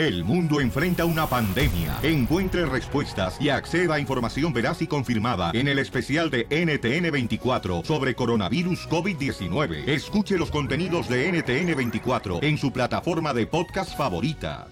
[0.00, 1.98] El mundo enfrenta una pandemia.
[2.02, 8.14] Encuentre respuestas y acceda a información veraz y confirmada en el especial de NTN24 sobre
[8.14, 9.86] coronavirus COVID-19.
[9.86, 14.68] Escuche los contenidos de NTN24 en su plataforma de podcast favorita.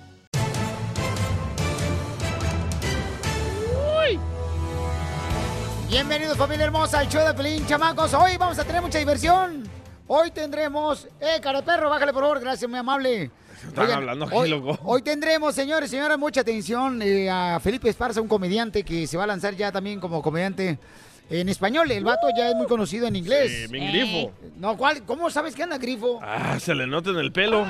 [5.90, 8.14] Bienvenidos familia hermosa al show de Pelín, chamacos.
[8.14, 9.64] Hoy vamos a tener mucha diversión.
[10.06, 11.06] Hoy tendremos...
[11.20, 13.30] Eh, cara de perro, bájale por favor, gracias, muy amable.
[13.66, 14.78] Están Oigan, hablando aquí, hoy, loco.
[14.84, 19.16] hoy tendremos, señores y señoras, mucha atención eh, a Felipe Esparza, un comediante que se
[19.16, 20.78] va a lanzar ya también como comediante
[21.30, 21.90] en español.
[21.90, 23.50] El vato ya es muy conocido en inglés.
[23.66, 24.32] Sí, bien grifo.
[24.56, 25.02] No, ¿cuál?
[25.04, 26.20] ¿Cómo sabes que anda grifo?
[26.22, 27.66] Ah, se le nota en el pelo.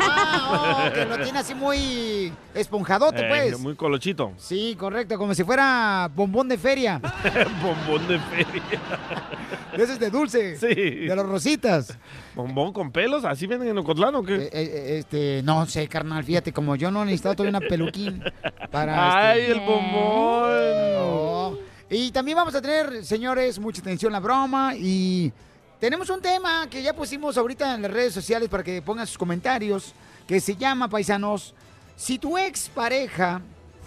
[0.00, 3.58] Ah, oh, que lo tiene así muy esponjadote, Eh, pues.
[3.60, 4.32] muy colochito.
[4.36, 7.00] Sí, correcto, como si fuera bombón de feria.
[7.62, 8.80] Bombón de feria.
[9.72, 10.56] Ese es de dulce.
[10.66, 10.74] Sí.
[10.74, 11.96] De los rositas.
[12.34, 13.24] ¿Bombón con pelos?
[13.24, 14.34] ¿Así venden en Ocotlán o qué?
[14.34, 18.22] Eh, eh, este, no sé, carnal, fíjate, como yo no he necesitado todavía una peluquín
[18.70, 19.30] para...
[19.30, 20.50] ¡Ay, este, el bombón!
[20.94, 21.58] no.
[21.88, 25.32] Y también vamos a tener, señores, mucha atención a la broma y
[25.78, 29.18] tenemos un tema que ya pusimos ahorita en las redes sociales para que pongan sus
[29.18, 29.92] comentarios,
[30.26, 31.54] que se llama, paisanos,
[31.94, 33.40] si tu ex pareja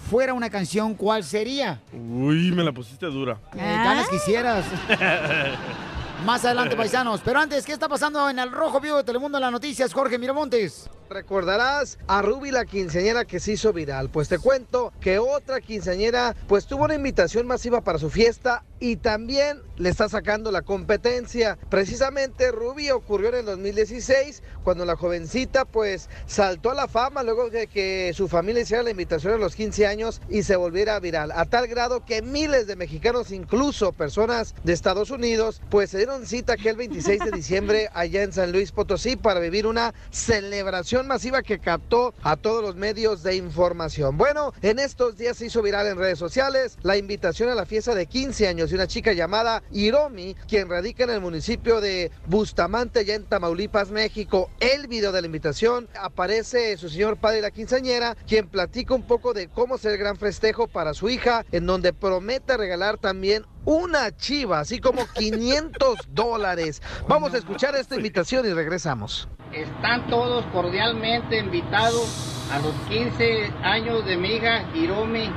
[0.09, 1.81] fuera una canción, ¿cuál sería?
[1.93, 3.37] Uy, me la pusiste dura.
[3.53, 4.65] Eh, ganas quisieras.
[6.25, 7.21] Más adelante, paisanos.
[7.23, 9.93] Pero antes, ¿qué está pasando en el Rojo Vivo de Telemundo en las noticias?
[9.93, 10.89] Jorge Miramontes.
[11.09, 14.09] Recordarás a Ruby la quinceañera que se hizo viral.
[14.09, 18.95] Pues te cuento que otra quinceañera pues tuvo una invitación masiva para su fiesta y
[18.97, 21.57] también le está sacando la competencia.
[21.69, 27.49] Precisamente Ruby ocurrió en el 2016 cuando la jovencita pues saltó a la fama luego
[27.49, 31.31] de que su familia hiciera la invitación a los 15 años y se volviera viral.
[31.31, 36.08] A tal grado que miles de mexicanos, incluso personas de Estados Unidos, pues se dieron
[36.25, 41.43] cita aquel 26 de diciembre allá en San Luis Potosí para vivir una celebración masiva
[41.43, 44.17] que captó a todos los medios de información.
[44.17, 47.93] Bueno, en estos días se hizo viral en redes sociales la invitación a la fiesta
[47.93, 52.99] de 15 años de una chica llamada Hiromi, quien radica en el municipio de Bustamante,
[52.99, 54.49] allá en Tamaulipas, México.
[54.59, 59.33] El video de la invitación aparece su señor padre la quinceañera, quien platica un poco
[59.33, 64.15] de cómo será el gran festejo para su hija, en donde promete regalar también una
[64.17, 66.81] chiva, así como 500 dólares.
[67.07, 69.27] Vamos a escuchar esta invitación y regresamos.
[69.53, 75.29] Están todos cordialmente invitados a los 15 años de mi hija Hiromi,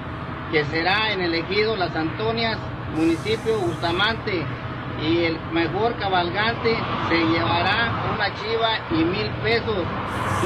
[0.50, 2.58] que será en el ejido Las Antonias,
[2.96, 4.44] municipio Bustamante.
[5.02, 6.76] Y el mejor cabalgante
[7.08, 9.84] se llevará una chiva y mil pesos.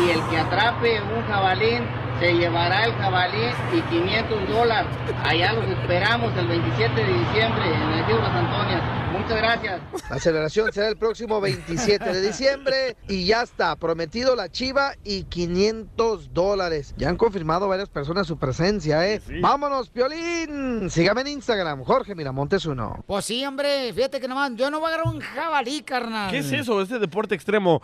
[0.04, 1.84] Y el que atrape un jabalín
[2.20, 4.90] se llevará el jabalí y 500 dólares.
[5.22, 8.82] Allá los esperamos el 27 de diciembre en el ejido Las Antonias.
[9.12, 9.80] Muchas gracias.
[10.10, 15.24] La celebración será el próximo 27 de diciembre y ya está prometido la chiva y
[15.24, 16.94] 500 dólares.
[16.96, 19.20] Ya han confirmado varias personas su presencia, ¿eh?
[19.40, 20.90] Vámonos, Piolín.
[20.90, 23.04] Sígame en Instagram, Jorge Miramontes uno.
[23.06, 26.30] Pues sí, hombre, fíjate que nomás, yo no voy a agarrar un jabalí, carnal.
[26.30, 26.80] ¿Qué es eso?
[26.80, 27.82] Este deporte extremo.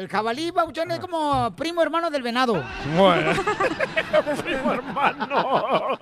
[0.00, 2.64] El jabalí, Pauchón, es como primo hermano del venado.
[2.96, 3.32] Bueno.
[4.42, 5.98] primo hermano.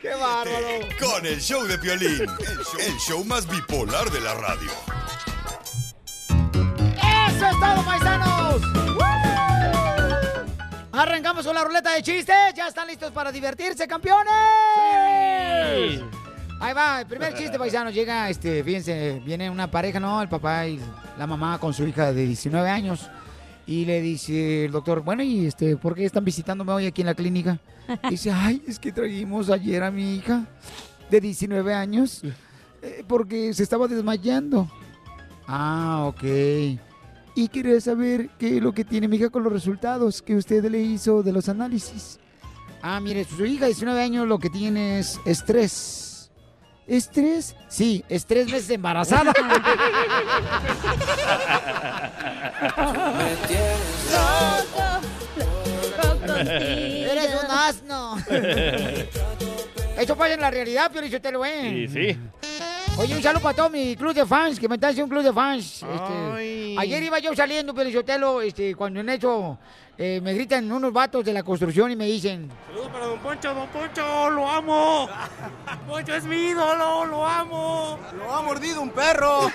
[0.00, 0.68] Qué bárbaro.
[1.00, 4.70] Con el show de Piolín, el show, el show más bipolar de la radio.
[7.28, 8.62] ¡Eso es todo, paisanos!
[10.92, 12.54] Arrancamos con la ruleta de chistes.
[12.54, 14.32] ¿Ya están listos para divertirse, campeones?
[16.60, 17.92] Ahí va, el primer chiste, paisanos.
[17.92, 20.22] Llega, este, fíjense, viene una pareja, ¿no?
[20.22, 20.78] El papá y
[21.18, 23.10] la mamá con su hija de 19 años.
[23.66, 27.06] Y le dice el doctor, bueno, ¿y este, por qué están visitándome hoy aquí en
[27.06, 27.58] la clínica?
[28.10, 30.46] Dice, ay, es que trajimos ayer a mi hija
[31.10, 32.22] de 19 años
[32.82, 34.68] eh, porque se estaba desmayando.
[35.46, 36.22] Ah, ok.
[37.36, 40.64] Y quería saber qué es lo que tiene mi hija con los resultados que usted
[40.70, 42.18] le hizo de los análisis.
[42.82, 46.13] Ah, mire, su hija de 19 años lo que tiene es estrés.
[46.86, 47.56] ¿Estrés?
[47.68, 49.32] Sí, es tres meses embarazada.
[56.24, 58.16] Eres un asno.
[59.98, 61.86] Eso pasa en la realidad, Pio Lichotelo, ¿eh?
[61.88, 62.18] Sí, sí.
[62.96, 65.24] Oye, un saludo para todo mi club de fans, que me está haciendo un club
[65.24, 65.82] de fans.
[65.82, 69.58] Este, ayer iba yo saliendo, Pio Lichotelo, este, cuando en eso
[69.96, 72.48] eh, me gritan unos vatos de la construcción y me dicen...
[72.66, 75.08] Saludos para Don Poncho, Don Poncho, lo amo.
[75.88, 77.98] Poncho es mi ídolo, lo amo.
[78.16, 79.48] Lo ha mordido un perro.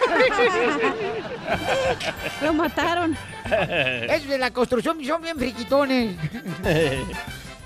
[2.41, 3.17] Lo mataron.
[4.09, 6.15] Esos de la construcción son bien friquitones.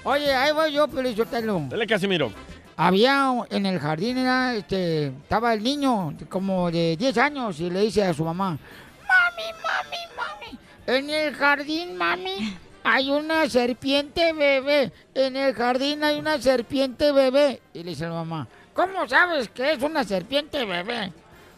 [0.03, 1.63] Oye, ahí voy yo, Pio Lichotelo.
[1.69, 2.31] Dale, Casimiro.
[2.75, 7.81] Había en el jardín, era, este, estaba el niño como de 10 años y le
[7.81, 14.91] dice a su mamá, mami, mami, mami, en el jardín, mami, hay una serpiente bebé.
[15.13, 17.61] En el jardín hay una serpiente bebé.
[17.73, 21.13] Y le dice la mamá, ¿cómo sabes que es una serpiente bebé?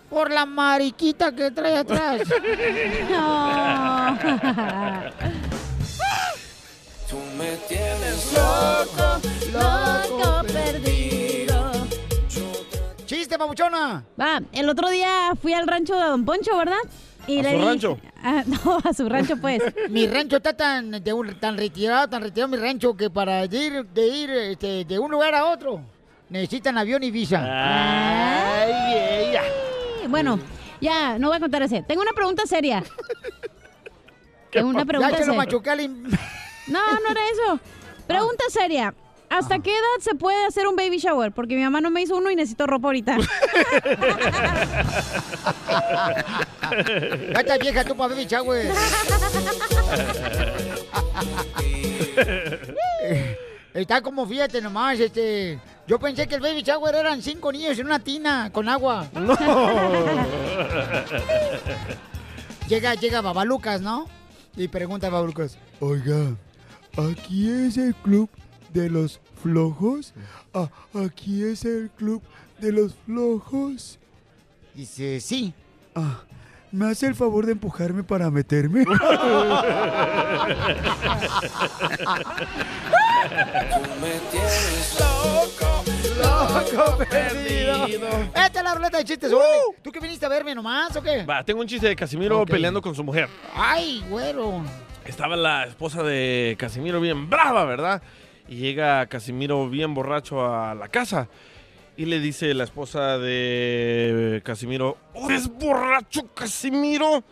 [0.10, 2.22] Por la mariquita que trae atrás.
[7.10, 9.35] Tú me tienes loco
[13.36, 14.06] ¡Chiste, papuchona!
[14.20, 16.78] Va, el otro día fui al rancho de Don Poncho, ¿verdad?
[17.28, 18.00] Y ¿A le su dije- rancho?
[18.24, 19.62] Ah, no, a su rancho, pues.
[19.90, 23.86] Mi rancho está tan, de un- tan retirado, tan retirado mi rancho que para ir
[23.88, 25.82] de ir este, de un lugar a otro
[26.30, 27.42] necesitan avión y visa.
[27.44, 28.94] Ay,
[29.30, 29.42] ella.
[30.02, 30.40] Sí, Bueno,
[30.80, 31.84] ya, no voy a contar ese.
[31.84, 32.84] Tengo una pregunta seria.
[34.50, 35.38] Tengo una pregunta ya se lo al
[36.68, 37.60] No, no era eso.
[38.08, 38.94] Pregunta seria.
[39.30, 41.32] ¿Hasta qué edad se puede hacer un baby shower?
[41.32, 43.18] Porque mi mamá no me hizo uno y necesito ropa ahorita.
[47.34, 48.72] Ya está vieja tú para baby shower.
[53.74, 55.60] Está como, fíjate nomás, este...
[55.86, 59.08] Yo pensé que el baby shower eran cinco niños en una tina con agua.
[59.14, 59.36] No.
[62.70, 64.08] Llega, llega Babalucas, ¿no?
[64.56, 66.36] Y pregunta a Babalucas, oiga,
[66.98, 68.30] ¿aquí es el club
[68.76, 70.14] de los flojos?
[70.54, 72.22] Ah, ¿Aquí es el club
[72.60, 73.98] de los flojos?
[74.74, 75.54] Dice, sí.
[75.96, 76.20] Ah,
[76.72, 78.86] ¿me hace el favor de empujarme para meterme?
[78.86, 78.92] Tú
[84.02, 85.84] me tienes loco,
[86.76, 87.86] ¡Loco perdido!
[88.36, 89.54] Esta es la ruleta de chistes, órale.
[89.82, 91.24] ¿Tú que viniste a verme nomás o qué?
[91.24, 93.30] Va, tengo un chiste de Casimiro peleando con su mujer.
[93.56, 94.64] ¡Ay, güero!
[95.06, 98.02] Estaba la esposa de Casimiro bien brava, ¿verdad?
[98.48, 101.28] Y llega Casimiro bien borracho a la casa.
[101.98, 107.24] Y le dice la esposa de Casimiro, ¿eres borracho, Casimiro?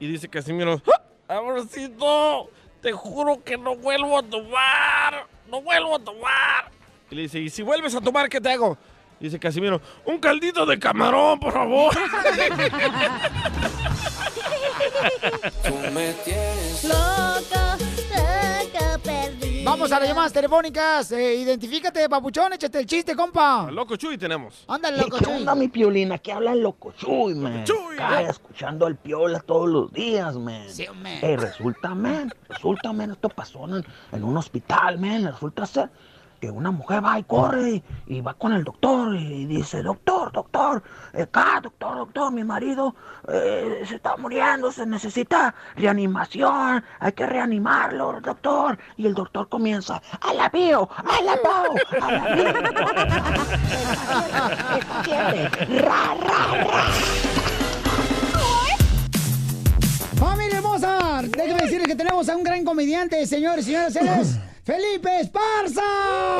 [0.00, 0.80] Y dice Casimiro,
[1.28, 6.70] "Ah, amorcito, te juro que no vuelvo a tomar, no vuelvo a tomar.
[7.10, 8.78] Y le dice, ¿y si vuelves a tomar, qué te hago?
[9.20, 11.94] Y dice Casimiro, un caldito de camarón, por favor.
[15.66, 17.65] tú me tienes perdido.
[19.86, 21.12] Vamos a las llamadas telefónicas.
[21.12, 23.70] Eh, identifícate, papuchón, échate el chiste, compa.
[23.70, 24.64] Loco Chuy tenemos.
[24.66, 25.32] Ándale, ¿Qué, loco, Chuy.
[25.34, 26.10] onda, mi piolín?
[26.10, 27.62] Aquí habla el loco Chuy, man.
[27.62, 27.96] Chuy,
[28.28, 30.64] escuchando al piola todos los días, man.
[30.68, 31.20] Sí, hombre.
[31.22, 35.24] Eh, resulta, man, resulta, man, esto pasó en, en un hospital, man.
[35.24, 35.88] Resulta ser
[36.40, 37.70] que una mujer va y corre
[38.08, 40.45] y, y va con el doctor y dice, doctor, doctor,
[41.12, 42.94] eh, acá, doctor, doctor, mi marido
[43.28, 48.78] eh, se está muriendo, se necesita reanimación, hay que reanimarlo, doctor.
[48.96, 52.52] Y el doctor comienza, a la bio, a la bao, a la bio.
[55.86, 56.84] Ra, ra, ra.
[60.18, 61.22] ¡Familia hermosa!
[61.22, 64.38] Déjeme decirles que tenemos a un gran comediante, señores y señoras.
[64.66, 65.80] Felipe Esparza.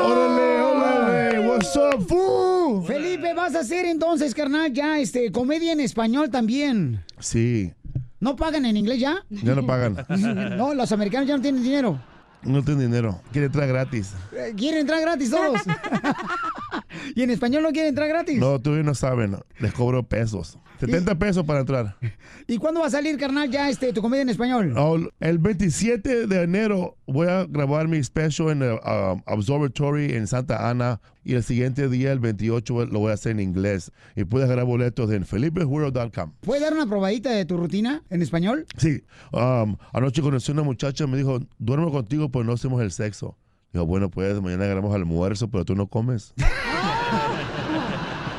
[0.03, 1.47] ¡Órale, órale!
[1.47, 2.85] What's up, fool?
[2.85, 7.05] Felipe, vas a hacer entonces, carnal, ya este comedia en español también.
[7.19, 7.71] Sí,
[8.19, 9.23] ¿No pagan en inglés ya?
[9.29, 10.05] ya no pagan.
[10.57, 11.97] No, los americanos ya no tienen dinero.
[12.43, 13.21] No tienen dinero.
[13.31, 14.11] Quiere entrar gratis.
[14.33, 15.61] Eh, Quieren entrar gratis todos.
[17.15, 18.37] y en español no quieren entrar gratis.
[18.39, 19.37] No, todavía no saben.
[19.59, 20.57] Les cobro pesos.
[20.79, 21.95] 70 pesos para entrar.
[22.47, 24.73] ¿Y cuándo va a salir, carnal, ya este tu comedia en español?
[24.77, 30.27] Oh, el 27 de enero voy a grabar mi special en el um, Observatory en
[30.27, 31.01] Santa Ana.
[31.23, 33.91] Y el siguiente día, el 28, lo voy a hacer en inglés.
[34.15, 36.31] Y puedes ganar boletos en felipejuro.com.
[36.39, 38.65] ¿Puedes dar una probadita de tu rutina en español?
[38.77, 42.91] Sí, um, anoche conocí a una muchacha, me dijo, duermo contigo, pues no hacemos el
[42.91, 43.37] sexo.
[43.73, 46.33] Digo, bueno, pues mañana agarramos almuerzo, pero tú no comes.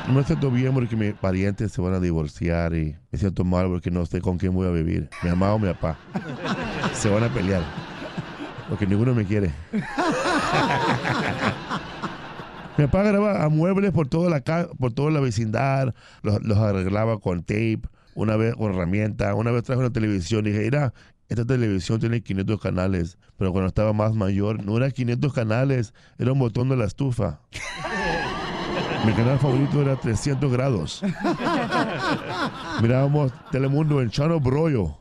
[0.09, 3.67] No me siento bien porque mis parientes se van a divorciar y me siento mal
[3.67, 5.07] porque no sé con quién voy a vivir.
[5.21, 5.99] Mi mamá o mi papá.
[6.95, 7.61] Se van a pelear.
[8.67, 9.53] Porque ninguno me quiere.
[12.75, 14.41] Mi papá grababa muebles por toda la
[14.79, 17.81] por toda la vecindad, los, los arreglaba con tape,
[18.15, 20.91] una vez con herramienta, una vez traje una televisión y dije, mira,
[21.27, 26.31] esta televisión tiene 500 canales, pero cuando estaba más mayor no era 500 canales, era
[26.31, 27.41] un botón de la estufa.
[29.05, 31.01] Mi canal favorito era 300 grados.
[32.81, 34.97] Mirábamos Telemundo en Chano Broyo.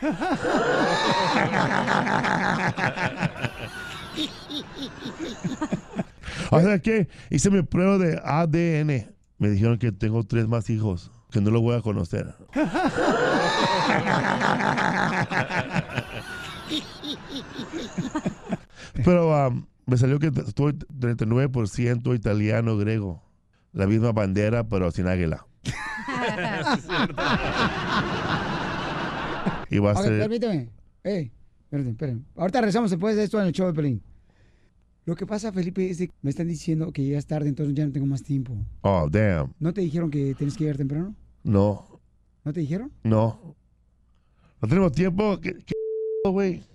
[6.50, 9.14] O sea que hice mi prueba de ADN.
[9.38, 12.34] Me dijeron que tengo tres más hijos, que no los voy a conocer.
[19.04, 23.22] Pero um, me salió que estoy 39% italiano griego.
[23.78, 25.46] La misma bandera, pero sin águila.
[29.70, 30.18] Y va a Ok, ser.
[30.18, 30.70] permíteme.
[31.04, 31.30] Ey,
[31.64, 32.20] Espérate, espérate.
[32.36, 34.02] Ahorita regresamos después de esto en el show de Pelín.
[35.04, 37.92] Lo que pasa, Felipe, es que me están diciendo que llegas tarde, entonces ya no
[37.92, 38.54] tengo más tiempo.
[38.80, 39.52] Oh, damn.
[39.58, 41.14] ¿No te dijeron que tienes que llegar temprano?
[41.44, 42.00] No,
[42.44, 42.90] ¿No te dijeron?
[43.04, 43.54] no.
[44.60, 45.38] No tenemos tiempo.
[45.40, 45.54] ¿Qué?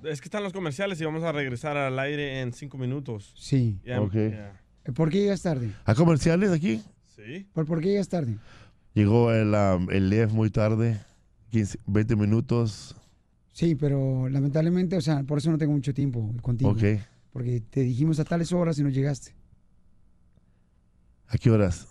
[0.04, 3.34] Es que están los comerciales y vamos a regresar al aire en cinco minutos.
[3.38, 3.78] Sí.
[3.84, 4.14] Ya, Ok.
[4.14, 4.62] ya.
[4.96, 5.72] ¿Por qué llegas tarde?
[5.84, 6.82] ¿Hay comerciales aquí?
[7.16, 7.46] Sí.
[7.54, 8.38] ¿Por, por qué llegas tarde?
[8.94, 11.00] Llegó el, um, el LEF muy tarde,
[11.50, 12.96] 15, 20 minutos.
[13.52, 16.72] Sí, pero lamentablemente, o sea, por eso no tengo mucho tiempo contigo.
[16.72, 16.84] Ok.
[17.32, 19.34] Porque te dijimos a tales horas y no llegaste.
[21.28, 21.88] ¿A qué horas?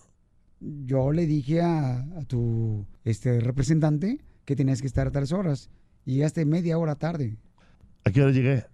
[0.59, 5.69] Yo le dije a, a tu este, representante que tenías que estar a tales horas.
[6.05, 7.37] Y llegaste media hora tarde.
[8.05, 8.65] ¿A qué hora llegué?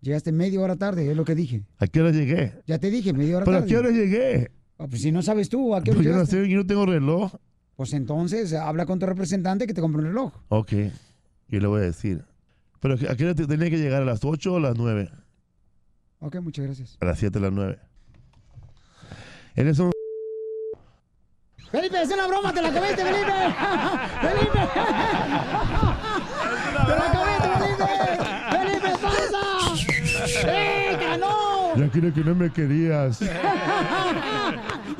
[0.00, 1.62] Llegaste media hora tarde, es lo que dije.
[1.78, 2.54] ¿A qué hora llegué?
[2.66, 3.70] Ya te dije, media hora ¿Pero a tarde.
[3.70, 4.50] qué hora llegué?
[4.82, 6.86] Ah, pues si no sabes tú, ¿a qué hora yo no sé, yo no tengo
[6.86, 7.34] reloj.
[7.76, 10.32] Pues entonces habla con tu representante que te compre un reloj.
[10.48, 10.72] Ok,
[11.48, 12.24] yo le voy a decir.
[12.80, 14.00] ¿Pero a qué hora te- tenía que llegar?
[14.00, 15.10] ¿A las 8 o a las 9?
[16.20, 16.96] Ok, muchas gracias.
[17.00, 17.78] A las 7 o las 9.
[19.54, 19.92] Eres un...
[21.70, 23.32] Felipe, es una broma, te la comiste, Felipe.
[24.22, 24.58] Felipe.
[26.86, 27.86] Te la comiste, Felipe.
[28.50, 29.42] Felipe, pasa.
[30.46, 31.76] ¡Eh, ganó!
[31.76, 33.20] Ya creo que no me querías.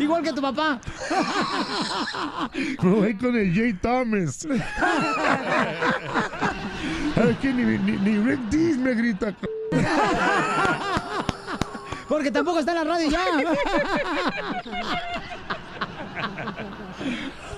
[0.01, 0.81] Igual que tu papá.
[2.83, 4.47] Voy con el Jay Thomas.
[7.17, 9.35] Es que ni, ni, ni Rick Dees me grita.
[12.09, 13.21] Porque tampoco está en la radio ya.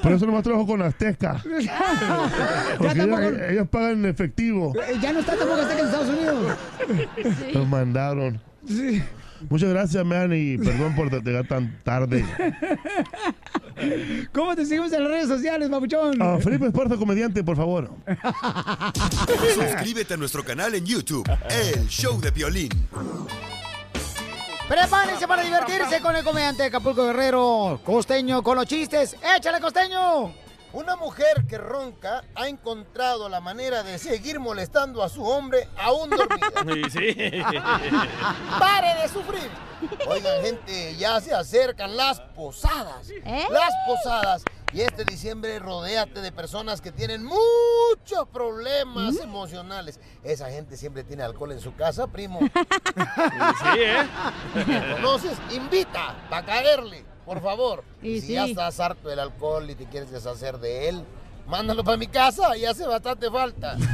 [0.02, 1.34] Por eso nomás trabajo con Azteca.
[2.78, 3.20] Porque ellos,
[3.50, 4.72] ellos pagan en efectivo.
[4.88, 6.56] Eh, Ya no está tampoco que en Estados Unidos.
[7.54, 8.40] Los mandaron.
[8.66, 9.02] Sí.
[9.49, 12.25] Muchas gracias, man, y perdón por llegar tan tarde.
[14.32, 16.20] ¿Cómo te seguimos en las redes sociales, papuchón?
[16.20, 17.90] Ah, Felipe Esparza, comediante, por favor.
[19.54, 22.70] Suscríbete a nuestro canal en YouTube, El Show de Violín.
[24.68, 29.16] Prepárense para divertirse con el comediante de Acapulco Guerrero, Costeño, con los chistes.
[29.37, 30.41] ¡Échale, Costeño!
[30.73, 36.09] Una mujer que ronca ha encontrado la manera de seguir molestando a su hombre aún
[36.11, 36.49] dormida.
[36.62, 37.43] Sí, sí.
[38.59, 39.50] ¡Pare de sufrir!
[40.07, 43.09] Oigan, gente, ya se acercan las posadas.
[43.50, 44.45] Las posadas.
[44.73, 50.00] Y este diciembre rodéate de personas que tienen muchos problemas emocionales.
[50.23, 52.41] Esa gente siempre tiene alcohol en su casa, primo.
[53.62, 54.07] Sí, ¿eh?
[54.67, 55.37] ¿Me conoces?
[55.50, 57.85] Invita para caerle, por favor.
[58.03, 58.33] Y si sí.
[58.35, 61.05] ya estás harto del alcohol y te quieres deshacer de él,
[61.47, 63.77] mándalo para mi casa y hace bastante falta.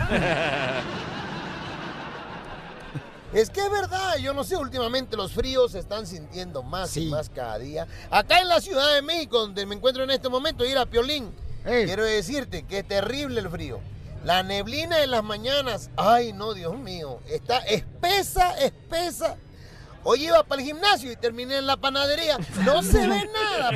[3.30, 7.11] Es que es verdad, yo no sé, últimamente los fríos se están sintiendo más y
[7.11, 7.87] más cada día.
[8.11, 11.30] Acá en la Ciudad de México, donde me encuentro en este momento, ir a Piolín,
[11.62, 13.80] quiero decirte que es terrible el frío.
[14.25, 19.37] La neblina en las mañanas, ay no, Dios mío, está espesa, espesa.
[20.04, 22.38] Hoy iba para el gimnasio y terminé en la panadería.
[22.64, 23.70] No se ve nada.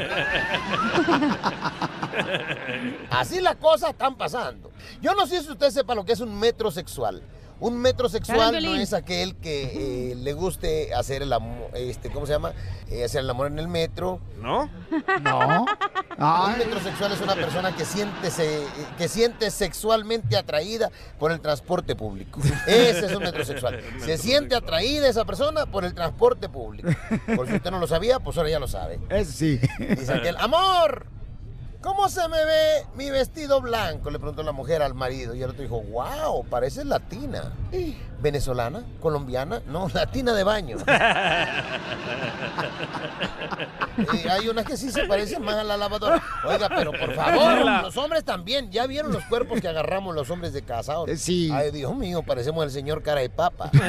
[3.10, 4.70] Así las cosas están pasando.
[5.00, 7.22] Yo no sé si usted sepa lo que es un metrosexual.
[7.62, 12.32] Un metrosexual no es aquel que eh, le guste hacer el amor, este, ¿cómo se
[12.32, 12.52] llama?
[12.90, 14.18] Eh, hacer el amor en el metro.
[14.40, 14.68] ¿No?
[15.22, 15.64] No.
[16.18, 18.66] Un metrosexual es una persona que siente, se-
[18.98, 20.90] que siente sexualmente atraída
[21.20, 22.40] por el transporte público.
[22.66, 23.80] Ese es un metrosexual.
[24.04, 26.90] Se siente atraída esa persona por el transporte público.
[27.36, 28.98] Por si usted no lo sabía, pues ahora ya lo sabe.
[29.08, 29.60] Eso sí.
[29.78, 31.06] Dice aquel, amor,
[31.82, 34.10] ¿cómo se me ve mi vestido blanco?
[34.10, 35.34] Le preguntó la mujer al marido.
[35.34, 37.52] Y el otro dijo, wow, pareces latina.
[38.20, 38.82] ¿Venezolana?
[39.00, 39.60] ¿Colombiana?
[39.66, 40.76] No, latina de baño.
[44.14, 46.22] Y hay unas que sí se parecen más a la lavadora.
[46.44, 48.70] Oiga, pero por favor, los hombres también.
[48.70, 51.10] ¿Ya vieron los cuerpos que agarramos los hombres de casados?
[51.18, 51.50] Sí.
[51.52, 53.70] Ay, Dios mío, parecemos el señor cara de papa.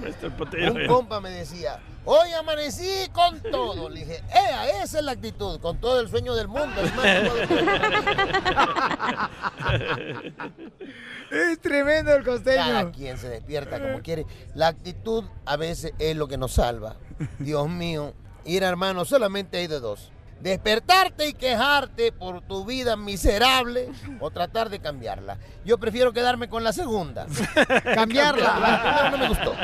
[0.00, 1.78] Un compa me decía,
[2.10, 3.88] hoy amanecí con todo.
[3.88, 5.60] Le dije, ¡Ea, esa es la actitud!
[5.60, 6.80] Con todo el sueño del mundo.
[11.30, 12.56] Es tremendo el costeño.
[12.56, 14.26] Cada quien se despierta como quiere.
[14.56, 16.96] La actitud a veces es lo que nos salva.
[17.38, 18.14] Dios mío.
[18.44, 20.10] Ir, hermano, solamente hay de dos.
[20.40, 25.36] Despertarte y quejarte por tu vida miserable o tratar de cambiarla.
[25.64, 27.26] Yo prefiero quedarme con la segunda.
[27.94, 28.58] Cambiarla.
[28.58, 29.54] La primera no me gustó.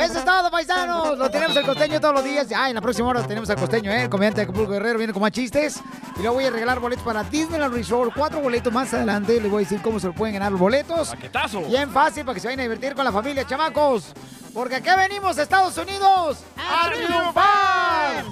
[0.00, 1.18] Eso es todo, paisanos.
[1.18, 2.48] Lo tenemos el costeño todos los días.
[2.54, 4.04] Ah, en la próxima hora tenemos al costeño, ¿eh?
[4.04, 5.80] El comediante de Acapulco Guerrero viene con más chistes.
[6.16, 8.12] Y luego voy a regalar boletos para Disneyland Resort.
[8.16, 9.40] Cuatro boletos más adelante.
[9.40, 11.10] Les voy a decir cómo se lo pueden ganar los boletos.
[11.10, 11.62] ¡Paquetazo!
[11.62, 14.12] Bien fácil para que se vayan a divertir con la familia, chamacos.
[14.54, 18.24] Porque aquí venimos, Estados Unidos, a triunfar.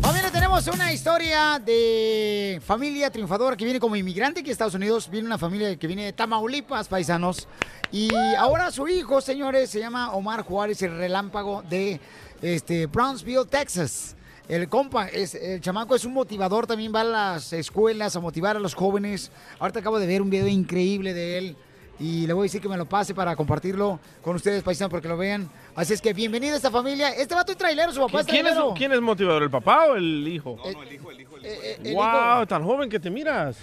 [0.00, 4.74] Familia, tenemos tenemos una historia de familia triunfadora que viene como inmigrante aquí a Estados
[4.74, 5.08] Unidos.
[5.08, 7.46] Viene una familia que viene de Tamaulipas, paisanos.
[7.92, 12.00] Y ahora su hijo, señores, se llama Omar Juárez, el relámpago de
[12.42, 14.16] este, Brownsville, Texas.
[14.48, 18.56] El compa, es, el chamaco es un motivador, también va a las escuelas a motivar
[18.56, 19.30] a los jóvenes.
[19.60, 21.56] Ahorita acabo de ver un video increíble de él
[22.02, 25.06] y le voy a decir que me lo pase para compartirlo con ustedes, paisanos, porque
[25.08, 25.48] lo vean.
[25.76, 27.10] Así es que bienvenido a esta familia.
[27.10, 28.74] Este vato es trailero, su papá es ¿Quién es, trailero.
[28.74, 30.56] ¿Quién es motivador, el papá o el hijo?
[30.56, 31.36] No, el hijo, el hijo.
[31.42, 33.56] El wow, tan joven que te miras.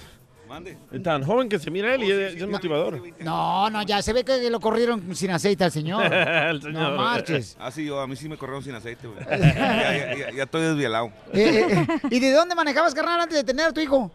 [1.04, 3.00] Tan joven que se mira él y es, es motivador.
[3.20, 6.04] No, no, ya se ve que lo corrieron sin aceite al señor.
[6.12, 6.82] El señor.
[6.92, 7.56] No marches.
[7.60, 9.20] Ah, sí, yo, a mí sí me corrieron sin aceite, güey.
[9.30, 11.12] ya, ya- ya- ya estoy desvielado.
[11.34, 14.10] Eh, eh, eh, ¿Y de dónde manejabas, carnal, antes de tener a tu hijo?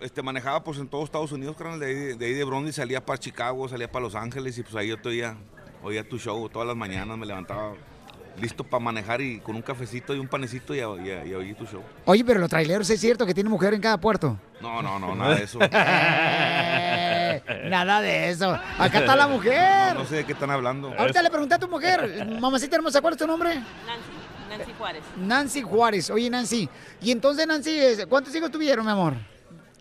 [0.00, 3.04] Este, manejaba pues en todos Estados Unidos, carnal, de ahí de, ahí de Brownsville salía
[3.04, 5.36] para Chicago, salía para Los Ángeles y pues ahí yo oía,
[5.82, 7.74] oía tu show todas las mañanas, me levantaba
[8.40, 11.66] listo para manejar y con un cafecito y un panecito y, y, y oí tu
[11.66, 11.82] show.
[12.04, 14.38] Oye, pero los traileros es cierto que tiene mujer en cada puerto.
[14.60, 15.58] No, no, no, nada de eso.
[17.30, 18.58] Eh, nada de eso.
[18.78, 19.94] Acá está la mujer.
[19.94, 20.92] No, no sé de qué están hablando.
[20.98, 23.54] Ahorita le pregunté a tu mujer, mamacita hermosa, ¿cuál es tu nombre?
[23.54, 25.02] Nancy, Nancy Juárez.
[25.16, 26.10] Nancy Juárez.
[26.10, 26.68] Oye, Nancy.
[27.02, 29.14] Y entonces, Nancy, eh, ¿cuántos hijos tuvieron, mi amor?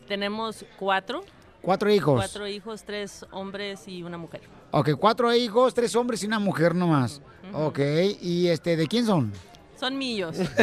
[0.07, 1.23] Tenemos cuatro.
[1.61, 2.15] Cuatro hijos.
[2.15, 4.41] Cuatro hijos, tres hombres y una mujer.
[4.71, 7.21] Ok, cuatro hijos, tres hombres y una mujer nomás.
[7.53, 7.79] Ok,
[8.21, 9.31] ¿y este, de quién son?
[9.79, 10.35] Son míos.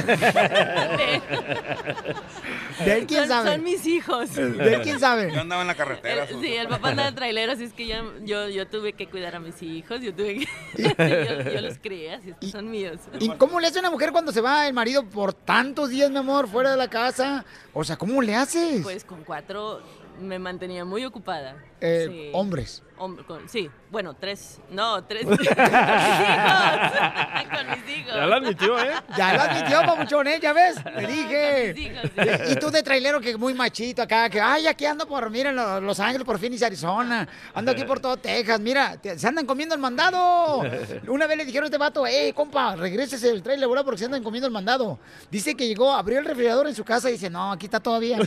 [2.85, 3.51] ¿De él quién Son- sabe?
[3.53, 4.35] Son mis hijos.
[4.35, 5.33] ¿De él quién sabe?
[5.33, 6.25] Yo andaba en la carretera.
[6.25, 9.07] El- sí, el papá andaba en trailero, así es que yo, yo, yo tuve que
[9.07, 10.49] cuidar a mis hijos, yo tuve que...
[11.47, 12.99] yo, yo los crié, así es que son míos.
[13.21, 16.19] ¿Y cómo le hace una mujer cuando se va el marido por tantos días, mi
[16.19, 17.45] amor, fuera de la casa?
[17.73, 18.83] O sea, ¿cómo le haces?
[18.83, 19.81] Pues con cuatro
[20.21, 21.57] me mantenía muy ocupada.
[21.81, 22.31] Eh, Sí.
[22.33, 22.83] Hombres.
[22.97, 25.25] Hom- con- sí, bueno, tres, no, tres.
[25.27, 25.57] con mis hijos.
[27.55, 28.15] Con mis hijos.
[28.15, 28.93] Ya lo admitió, ¿eh?
[29.17, 30.39] Ya lo admitió, papuchón, ¿eh?
[30.41, 30.77] ¿Ya ves?
[30.97, 31.75] Te dije.
[31.77, 32.53] mis hijos, sí.
[32.53, 35.57] Y tú de trailero que muy machito acá, que ay, aquí ando por, mira, en
[35.57, 37.29] Lo- Los Ángeles, por Phoenix, Arizona.
[37.53, 40.63] Ando aquí por todo Texas, mira, te- se andan comiendo el mandado.
[41.09, 44.05] Una vez le dijeron a este vato, hey, compa, regreses el trailer, bro, porque se
[44.05, 44.99] andan comiendo el mandado.
[45.31, 48.19] Dice que llegó, abrió el refrigerador en su casa y dice, no, aquí está todavía.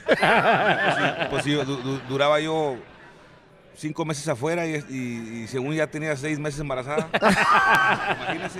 [1.30, 2.76] Pues sí, du- du- duraba yo
[3.78, 7.08] cinco meses afuera y, y- y según ya tenía seis meses embarazada.
[8.18, 8.60] Imagínese.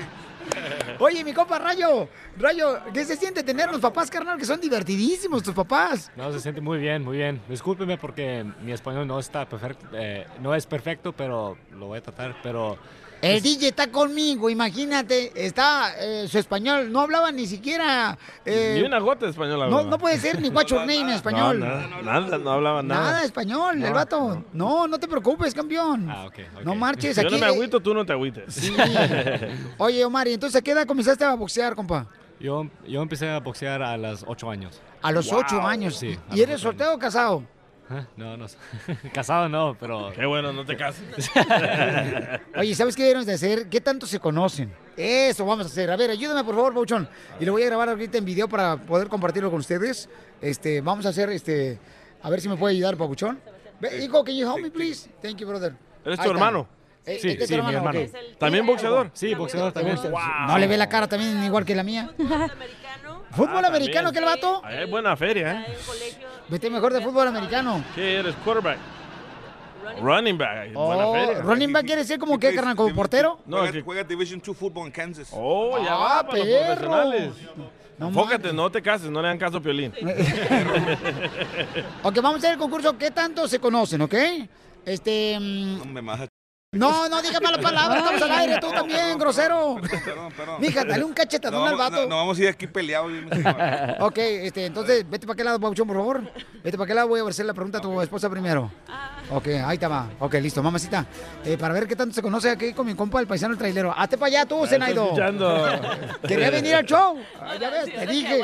[1.00, 5.44] Oye, mi compa Rayo, Rayo, ¿qué se siente tener los papás, carnal, que son divertidísimos
[5.44, 6.10] tus papás?
[6.16, 7.42] No, se siente muy bien, muy bien.
[7.50, 12.02] Discúlpeme porque mi español no está perfecto, eh, no es perfecto, pero lo voy a
[12.02, 12.78] tratar, pero...
[13.22, 18.18] El DJ está conmigo, imagínate, está eh, su español, no hablaba ni siquiera...
[18.46, 19.84] eh, Ni una gota de español no, hablaba.
[19.84, 21.60] no puede ser ni what's your name en español.
[21.60, 23.02] No, nada, nada, no hablaba nada.
[23.02, 24.46] Nada de español, el vato.
[24.54, 26.08] No, no te preocupes, campeón.
[26.10, 26.64] Ah, ok, ok.
[26.64, 27.34] No marches Yo aquí.
[27.34, 28.54] no me agüito, tú no te agüites.
[28.54, 28.76] Sí.
[29.78, 32.08] Oye, Omar, ¿y entonces a qué edad comenzaste a boxear, compa?
[32.40, 34.80] Yo, yo empecé a boxear a los ocho años.
[35.02, 35.96] A los ocho años.
[35.98, 36.18] Sí.
[36.34, 37.44] ¿Y eres soltero o casado?
[37.90, 38.46] Ah, No, no.
[39.14, 40.12] Casado no, pero...
[40.14, 41.04] Qué bueno, no te cases.
[42.58, 43.70] Oye, ¿sabes qué debemos de hacer?
[43.70, 44.74] ¿Qué tanto se conocen?
[44.98, 45.90] Eso vamos a hacer.
[45.92, 47.08] A ver, ayúdame por favor, Bouchón.
[47.40, 50.10] Y lo voy a grabar ahorita en video para poder compartirlo con ustedes.
[50.42, 51.80] Este, vamos a hacer este,
[52.22, 53.40] a ver si me puede ayudar, Pabuchón.
[53.80, 55.10] Ve, Hijo, can you help me, please?
[55.22, 55.74] Thank you, brother.
[56.04, 56.68] ¿Eres tu hermano?
[57.06, 58.00] Eh, Sí, este sí, tu mi hermano.
[58.38, 59.12] ¿También boxeador?
[59.14, 59.98] Sí, boxeador también.
[60.48, 62.12] No le ve la cara también igual que la mía.
[63.32, 64.62] ¿Fútbol Ah, americano que el vato?
[64.64, 65.78] Ahí hay buena feria, ¿eh?
[66.48, 67.84] Vete mejor de fútbol americano.
[67.94, 68.36] ¿Qué eres?
[68.44, 68.78] Quarterback.
[70.02, 70.74] Running back.
[70.74, 71.42] buena Oh, feria.
[71.42, 73.40] running back quiere decir como que, carnal, como portero.
[73.46, 75.30] No, juega, que- juega Division 2 fútbol en Kansas.
[75.32, 76.66] Oh, ya Ah, va para los perro.
[76.66, 77.34] profesionales.
[77.98, 79.94] No Enfócate, no te cases, no le hagan caso a Piolín.
[82.04, 82.98] Ok, vamos a hacer el concurso.
[82.98, 84.14] ¿Qué tanto se conocen, ok?
[84.86, 85.38] Este.
[85.40, 86.28] mm, No me maja.
[86.74, 89.78] No, no diga malas palabras, estamos al aire, tú también, grosero.
[90.04, 90.60] Perdón, perdón.
[90.60, 92.02] Mija, dale un cachetadón No, al vato.
[92.02, 93.10] no, no vamos a ir aquí peleados.
[94.02, 96.24] Ok, este, entonces, vete para aquel lado, Pauchón, por favor.
[96.66, 98.70] Vete para aquel lado, voy a hacer la pregunta a tu esposa primero.
[99.32, 100.10] Ok, ahí te va.
[100.20, 101.06] Ok, listo, mamacita.
[101.46, 103.94] Eh, para ver qué tanto se conoce aquí con mi compa, el paisano el trailero.
[103.98, 105.06] Hazte para allá tú, estoy Zenaido.
[105.06, 105.68] escuchando.
[106.28, 107.18] Quería venir al show.
[107.40, 108.42] Ah, ya ves, te dije.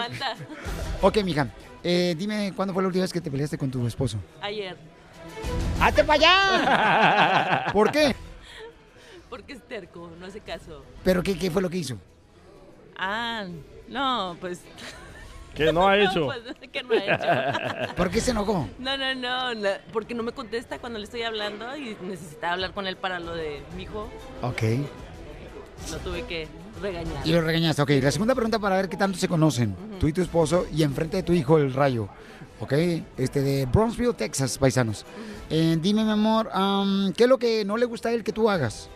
[1.02, 1.50] Ok, mija.
[1.84, 4.18] Eh, dime, ¿cuándo fue la última vez que te peleaste con tu esposo?
[4.42, 4.78] Ayer,
[5.82, 7.66] ¡Hazte para allá!
[7.74, 8.16] ¿Por qué?
[9.30, 10.84] porque es terco, no hace caso.
[11.04, 11.98] ¿Pero qué, qué fue lo que hizo?
[12.96, 13.46] Ah,
[13.90, 14.62] no, pues...
[15.56, 16.26] ¿Qué no ha hecho?
[16.28, 16.98] pues, ¿qué no ha
[17.84, 17.94] hecho?
[17.96, 18.70] ¿Por qué se enojó?
[18.78, 19.16] No, no,
[19.56, 23.20] no, porque no me contesta cuando le estoy hablando y necesitaba hablar con él para
[23.20, 24.08] lo de mi hijo.
[24.44, 24.62] Ok.
[25.92, 26.48] Lo tuve que
[26.80, 27.26] regañar.
[27.28, 27.82] Y lo regañaste.
[27.82, 29.76] Ok, la segunda pregunta para ver qué tanto se conocen.
[30.00, 32.08] Tú y tu esposo y enfrente de tu hijo el rayo.
[32.64, 32.72] Ok,
[33.18, 35.06] este de Bronzeville, Texas, paisanos.
[35.50, 38.32] Eh, dime, mi amor, am, ¿qué es lo que no le gusta a él que
[38.32, 38.90] tú hagas?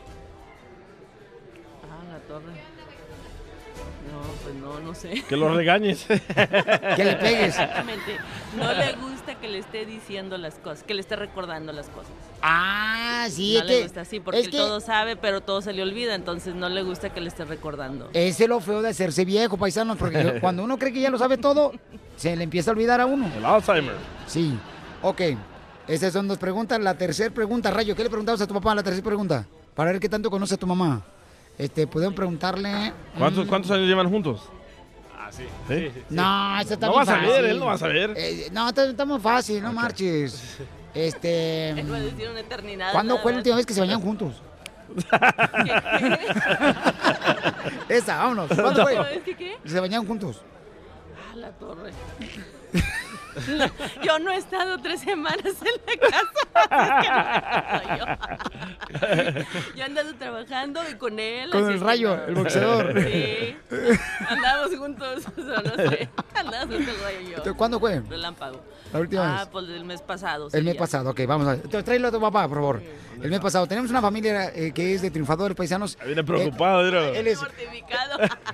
[4.84, 5.24] No, sé.
[5.28, 6.06] Que lo regañes.
[6.08, 7.48] Que le pegues.
[7.50, 8.18] Exactamente.
[8.58, 12.12] No le gusta que le esté diciendo las cosas, que le esté recordando las cosas.
[12.42, 15.62] Ah, sí, no es le que- gusta así, porque es que- todo sabe, pero todo
[15.62, 18.10] se le olvida, entonces no le gusta que le esté recordando.
[18.14, 21.18] Ese es lo feo de hacerse viejo, paisanos, porque cuando uno cree que ya lo
[21.18, 21.74] sabe todo,
[22.16, 23.30] se le empieza a olvidar a uno.
[23.38, 23.96] El Alzheimer.
[24.26, 24.58] Sí.
[25.02, 25.22] Ok.
[25.88, 26.80] Esas son dos preguntas.
[26.80, 28.76] La tercera pregunta, Rayo, ¿qué le preguntabas a tu papá?
[28.76, 29.46] La tercera pregunta.
[29.76, 31.02] Para ver qué tanto conoce a tu mamá.
[31.58, 32.94] Este, podemos preguntarle.
[33.18, 34.42] ¿Cuántos, mm, ¿Cuántos años llevan juntos?
[35.28, 35.44] Ah, sí.
[35.68, 35.92] ¿Sí?
[36.10, 37.46] No, eso está No bien vas a ver, fácil.
[37.46, 38.14] él no va a saber.
[38.16, 40.58] Eh, no, está, está muy fácil, no marches.
[40.94, 41.70] Este.
[41.72, 42.92] Él va a decir una eternidad.
[42.92, 44.42] ¿Cuándo fue la última vez que se bañaron juntos?
[47.90, 48.48] Esa, vámonos.
[48.48, 48.96] ¿Cuándo fue?
[48.96, 49.58] ¿Sabes qué qué?
[49.66, 50.42] Se bañaron juntos.
[51.32, 51.92] Ah, la torre.
[54.04, 56.28] Yo no he estado tres semanas en la casa.
[56.70, 59.46] así es que no puedo yo.
[59.76, 61.50] Yo he andado trabajando y con él.
[61.52, 63.02] Con el rayo, el boxeador.
[63.02, 63.56] Sí.
[64.28, 65.24] Andamos juntos.
[65.38, 66.10] O sea, no sé.
[66.36, 67.56] Andamos juntos el rayo y yo.
[67.56, 68.02] ¿cuándo fue?
[68.02, 68.62] Relámpago.
[68.94, 69.50] La última ah, vez.
[69.52, 70.48] pues el mes pasado.
[70.54, 70.80] El mes ya.
[70.80, 71.60] pasado, ok, vamos a ver.
[71.64, 72.82] Entonces, tráelo a tu papá, por favor.
[73.22, 73.68] El mes pasado.
[73.68, 75.98] Tenemos una familia eh, que es de triunfadores paisanos.
[76.06, 77.10] Viene preocupado, mira.
[77.10, 77.40] Él es,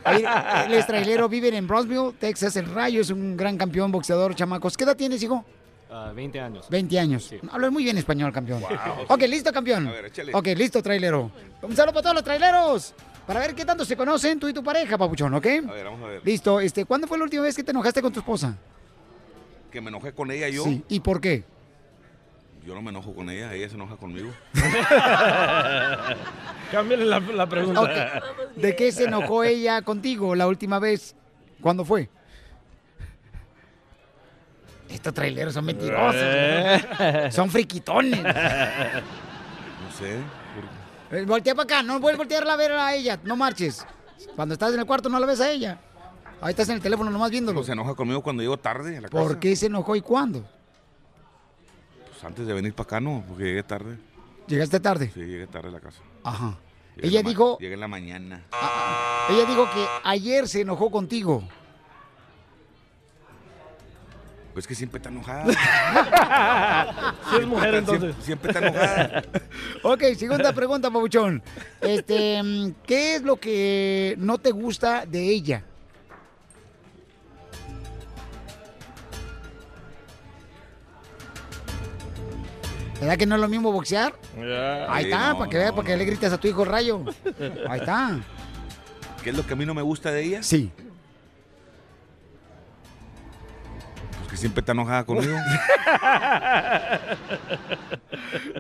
[0.06, 2.56] él es trailero, vive en Brownsville, Texas.
[2.56, 4.73] El Rayo es un gran campeón boxeador, chamacos.
[4.78, 5.44] ¿Qué edad tienes, hijo?
[5.90, 6.68] Ah, 20 años.
[6.70, 7.34] 20 años.
[7.52, 8.64] Hablas muy bien español, campeón.
[9.08, 9.88] Ok, listo, campeón.
[9.88, 10.32] A ver, échale.
[10.34, 11.30] ok, listo, trailero.
[11.62, 12.94] Un saludo para todos los traileros.
[13.28, 15.46] Para ver qué tanto se conocen tú y tu pareja, papuchón, ¿ok?
[15.46, 16.22] A ver, vamos a ver.
[16.26, 18.58] Listo, este, ¿cuándo fue la última vez que te enojaste con tu esposa?
[19.72, 20.64] Que me enojé con ella yo.
[20.66, 20.84] Sí.
[20.90, 21.44] ¿Y por qué?
[22.66, 24.30] Yo no me enojo con ella, ella se enoja conmigo.
[26.72, 28.22] Cámbiale la, la pregunta.
[28.56, 31.16] ¿De qué se enojó ella contigo la última vez?
[31.62, 32.10] ¿Cuándo fue?
[34.94, 36.16] Estos traileros son mentirosos.
[36.24, 37.30] Eh.
[37.32, 38.22] Son friquitones.
[38.24, 40.20] No sé.
[41.12, 43.86] Eh, Voltea para acá, no vuelves a voltearla a ver a ella, no marches.
[44.36, 45.80] Cuando estás en el cuarto no la ves a ella.
[46.42, 47.58] Ahí estás en el teléfono nomás viéndolo.
[47.60, 49.24] Pues se enoja conmigo cuando llego tarde a la casa.
[49.24, 50.46] ¿Por qué se enojó y cuándo?
[52.12, 53.98] Pues antes de venir para acá, no, porque llegué tarde.
[54.48, 55.10] ¿Llegaste tarde?
[55.14, 56.02] Sí, llegué tarde a la casa.
[56.24, 56.58] Ajá.
[56.96, 58.44] Llegué Ella dijo, Llegué en la mañana.
[59.30, 61.44] ella dijo que ayer se enojó contigo.
[64.54, 65.46] Pues que siempre está enojada.
[67.32, 68.16] Si es mujer, entonces.
[68.24, 69.24] Siempre, siempre está enojada.
[69.84, 71.42] Ok, segunda pregunta, Pabuchón.
[71.82, 72.42] Este,
[72.86, 75.64] ¿qué es lo que no te gusta de ella?
[83.00, 84.14] ¿Verdad que no es lo mismo boxear?
[84.88, 86.64] Ahí Sí, está, no, para que vea, no, para que le grites a tu hijo
[86.64, 87.04] rayo.
[87.68, 88.20] Ahí está.
[89.24, 90.44] ¿Qué es lo que a mí no me gusta de ella?
[90.44, 90.72] Sí.
[94.44, 95.34] Siempre está enojada conmigo.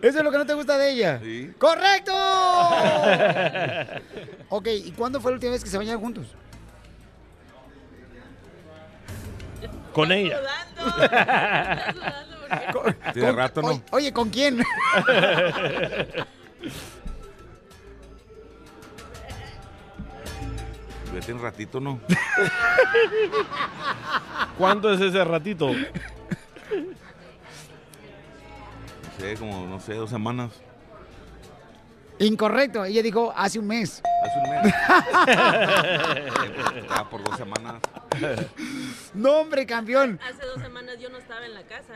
[0.01, 1.19] Eso es lo que no te gusta de ella.
[1.21, 1.51] Sí.
[1.57, 2.13] ¡Correcto!
[4.49, 6.27] ok, ¿y cuándo fue la última vez que se bañaron juntos?
[9.91, 10.39] Con ella.
[13.13, 13.67] Tiene rato, ¿no?
[13.67, 14.63] Oye, oye, ¿con quién?
[21.13, 21.99] Ya tiene ratito, ¿no?
[24.57, 25.69] ¿Cuánto es ese ratito?
[25.71, 25.75] No
[29.19, 30.51] sé, como, no sé, dos semanas.
[32.19, 34.01] Incorrecto, ella dijo hace un mes.
[34.23, 34.73] Hace un mes.
[36.75, 37.75] Estaba por dos semanas.
[39.13, 40.19] No, hombre, campeón.
[40.23, 41.93] Hace dos semanas yo no estaba en la casa.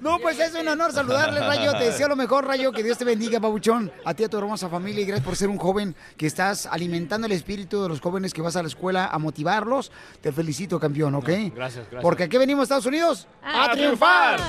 [0.00, 1.72] No, pues es un honor saludarle, Rayo.
[1.72, 2.72] Te deseo lo mejor, Rayo.
[2.72, 3.90] Que Dios te bendiga, babuchón.
[4.04, 5.02] A ti, a tu hermosa familia.
[5.02, 8.42] Y gracias por ser un joven que estás alimentando el espíritu de los jóvenes que
[8.42, 9.90] vas a la escuela a motivarlos.
[10.20, 11.28] Te felicito, campeón, ¿ok?
[11.28, 12.02] Gracias, gracias.
[12.02, 14.40] Porque aquí venimos, Estados Unidos, a, ¡A triunfar.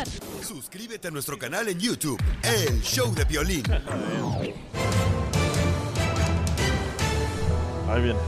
[0.41, 3.63] Suscríbete a nuestro canal en YouTube, El Show de Violín.
[7.89, 8.19] Ahí viene.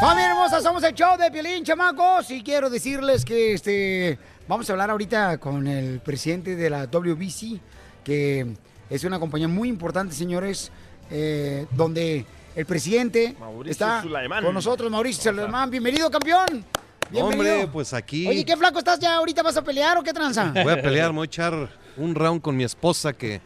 [0.00, 2.30] Familia hermosa, somos el show de Piolín, chamacos.
[2.30, 4.18] Y quiero decirles que este
[4.52, 7.58] vamos a hablar ahorita con el presidente de la WBC,
[8.04, 8.46] que
[8.90, 10.70] es una compañía muy importante, señores,
[11.10, 14.44] eh, donde el presidente Mauricio está Sulaimán.
[14.44, 15.70] con nosotros, Mauricio Sulaimán.
[15.70, 16.66] Bienvenido, campeón.
[17.10, 17.54] Bienvenido.
[17.54, 19.16] Hombre, pues aquí Oye, ¿qué flaco estás ya?
[19.16, 20.52] ¿Ahorita vas a pelear o qué tranza?
[20.62, 23.40] voy a pelear, me voy a echar un round con mi esposa que,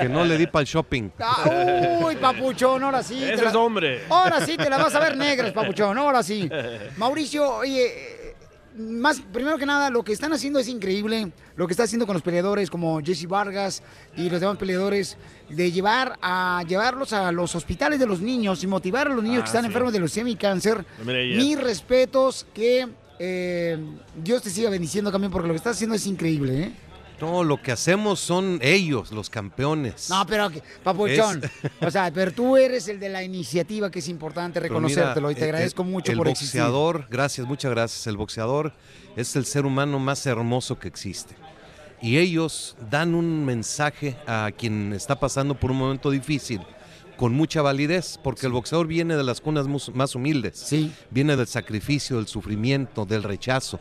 [0.00, 1.10] que no le di para el shopping.
[1.20, 3.18] Ah, uy, papuchón, ahora sí.
[3.18, 4.02] te Ese la- es hombre.
[4.08, 6.48] Ahora sí te la vas a ver negras, papuchón, ahora sí.
[6.96, 8.13] Mauricio, oye,
[8.76, 11.32] más, primero que nada, lo que están haciendo es increíble.
[11.56, 13.82] Lo que está haciendo con los peleadores como Jesse Vargas
[14.16, 15.16] y los demás peleadores,
[15.48, 19.40] de llevar a llevarlos a los hospitales de los niños y motivar a los niños
[19.40, 19.66] Ah, que están sí.
[19.68, 20.84] enfermos de leucemia y cáncer.
[21.04, 23.78] Mis respetos, que eh,
[24.22, 26.72] Dios te siga bendiciendo, también porque lo que estás haciendo es increíble, ¿eh?
[27.20, 30.10] No, lo que hacemos son ellos, los campeones.
[30.10, 31.40] No, pero, que- papuchón,
[31.80, 35.34] o sea, pero tú eres el de la iniciativa que es importante reconocértelo mira, y
[35.36, 36.60] te eh, agradezco el- mucho el por existir.
[36.60, 38.06] boxeador, gracias, muchas gracias.
[38.06, 38.72] El boxeador
[39.16, 41.34] es el ser humano más hermoso que existe.
[42.02, 46.60] Y ellos dan un mensaje a quien está pasando por un momento difícil
[47.16, 50.68] con mucha validez, porque el boxeador viene de las cunas más humildes.
[51.10, 53.78] Viene del sacrificio, del sufrimiento, del rechazo.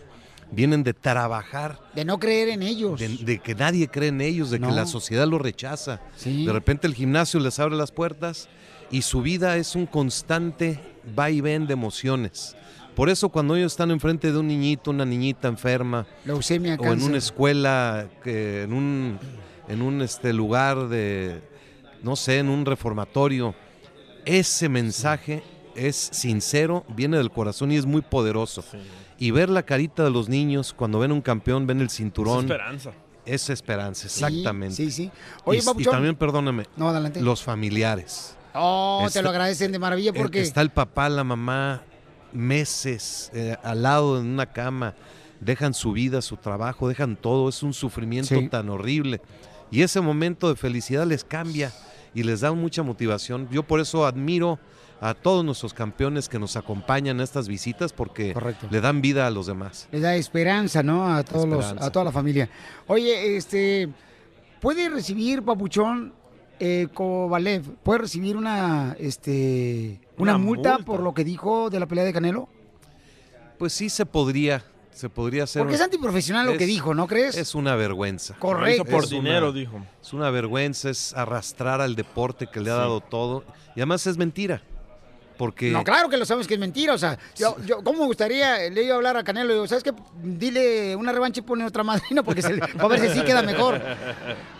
[0.51, 2.99] Vienen de trabajar De no creer en ellos.
[2.99, 4.67] de, de que nadie cree en ellos, de No.
[4.69, 6.01] que la sociedad los rechaza.
[6.15, 6.45] Sí.
[6.45, 8.49] De repente el gimnasio les abre las puertas
[8.91, 10.79] y su vida es un constante
[11.17, 12.55] va y ven de emociones.
[12.95, 17.01] Por eso cuando ellos están enfrente de un niñito, una niñita enferma, Leucemia, o en
[17.01, 19.17] una escuela, en un,
[19.67, 21.41] en un este, lugar de,
[22.03, 23.55] no sé, en un reformatorio,
[24.25, 25.41] ese mensaje
[25.75, 28.63] es sincero, viene del corazón y es muy poderoso.
[29.23, 32.39] Y ver la carita de los niños cuando ven un campeón, ven el cinturón.
[32.39, 32.91] Es esperanza.
[33.25, 34.75] Es esperanza, exactamente.
[34.75, 35.11] sí, sí.
[35.45, 37.21] Oye, y, y también, perdóname, No, adelante.
[37.21, 38.35] los familiares.
[38.53, 40.41] Oh, Está- te lo agradecen de maravilla Eh, porque...
[40.41, 41.83] Está el papá, la mamá,
[42.33, 44.93] meses eh, al lado en una cama,
[45.39, 48.49] dejan su vida, su trabajo, dejan todo, es un sufrimiento Sí.
[48.49, 49.21] tan horrible.
[49.71, 51.71] Y ese momento de felicidad les cambia
[52.13, 53.47] y les da mucha motivación.
[53.51, 54.59] Yo por eso admiro
[55.09, 58.33] a todos nuestros campeones que nos acompañan en estas visitas porque
[58.69, 59.87] le dan vida a los demás.
[59.91, 61.13] Le da esperanza, ¿no?
[61.13, 62.49] A todos los, a toda la familia.
[62.87, 63.89] Oye, este,
[64.61, 66.13] ¿puede recibir, Papuchón,
[66.59, 70.85] eh, Kovalev, puede recibir una, este, una, Una multa, multa.
[70.85, 72.47] por lo que dijo de la pelea de Canelo?
[73.57, 74.63] Pues sí se podría,
[74.93, 75.61] se podría hacer.
[75.63, 77.35] Porque es antiprofesional lo que dijo, ¿no crees?
[77.37, 78.35] Es una vergüenza.
[78.39, 78.85] Correcto.
[78.85, 79.81] Por Es dinero, una- dijo.
[80.01, 82.79] Es una vergüenza, es arrastrar al deporte que le ha Sí.
[82.79, 83.43] dado todo.
[83.75, 84.61] Y además es mentira.
[85.37, 86.93] Porque No, claro que lo sabemos que es mentira.
[86.93, 88.69] O sea, yo, yo ¿cómo me gustaría?
[88.69, 89.93] Le iba a hablar a Canelo y digo, ¿sabes qué?
[90.21, 93.81] Dile una revancha y pone otra madrina porque se para ver si sí queda mejor.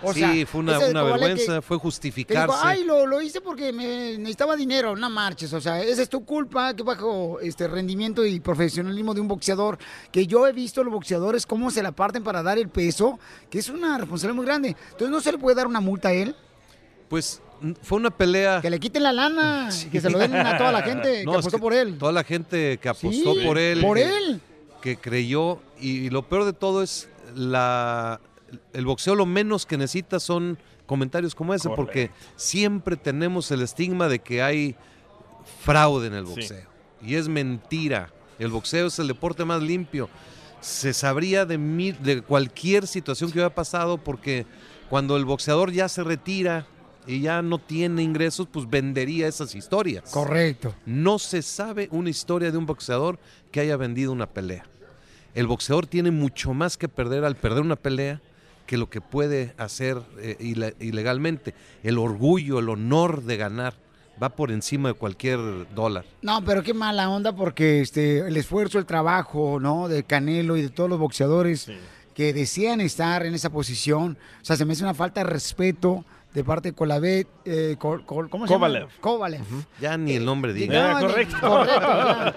[0.02, 2.56] O sí, sea, fue una, una vergüenza, fue justificarse.
[2.62, 5.54] ay, lo, lo hice porque me necesitaba dinero, no marches.
[5.54, 9.78] O sea, esa es tu culpa, que bajo este rendimiento y profesionalismo de un boxeador,
[10.12, 13.60] que yo he visto los boxeadores cómo se la parten para dar el peso, que
[13.60, 14.76] es una responsabilidad muy grande.
[14.92, 16.36] Entonces, ¿no se le puede dar una multa a él?
[17.10, 17.42] Pues
[17.82, 18.62] fue una pelea.
[18.62, 21.39] Que le quiten la lana, que se lo den a toda la gente No, que
[21.39, 21.97] es apostó que por él.
[21.97, 23.82] Toda la gente que apostó Sí, por él.
[23.82, 24.41] por que- él.
[24.82, 25.60] Que creyó.
[25.80, 28.19] Y, y lo peor de todo es la.
[28.73, 34.08] El boxeo lo menos que necesita son comentarios como ese, porque siempre tenemos el estigma
[34.10, 34.76] de que hay
[35.62, 36.32] fraude en el Sí.
[36.34, 36.67] boxeo.
[37.02, 38.10] Y es mentira.
[38.39, 40.10] El boxeo es el deporte más limpio.
[40.62, 44.45] Se sabría de, mil- de cualquier situación que hubiera pasado porque
[44.89, 46.65] cuando el boxeador ya se retira
[47.08, 50.10] y ya no tiene ingresos, pues vendería esas historias.
[50.12, 50.74] Correcto.
[50.86, 53.20] No se sabe una historia de un boxeador
[53.52, 54.66] que haya vendido una pelea.
[55.36, 58.22] El boxeador tiene mucho más que perder al perder una pelea
[58.68, 61.54] que lo que puede hacer eh, ile- ilegalmente.
[61.84, 63.74] El orgullo, el honor de ganar
[64.22, 65.39] va por encima de cualquier
[65.74, 66.06] dólar.
[66.22, 69.88] No, pero qué mala onda porque este el esfuerzo, el trabajo, ¿no?
[69.88, 71.68] De Canelo y de todos los boxeadores
[72.13, 74.18] que desean estar en esa posición.
[74.42, 78.06] O sea, se me hace una falta de respeto de parte de Colavet, eh, Col-
[78.06, 78.88] Col- ¿cómo se Kovalev.
[78.88, 78.93] llama?
[79.02, 79.41] Kovalev.
[79.80, 81.00] Ya ni el nombre No, diga.
[81.00, 82.34] correcto, ya.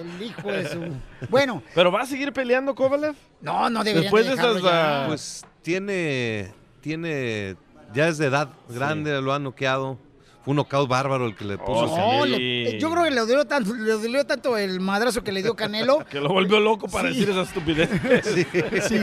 [0.00, 0.80] El hijo de su...
[1.28, 3.14] Bueno, ¿Pero va a seguir peleando Kovalev?
[3.40, 4.62] No, no deberían Después de esas...
[4.62, 5.04] ya.
[5.04, 7.56] ah, Pues tiene, tiene,
[7.92, 9.98] ya es de edad grande, lo ha noqueado.
[10.44, 11.86] Fue un knockout bárbaro el que le puso.
[11.96, 15.42] No, le- yo creo que le dolió tanto, le dolió tanto el madrazo que le
[15.42, 16.04] dio Canelo.
[16.10, 17.14] Que lo volvió loco para Sí.
[17.20, 17.88] decir esa estupidez.
[18.88, 18.98] Sí.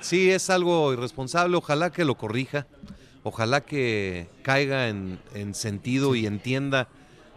[0.00, 1.56] Sí, es algo irresponsable.
[1.56, 2.66] Ojalá que lo corrija.
[3.22, 6.88] Ojalá que caiga en, en sentido y entienda.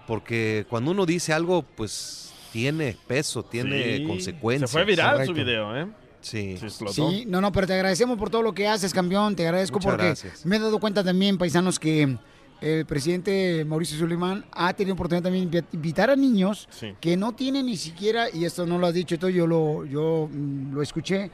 [0.05, 4.69] Porque cuando uno dice algo, pues tiene peso, tiene Sí, consecuencias.
[4.69, 5.87] Se fue viral su video, ¿eh?
[6.21, 6.57] Sí.
[6.91, 9.35] Sí, no, no, pero te agradecemos por todo lo que haces, campeón.
[9.35, 10.45] Te agradezco Muchas porque gracias.
[10.45, 12.17] me he dado cuenta también, paisanos, que
[12.61, 16.93] el presidente Mauricio Suleiman ha tenido oportunidad también de invitar a niños Sí.
[16.99, 20.29] que no tienen ni siquiera, y esto no lo has dicho, esto yo lo, yo
[20.31, 21.29] mm, lo escuché,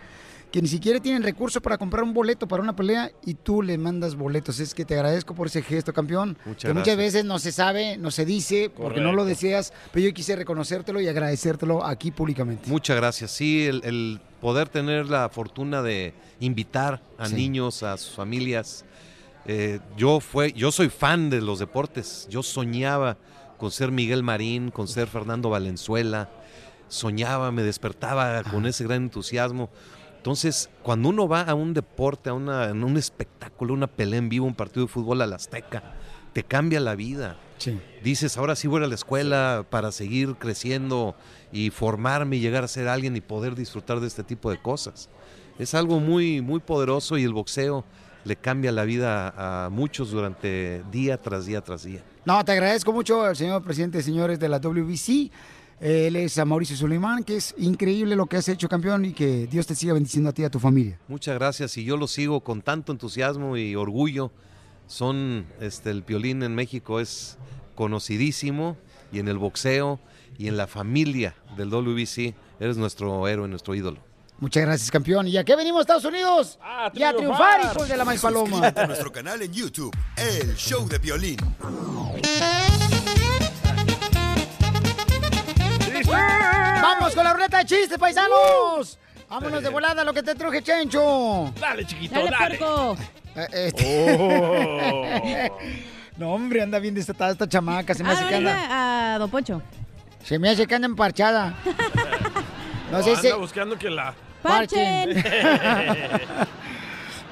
[0.52, 3.76] que ni siquiera tienen recursos para comprar un boleto para una pelea y tú le
[3.80, 4.60] mandas boletos.
[4.60, 6.38] Es que te agradezco por ese gesto, campeón.
[6.46, 10.06] Muchas que muchas veces no se sabe, no se dice, porque no lo deseas, pero
[10.06, 12.70] yo quise reconocértelo y agradecértelo aquí públicamente.
[12.70, 13.32] Muchas gracias.
[13.32, 17.34] Sí, el, el poder tener la fortuna de invitar a Sí.
[17.36, 18.86] niños, a sus familias.
[19.46, 22.28] Eh, yo fue, yo soy fan de los deportes.
[22.30, 23.18] Yo soñaba
[23.58, 26.30] con ser Miguel Marín, con ser Fernando Valenzuela.
[26.88, 29.70] Soñaba, me despertaba con ese gran entusiasmo.
[30.18, 34.30] Entonces, cuando uno va a un deporte, a, una, a un espectáculo, una pelea en
[34.30, 35.96] vivo, un partido de fútbol a la Azteca,
[36.34, 37.38] te cambia la vida.
[38.04, 41.16] dices, ahora sí voy a la escuela para seguir creciendo
[41.52, 45.10] y formarme y llegar a ser alguien y poder disfrutar de este tipo de cosas.
[45.60, 47.86] Es algo muy, muy poderoso y el boxeo
[48.26, 52.04] le cambia la vida a muchos durante día tras día tras día.
[52.26, 55.32] No, te agradezco mucho al señor presidente, señores de la WBC.
[55.80, 59.48] Él es a Mauricio Suleiman, que es increíble lo que has hecho, campeón, y que
[59.48, 60.98] Dios te siga bendiciendo a ti y a tu familia.
[61.10, 64.32] Muchas gracias y yo lo sigo con tanto entusiasmo y orgullo.
[64.88, 67.38] Son, este, el piolín en México es
[67.76, 68.78] conocidísimo
[69.12, 70.00] y en el boxeo
[70.38, 74.00] y en la familia del WBC eres nuestro héroe, nuestro ídolo.
[74.44, 75.26] Muchas gracias, campeón.
[75.26, 76.60] ¿Y a qué venimos, Estados Unidos?
[76.94, 78.50] y a triunfar, hijos de la maíz paloma.
[78.50, 81.38] Suscríbete a nuestro canal en YouTube, El Show de Violín.
[86.82, 88.98] ¡Vamos con la ruleta de chistes, paisanos!
[89.30, 91.54] ¡Vámonos de volada lo que te truje, Chencho!
[91.60, 92.58] Dale, chiquito, Dale, dale.
[92.58, 92.98] puerco.
[93.36, 95.60] Eh, este- Oh.
[96.18, 97.94] no, hombre, anda bien desatada esta chamaca.
[97.94, 99.16] Se me Ah, hace no, que dile anda...
[99.16, 99.62] a Don Poncho.
[100.24, 101.56] Se me hace que anda emparchada.
[102.92, 103.32] No sé anda si...
[103.32, 104.14] buscando que la...
[104.44, 105.24] Parchen.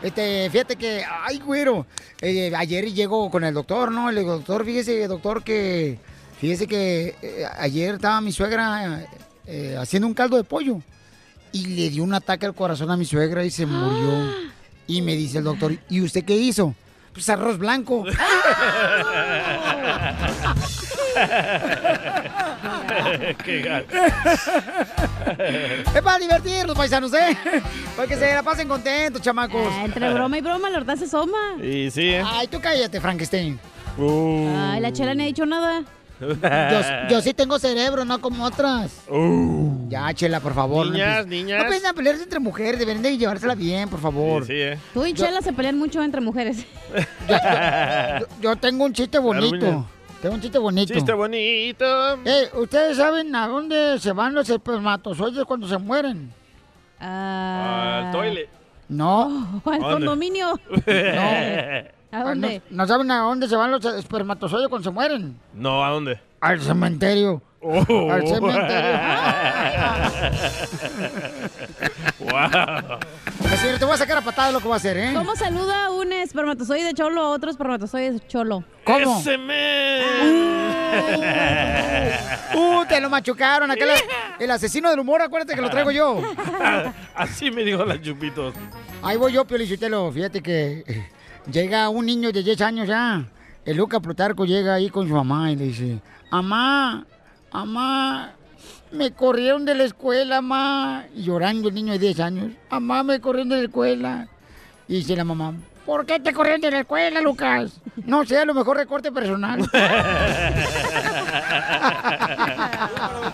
[0.01, 1.85] Este, fíjate que, ay, güero,
[2.21, 4.09] eh, ayer llegó con el doctor, ¿no?
[4.09, 5.99] Digo, doctor, fíjese, doctor, que,
[6.39, 9.05] fíjese que eh, ayer estaba mi suegra
[9.45, 10.81] eh, haciendo un caldo de pollo
[11.51, 14.51] y le dio un ataque al corazón a mi suegra y se murió.
[14.87, 16.73] Y me dice el doctor, ¿y usted qué hizo?
[17.13, 18.03] Pues arroz blanco.
[23.43, 23.95] Qué gato.
[25.95, 27.37] es para divertirnos, paisanos, ¿eh?
[27.95, 29.67] Para que se la pasen contentos, chamacos.
[29.71, 31.55] Ah, entre broma y broma, la verdad se soma.
[31.61, 32.23] Y sí, ¿eh?
[32.25, 33.59] Ay, tú cállate, Frankenstein.
[33.97, 34.47] Uh.
[34.55, 35.83] Ay, la chela ni ha dicho nada.
[36.21, 38.91] Yo, yo sí tengo cerebro, no como otras.
[39.09, 39.89] Uh.
[39.89, 40.85] Ya, Chela, por favor.
[40.85, 41.57] no Niñas, niñas.
[41.59, 44.45] No empiecen a pelearse entre mujeres, deberían de llevársela bien, por favor.
[44.45, 44.77] Sí, sí, ¿eh?
[44.93, 46.65] Tú y Chela se pelean mucho entre mujeres.
[47.27, 49.87] Yo, yo tengo un chiste bonito.
[50.21, 50.93] Tengo un chiste bonito.
[50.93, 51.85] Chiste bonito.
[52.25, 56.31] Eh, ¿Ustedes saben a dónde se van los espermatozoides cuando se mueren?
[56.99, 58.49] Al toilet.
[58.87, 59.61] No.
[59.65, 59.93] Al ¿Dónde?
[59.93, 60.59] condominio.
[62.11, 62.19] No.
[62.19, 62.61] ¿A dónde?
[62.69, 65.39] ¿No, no saben a dónde se van los espermatozoides cuando se mueren?
[65.53, 66.19] No, ¿a dónde?
[66.41, 67.41] Al cementerio.
[67.63, 68.11] Oh.
[68.11, 68.99] Al cementerio.
[72.19, 72.99] wow.
[73.53, 75.11] Así te voy a sacar a patada lo que voy a hacer, ¿eh?
[75.13, 78.63] ¿Cómo saluda un espermatozoide cholo a otro espermatozoide cholo?
[78.83, 79.19] ¿Cómo?
[79.19, 80.61] ¡Ese men!
[82.55, 83.69] Uh, te lo machucaron.
[83.69, 83.89] Aquel,
[84.39, 86.19] el asesino del humor, acuérdate que lo traigo yo.
[87.15, 88.55] Así me dijo la Chupitos.
[89.03, 90.11] Ahí voy yo, Piolichutelo.
[90.11, 91.09] Fíjate que eh,
[91.51, 93.23] llega un niño de 10 años ya.
[93.63, 95.99] El Luca Plutarco llega ahí con su mamá y le dice,
[96.31, 97.05] Amá,
[97.51, 98.33] amá,
[98.91, 101.05] me corrieron de la escuela, amá.
[101.15, 102.51] Y llorando el niño de 10 años.
[102.69, 104.27] Amá, me corrieron de la escuela.
[104.87, 105.53] Y dice la mamá,
[105.85, 107.79] ¿por qué te corrieron de la escuela, Lucas?
[108.05, 109.59] No sé, a lo mejor recorte personal.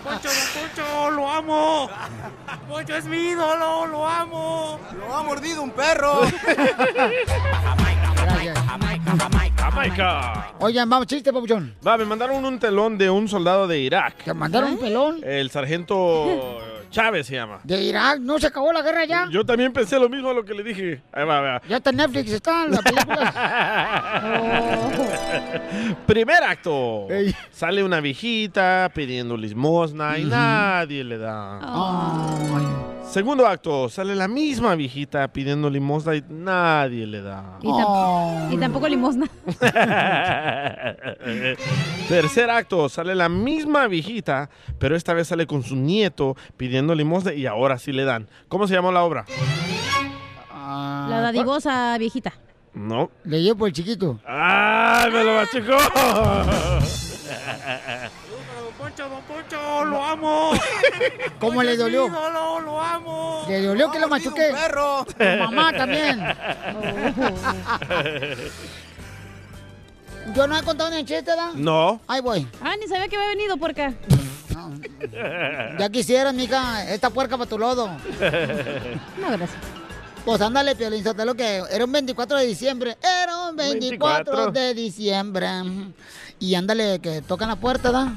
[0.04, 1.88] Poncho, Poncho, lo amo.
[2.68, 4.78] Poncho es mi ídolo, lo amo.
[4.98, 6.22] Lo ha mordido un perro.
[9.70, 10.54] Jamaica.
[10.60, 11.74] Oigan, vamos, chiste, papuchón.
[11.86, 14.24] Va, me mandaron un telón de un soldado de Irak.
[14.24, 15.20] ¿Te mandaron un pelón?
[15.22, 16.58] El sargento
[16.90, 17.60] Chávez se llama.
[17.64, 19.28] De Irak, ¿no se acabó la guerra ya?
[19.30, 21.02] Yo también pensé lo mismo a lo que le dije.
[21.12, 21.60] Ahí va, va.
[21.68, 23.34] Ya está en Netflix, está la película.
[26.06, 27.06] Primer acto.
[27.50, 31.58] Sale una viejita pidiendo limosna y nadie le da.
[33.10, 33.88] Segundo acto.
[33.88, 37.58] Sale la misma viejita pidiendo limosna y nadie le da.
[37.62, 39.26] Y, y tampoco limosna.
[42.08, 47.32] Tercer acto, sale la misma viejita, pero esta vez sale con su nieto pidiendo limosna
[47.32, 48.28] y ahora sí le dan.
[48.48, 49.24] ¿Cómo se llama la obra?
[51.08, 52.34] La dadivosa viejita.
[52.74, 53.10] No.
[53.24, 54.20] Le llevo por el chiquito.
[54.26, 55.78] ¡Ah, me lo machucó!
[59.84, 60.52] Lo amo.
[61.40, 62.06] ¿Cómo le dolió?
[62.06, 63.44] Ídolo, lo amo.
[63.48, 64.50] ¿Le dolió que lo machuqué?
[64.52, 65.04] perro.
[65.06, 66.24] Tu mamá también.
[70.34, 71.52] Yo no he contado ni un chiste, ¿verdad?
[71.54, 72.00] No.
[72.06, 72.46] Ahí voy.
[72.62, 73.94] Ah, ni sabía que había venido por acá.
[75.78, 77.88] Ya quisieras, mija, esta puerca para tu lodo.
[77.88, 79.50] No, gracias.
[80.24, 82.98] Pues ándale, Piolín lo que era un 24 de diciembre.
[83.00, 84.52] Era un 24, 24.
[84.52, 85.48] de diciembre.
[86.38, 88.12] Y ándale, que tocan la puerta, ¿da?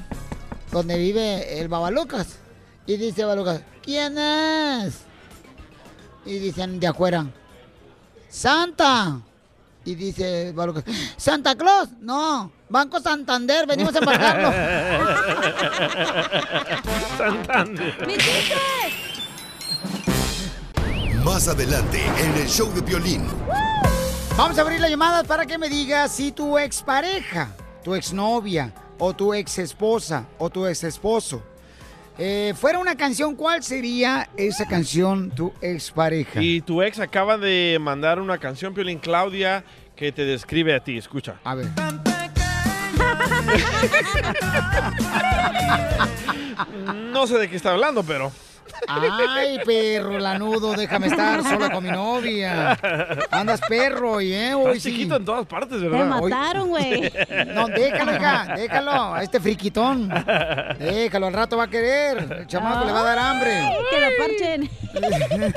[0.71, 2.37] Donde vive el Babalucas.
[2.85, 5.01] Y dice Babalucas, ¿quién es?
[6.25, 7.25] Y dicen de afuera,
[8.29, 9.19] Santa.
[9.83, 10.83] Y dice Babalucas,
[11.17, 11.89] Santa Claus.
[11.99, 14.51] No, Banco Santander, venimos a embarcarlo.
[17.17, 17.95] Santander.
[21.23, 23.27] Más adelante en el show de violín.
[24.37, 27.49] Vamos a abrir las llamadas para que me digas si tu expareja
[27.83, 28.73] tu exnovia,
[29.03, 31.41] o tu ex esposa, o tu ex esposo,
[32.19, 36.39] eh, fuera una canción, ¿cuál sería esa canción, tu expareja?
[36.39, 39.63] Y tu ex acaba de mandar una canción, Piolín Claudia,
[39.95, 40.99] que te describe a ti.
[40.99, 41.39] Escucha.
[41.43, 41.67] A ver.
[47.11, 48.31] No sé de qué está hablando, pero.
[48.87, 52.77] Ay, perro lanudo, déjame estar sola con mi novia.
[53.29, 54.91] Andas perro y eh, hoy Estás sí.
[54.91, 56.05] chiquito en todas partes, Te ¿verdad?
[56.07, 57.11] mataron, güey.
[57.53, 60.09] No, déjalo, hija, déjalo, a este friquitón.
[60.79, 62.37] Déjalo, al rato va a querer.
[62.39, 63.73] El chamaco le va a dar hambre.
[63.89, 64.69] Que lo parchen.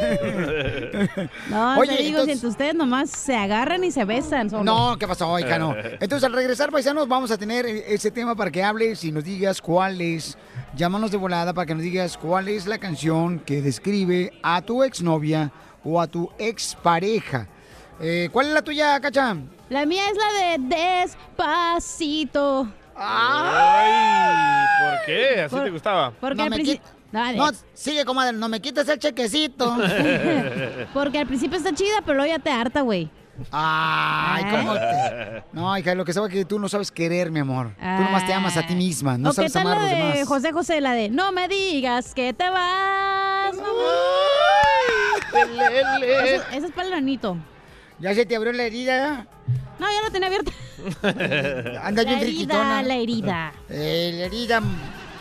[1.49, 4.51] No, Oye, te digo, entonces- si entre ustedes nomás se agarran y se besan.
[4.51, 4.65] solo.
[4.65, 5.59] No, ¿qué pasó, hija?
[5.59, 5.75] No.
[6.01, 9.61] Entonces, al regresar, paisanos, vamos a tener ese tema para que hables y nos digas
[9.61, 10.37] cuál es.
[10.77, 14.83] Llámanos de volada para que nos digas cuál es la canción que describe a tu
[14.83, 15.53] exnovia
[15.85, 17.47] o a tu expareja.
[18.01, 19.37] Eh, ¿Cuál es la tuya, Cacha?
[19.69, 20.33] La mía es la
[20.67, 22.67] de Despacito.
[22.97, 25.41] Ay, ¿por qué?
[25.43, 26.13] ¿Así Por- te gustaba?
[26.21, 26.83] Porque No al me principio...
[27.13, 27.39] Dale.
[27.39, 29.77] No, sigue, comadre, no me quites el chequecito.
[30.93, 33.09] Porque al principio está chida, pero luego ya te harta, güey.
[33.51, 35.43] Ay, ¿cómo te...?
[35.53, 37.75] No, hija, lo que sabes es que tú no sabes querer, mi amor.
[37.77, 40.15] Tú nomás te amas a ti misma, no ¿O qué sabes tal amar a los
[40.19, 40.25] de.
[40.25, 43.57] José José, la de No me digas que te vas.
[45.35, 47.37] Esa, esa es para el ranito.
[47.99, 49.27] ¿Ya se te abrió la herida?
[49.79, 50.53] No, ya la tenía abierta.
[51.83, 53.53] Andas La bien herida, la herida.
[53.69, 54.61] Eh, la herida,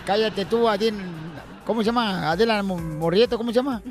[0.05, 0.95] cállate tú, Adel.
[1.65, 2.29] ¿Cómo se llama?
[2.31, 3.81] Adela Mo- Morrieto, ¿cómo se llama?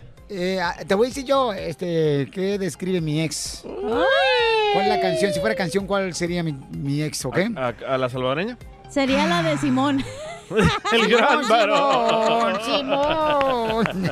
[0.61, 3.62] ah, te voy a decir yo, este, ¿qué describe mi ex?
[3.64, 5.32] ¿Cuál es la canción?
[5.34, 7.38] Si fuera canción, ¿cuál sería mi, mi ex, ok?
[7.57, 8.57] ¿A, a la salvadoreña?
[8.88, 10.03] Sería la de Simón.
[10.92, 12.59] El gran varón.
[12.64, 13.84] Simón.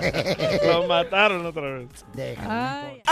[0.67, 1.89] Lo mataron otra vez.
[2.47, 3.03] Ay.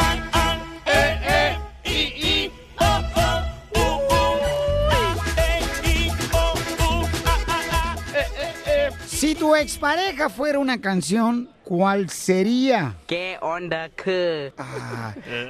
[9.18, 12.94] Si tu expareja fuera una canción, ¿cuál sería?
[13.08, 14.52] ¿Qué onda, que?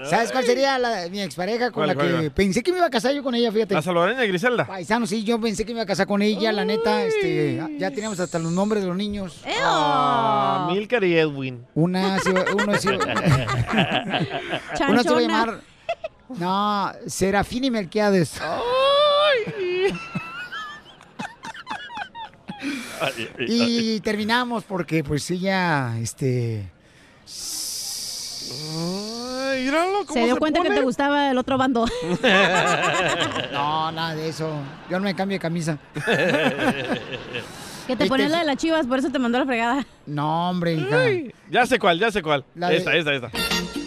[0.09, 2.31] ¿Sabes cuál sería la, mi expareja con ¿Cuál, la cuál, que cuál?
[2.31, 3.75] pensé que me iba a casar yo con ella, fíjate?
[3.75, 4.67] ¿La salvadoreña Griselda?
[4.67, 7.91] Paisano, sí, yo pensé que me iba a casar con ella, la neta, este, ya
[7.91, 9.43] teníamos hasta los nombres de los niños.
[9.61, 11.67] Ah, Milcar y Edwin.
[11.75, 13.05] Una, se iba- uno se iba-
[14.89, 15.61] uno se iba a llamar,
[16.39, 18.41] no, Serafín y Melquiades.
[23.39, 26.71] Y terminamos porque pues ella, este...
[28.51, 31.87] Ay, míralo, ¿cómo Se dio cuenta que te gustaba el otro bando.
[33.53, 34.51] No, nada de eso.
[34.91, 35.79] Yo no me cambio de camisa.
[37.87, 39.87] Que te ponías la de las chivas, por eso te mandó la fregada.
[40.07, 41.01] No, hombre, hija.
[41.01, 42.45] Ay, ya sé cuál, ya sé cuál.
[42.55, 43.31] La de- Esta, esta, esta.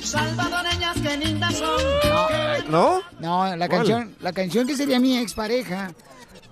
[0.03, 1.79] Salvadoreñas que lindas son.
[2.69, 3.01] ¿No?
[3.19, 3.79] No, la ¿Cuál?
[3.79, 5.91] canción, la canción que sería mi expareja.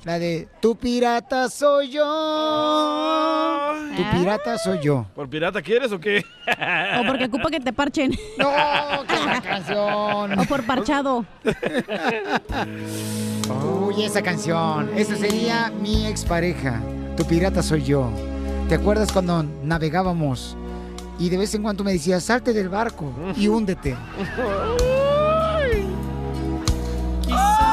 [0.05, 3.73] La de Tu pirata soy yo.
[3.97, 5.05] Tu pirata soy yo.
[5.13, 6.23] ¿Por pirata quieres o qué?
[6.99, 8.11] O porque ocupa que te parchen.
[8.37, 8.49] No,
[9.07, 10.39] qué la canción.
[10.39, 11.25] O por parchado.
[13.81, 14.89] Uy, esa canción.
[14.95, 16.81] Esa sería mi expareja.
[17.17, 18.09] Tu pirata soy yo.
[18.69, 20.55] ¿Te acuerdas cuando navegábamos
[21.19, 23.97] y de vez en cuando me decías, salte del barco y húndete?
[27.25, 27.68] Quizás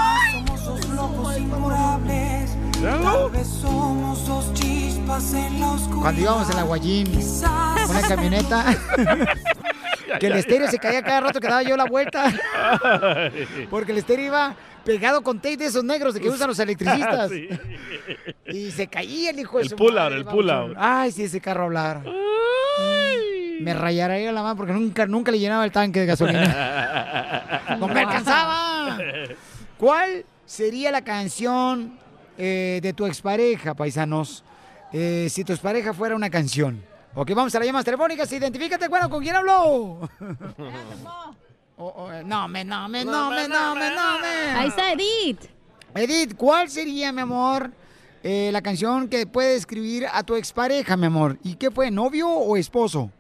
[1.39, 2.57] incurables.
[2.83, 6.03] Tal vez somos dos chispas en la oscuridad.
[6.03, 7.09] Cuando íbamos en la Guayín,
[7.89, 8.65] una camioneta,
[10.21, 12.33] que el estéreo se caía cada rato que daba yo la vuelta.
[13.71, 17.31] Porque el estéreo iba pegado con tape de esos negros de que usan los electricistas.
[17.31, 17.49] Sí.
[18.47, 20.77] Y se caía el hijo de El su pull out, el pull out.
[20.79, 22.03] Ay, si ese carro hablara.
[23.61, 27.65] Me rayaría la mano porque nunca, nunca le llenaba el tanque de gasolina.
[27.81, 28.99] ¡No me alcanzaba!
[29.79, 31.99] ¿Cuál sería la canción
[32.39, 34.45] eh, de tu expareja, paisanos?
[34.93, 36.83] Eh, si tu expareja fuera una canción.
[37.15, 38.31] Ok, vamos a las llamadas telefónicas.
[38.33, 40.09] Identifícate, bueno, ¿con quién habló?
[41.79, 44.27] Oh, oh, eh, no, me, no, me, no, me, no, me, no, me.
[44.27, 45.43] Ahí está Edith.
[45.95, 47.71] Edith, ¿cuál sería, mi amor,
[48.23, 51.37] eh, la canción que puede describir a tu expareja, mi amor?
[51.43, 53.11] ¿Y qué fue, novio o esposo?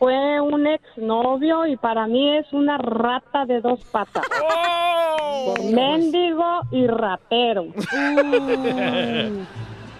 [0.00, 4.24] Fue un exnovio y para mí es una rata de dos patas.
[5.46, 7.66] Por mendigo y ratero.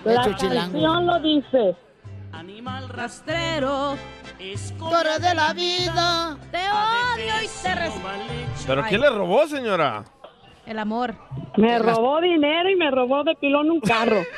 [0.05, 0.73] La Hecho chilango.
[0.73, 1.77] canción lo dice.
[2.33, 3.97] Animal rastrero.
[4.39, 6.39] Historia de la vida.
[6.51, 8.09] Te odio y te respeto.
[8.67, 10.03] ¿Pero qué le robó, señora?
[10.71, 11.17] El amor.
[11.57, 14.23] Me robó dinero y me robó de pilón un carro.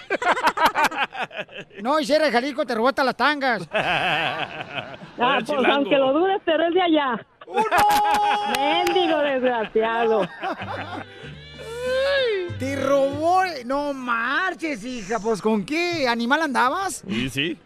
[1.82, 3.68] No, y si eres Jalisco, te robó hasta las tangas.
[5.18, 7.26] Ah, pues aunque lo dudes, pero es de allá.
[8.56, 10.26] Mendigo desgraciado.
[12.58, 13.42] Te robó.
[13.66, 15.18] No marches, hija.
[15.20, 17.04] Pues, ¿con qué animal andabas?
[17.06, 17.58] Y sí.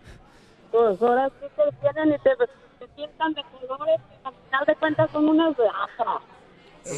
[0.72, 4.74] Pues ahora sí te tienen y te, te pintan de colores y al final de
[4.74, 6.35] cuentas son unas lacras.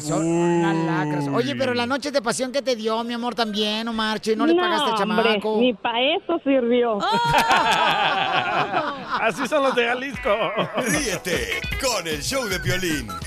[0.01, 1.27] Son unas lacras.
[1.27, 4.37] Oye, pero la noche de pasión que te dio, mi amor, también, no marches.
[4.37, 5.57] No le pagaste al hombre, chamaco.
[5.59, 6.99] ni para eso sirvió.
[9.21, 10.29] Así son los de Jalisco.
[10.77, 13.17] Ríete con el show de el show,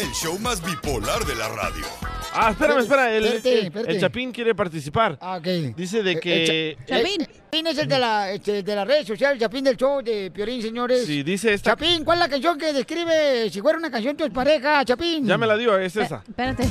[0.00, 2.11] el show más bipolar de la radio.
[2.34, 3.14] Ah, espérame, espera.
[3.14, 3.92] El, Espérate, el- espérate.
[3.92, 5.18] el Chapín quiere participar.
[5.20, 5.46] Ah, ok.
[5.76, 6.76] Dice de que...
[6.86, 7.26] Chapín.
[7.26, 10.62] Chapín es el de la, este, de la red social, Chapín del show de Piolín,
[10.62, 11.04] señores.
[11.04, 11.70] Sí, dice esta...
[11.72, 15.26] Chapín, ¿cuál es la canción que describe si fuera una canción tu pareja, Chapín?
[15.26, 16.22] Ya me la dio, es esa.
[16.26, 16.64] Espérate.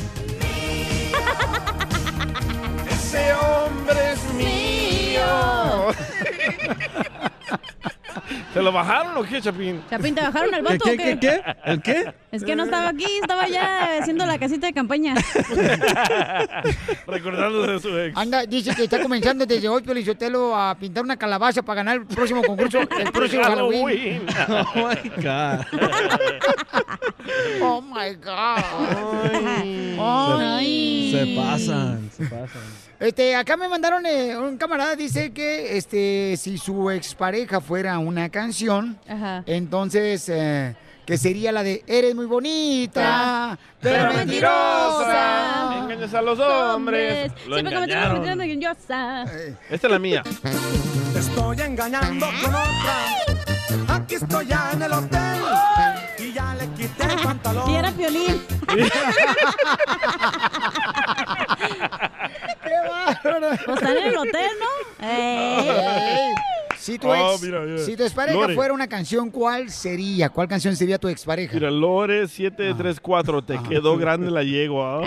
[2.89, 4.33] Ese hombre es
[5.13, 5.21] mío.
[8.53, 9.81] ¿Se lo bajaron o qué, Chapín?
[9.89, 11.19] Chapín, ¿te bajaron el voto o qué?
[11.65, 12.13] ¿El qué?
[12.31, 15.15] Es que no estaba aquí, estaba ya haciendo la casita de campaña.
[17.07, 18.17] Recordándose de su ex.
[18.17, 21.97] Anda, dice que está comenzando desde hoy, Piolín Sotelo, a pintar una calabaza para ganar
[21.97, 24.25] el próximo concurso, el próximo Halloween.
[24.61, 25.65] Oh my God.
[27.61, 28.63] Oh my God.
[30.41, 31.11] Ay.
[31.11, 32.61] Se pasan, se pasan.
[33.01, 38.29] Este, acá me mandaron, eh, un camarada dice que este, si su expareja fuera una
[38.29, 39.41] canción, Ajá.
[39.47, 45.79] entonces, eh, que sería la de Eres muy bonita, pero, Pero mentirosa.
[45.81, 47.31] Engañas a los hombres.
[47.47, 48.13] Lo Siempre engañaron.
[48.21, 49.31] mentiras engañosas.
[49.71, 50.21] Esta es la mía.
[51.11, 53.95] Te estoy engañando con otra.
[53.95, 55.41] Aquí estoy ya en el hotel.
[56.19, 57.67] Y ya le quité el pantalón.
[57.71, 58.41] Y era Piolín.
[63.65, 65.05] Pues están en el hotel, ¿no?
[66.77, 67.77] Si tu, Oh, ex, mira, mira.
[67.85, 68.55] si tu expareja Lore.
[68.55, 70.29] fuera una canción, ¿cuál sería?
[70.29, 71.53] ¿Cuál canción sería tu expareja?
[71.53, 75.01] Mira, Lore 734, te quedó grande la yegua.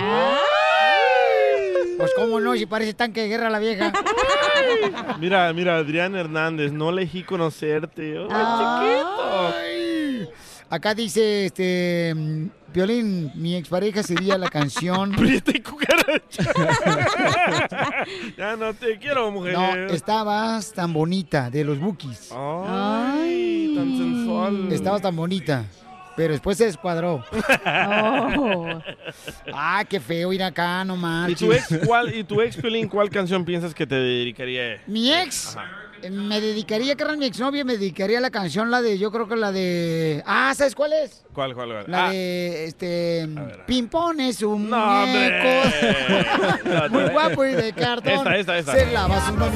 [1.98, 3.92] Pues cómo no, si parece tanque de guerra la vieja.
[5.20, 8.16] Mira, mira, Adrián Hernández, no elegí conocerte.
[8.30, 9.00] Ay,
[9.54, 10.28] Ay.
[10.74, 12.12] Acá dice, este,
[12.72, 15.12] Violín, mi expareja sería la canción...
[15.16, 16.52] Prieta y cucaracha.
[18.36, 19.52] ya no te quiero, mujer.
[19.52, 22.30] No, estabas tan bonita, de los Bookies.
[22.32, 24.72] Ay, tan sensual.
[24.72, 25.64] Estabas tan bonita,
[26.16, 27.24] pero después se descuadró.
[27.86, 28.80] Oh.
[29.52, 31.38] Ah, qué feo ir acá, no ¿Y marches.
[31.38, 34.82] tu ex, cuál, y tu ex, Piolín, cuál canción piensas que te dedicaría?
[34.88, 35.56] Mi ex,
[36.10, 39.36] me dedicaría, carnal, mi exnovia, me dedicaría a la canción, la de, yo creo que
[39.36, 40.22] la de...
[40.26, 41.24] Ah, ¿sabes cuál es?
[41.32, 41.84] ¿Cuál, cuál, cuál?
[41.88, 43.28] La Ah, de, este,
[43.66, 45.68] Pimpón es un No, muñeco.
[46.90, 48.12] Muy guapo y de cartón.
[48.12, 48.72] Esta, esta, esta.
[48.74, 49.52] Se lava su mano.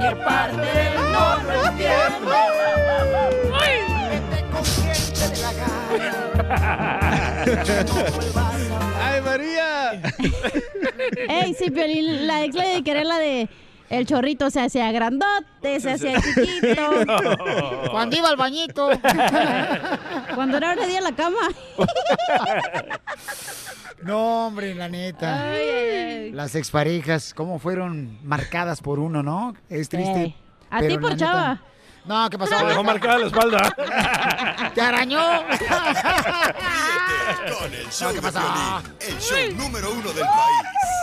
[0.00, 2.34] ¿Qué parte del no lo entiendo?
[9.00, 10.02] ¡Ay, María!
[11.28, 13.48] Ey, sí, Piolín, la ex le dedicaría la de
[13.90, 16.90] el chorrito se hacía grandote, se hacía chiquito.
[17.90, 18.90] Cuando iba al bañito.
[20.34, 21.38] Cuando era hora de ir a la cama.
[24.00, 25.50] No, hombre, la neta.
[25.50, 26.30] Ay, ay, ay.
[26.32, 29.56] Las exparejas, cómo fueron marcadas por uno, ¿no?
[29.68, 30.22] Es triste.
[30.22, 30.36] Ey.
[30.70, 31.60] A ti por neta- chava.
[32.04, 32.58] No, ¿qué pasó?
[32.64, 33.74] Me dejó marcada la espalda.
[34.74, 35.20] ¡Te arañó!
[37.58, 38.40] Con el show ¿qué de pasó?
[38.40, 40.97] Piolín, el show número uno del país.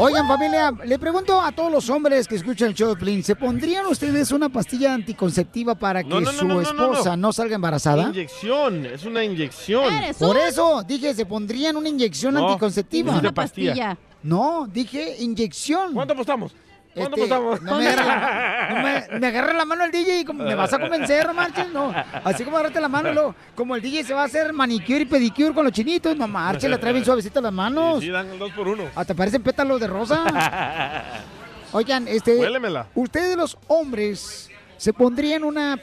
[0.00, 3.34] Oigan, familia, le pregunto a todos los hombres que escuchan el show de Plin, ¿se
[3.34, 6.92] pondrían ustedes una pastilla anticonceptiva para que No, no, no, su no, no, no, no.
[6.92, 8.04] esposa no, salga embarazada?
[8.10, 9.92] Inyección, es una inyección.
[10.18, 13.18] Por eso dije, ¿se pondrían una inyección No, anticonceptiva?
[13.18, 13.72] Una pastilla.
[13.72, 13.98] pastilla.
[14.22, 15.92] No, dije inyección.
[15.94, 16.54] ¿Cuánto apostamos?
[16.98, 17.62] ¿Cuánto Este, apostamos?
[17.62, 20.72] No me agarra, no me, me agarra la mano el DJ y como, me vas
[20.72, 21.94] a convencer, no marches, no.
[22.24, 25.04] Así como agarrate la mano, luego, como el DJ se va a hacer manicure y
[25.06, 28.00] pedicure con los chinitos, no marches, le trae bien suavecito las manos.
[28.00, 28.84] Sí, sí, dan el dos por uno.
[28.94, 30.24] Hasta parecen pétalos de rosa.
[31.72, 32.36] Oigan, este.
[32.36, 32.86] Huélemela.
[32.94, 35.78] Ustedes los hombres se pondrían una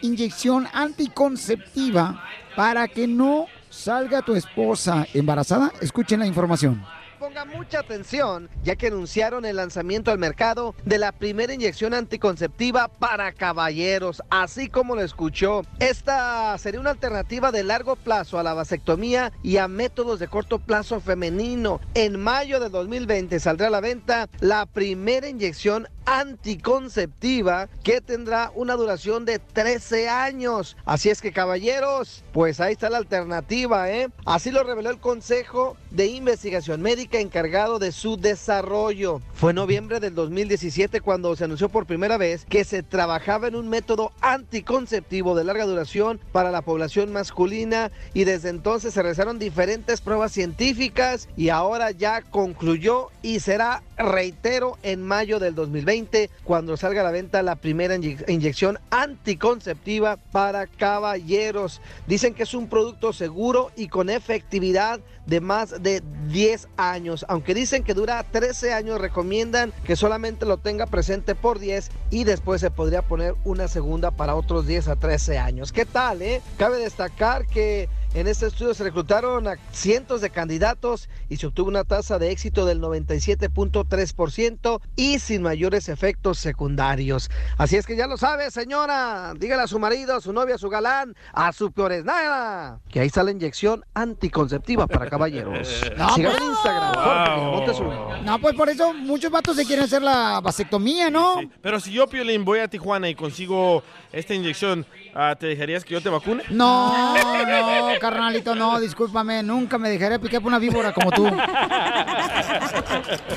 [0.00, 2.22] inyección anticonceptiva
[2.56, 5.72] para que no salga tu esposa embarazada.
[5.80, 6.82] Escuchen la información.
[7.18, 12.86] Ponga mucha atención, ya que anunciaron el lanzamiento al mercado de la primera inyección anticonceptiva
[12.86, 15.62] para caballeros, así como lo escuchó.
[15.80, 20.60] Esta sería una alternativa de largo plazo a la vasectomía y a métodos de corto
[20.60, 21.80] plazo femenino.
[21.94, 28.76] En mayo de 2020 saldrá a la venta la primera inyección anticonceptiva que tendrá una
[28.76, 30.74] duración de 13 años.
[30.86, 34.08] Así es que caballeros, pues ahí está la alternativa, ¿eh?
[34.24, 39.20] Así lo reveló el Consejo de Investigación Médica encargado de su desarrollo.
[39.34, 43.54] Fue en noviembre del 2017 cuando se anunció por primera vez que se trabajaba en
[43.54, 49.38] un método anticonceptivo de larga duración para la población masculina y desde entonces se realizaron
[49.38, 55.97] diferentes pruebas científicas y ahora ya concluyó y será, reitero, en mayo del 2020
[56.44, 61.80] cuando salga a la venta la primera inye- inyección anticonceptiva para caballeros.
[62.06, 67.24] Dicen que es un producto seguro y con efectividad de más de 10 años.
[67.28, 72.24] Aunque dicen que dura 13 años, recomiendan que solamente lo tenga presente por 10 y
[72.24, 75.72] después se podría poner una segunda para otros 10 a 13 años.
[75.72, 76.40] ¿Qué tal, eh?
[76.56, 81.68] Cabe destacar que en este estudio se reclutaron a cientos de candidatos y se obtuvo
[81.68, 87.30] una tasa de éxito del 97.3% y sin mayores efectos secundarios.
[87.58, 89.34] Así es que ya lo sabe, señora.
[89.38, 92.80] Dígale a su marido, a su novia, a su galán, a su peores nada.
[92.88, 95.68] Que ahí está la inyección anticonceptiva para caballeros.
[95.98, 96.18] No, pues.
[96.18, 98.22] en Instagram, Jorge Miramontes uno.
[98.22, 101.40] No, pues por eso muchos vatos se quieren hacer la vasectomía, ¿no?
[101.60, 103.82] Pero si yo, Piolín, voy a Tijuana y consigo
[104.12, 106.42] esta inyección, ah, ¿te dejarías que yo te vacune?
[106.50, 111.26] No, no, carnalito, no, discúlpame, nunca me dejaré picar por una víbora como tú.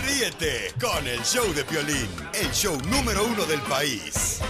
[0.05, 4.41] Ríete con el show de Piolín, el show número uno del país.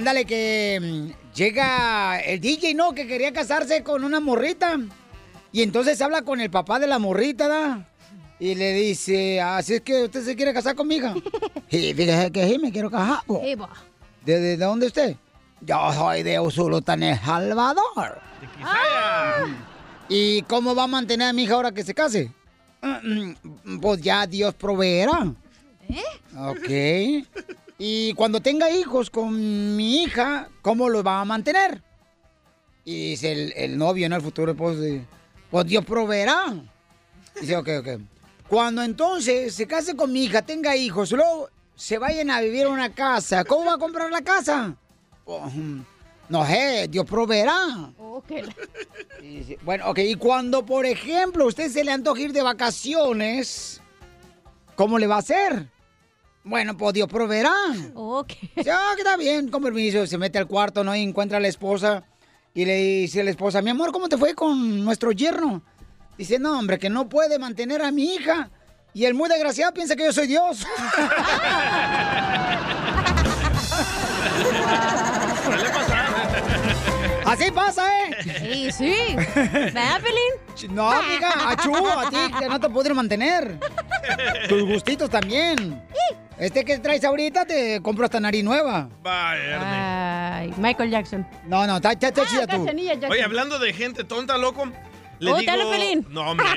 [0.00, 2.94] Ándale, que mm, llega el DJ, ¿no?
[2.94, 4.78] Que quería casarse con una morrita.
[5.52, 7.86] Y entonces habla con el papá de la morrita, ¿da?
[8.38, 11.12] Y le dice, así es que usted se quiere casar conmigo.
[11.70, 13.18] Y fíjese que sí, me quiero casar.
[13.26, 13.42] po.
[14.24, 15.16] ¿De, de, de dónde usted?
[15.60, 18.18] Yo soy de Usulután, El Salvador.
[20.08, 22.32] ¿Y cómo va a mantener a mi hija ahora que se case?
[22.80, 25.34] Mm, Pues ya Dios proveerá.
[26.38, 27.26] Ok.
[27.82, 31.82] Y cuando tenga hijos con mi hija, ¿cómo los va a mantener?
[32.84, 35.02] Y dice el, el novio en el futuro, pues, eh,
[35.50, 36.56] pues Dios proveerá.
[37.40, 37.88] Dice, ok, ok.
[38.48, 42.68] Cuando entonces se case con mi hija, tenga hijos, luego se vayan a vivir a
[42.68, 44.76] una casa, ¿cómo va a comprar la casa?
[45.24, 45.80] Pues, mm,
[46.28, 47.94] no sé, Dios proveerá.
[49.22, 53.80] Y dice, Bueno, ok, y cuando, por ejemplo, usted se le antoja ir de vacaciones,
[54.76, 55.79] ¿cómo le va a hacer?
[56.42, 57.52] Bueno, pues Dios proveerá.
[57.94, 58.32] Ok.
[58.56, 60.06] Ya, que está bien, con permiso.
[60.06, 60.96] Se mete al cuarto, ¿no?
[60.96, 62.02] Y encuentra a la esposa.
[62.54, 65.62] Y le dice a la esposa, mi amor, ¿cómo te fue con nuestro yerno?
[66.18, 68.50] Dice, no, hombre, que no puede mantener a mi hija.
[68.92, 70.66] Y el muy desgraciado piensa que yo soy Dios.
[77.30, 78.16] Así pasa, ¿eh?
[78.40, 78.96] Sí, sí.
[79.34, 80.74] ¿Verdad, Pelín?
[80.74, 83.58] No, amiga, achú, a ti que no te pudieron mantener.
[84.48, 85.80] Tus gustitos también.
[86.38, 88.88] Este que traes ahorita te compro hasta nariz nueva.
[89.04, 91.26] Ay, Michael Jackson.
[91.46, 92.66] No, no, está, chida tú.
[93.10, 94.64] Oye, hablando de gente tonta, loco,
[95.18, 95.52] le Oh, digo...
[95.52, 96.06] dale, Pelín.
[96.08, 96.46] No, hombre.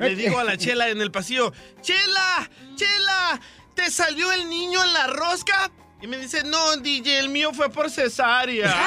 [0.00, 3.40] le digo a la Chela en el pasillo, Chela, Chela,
[3.74, 5.70] ¿te salió el niño en la rosca?
[6.02, 8.74] Y me dice, no, DJ, el mío fue por cesárea.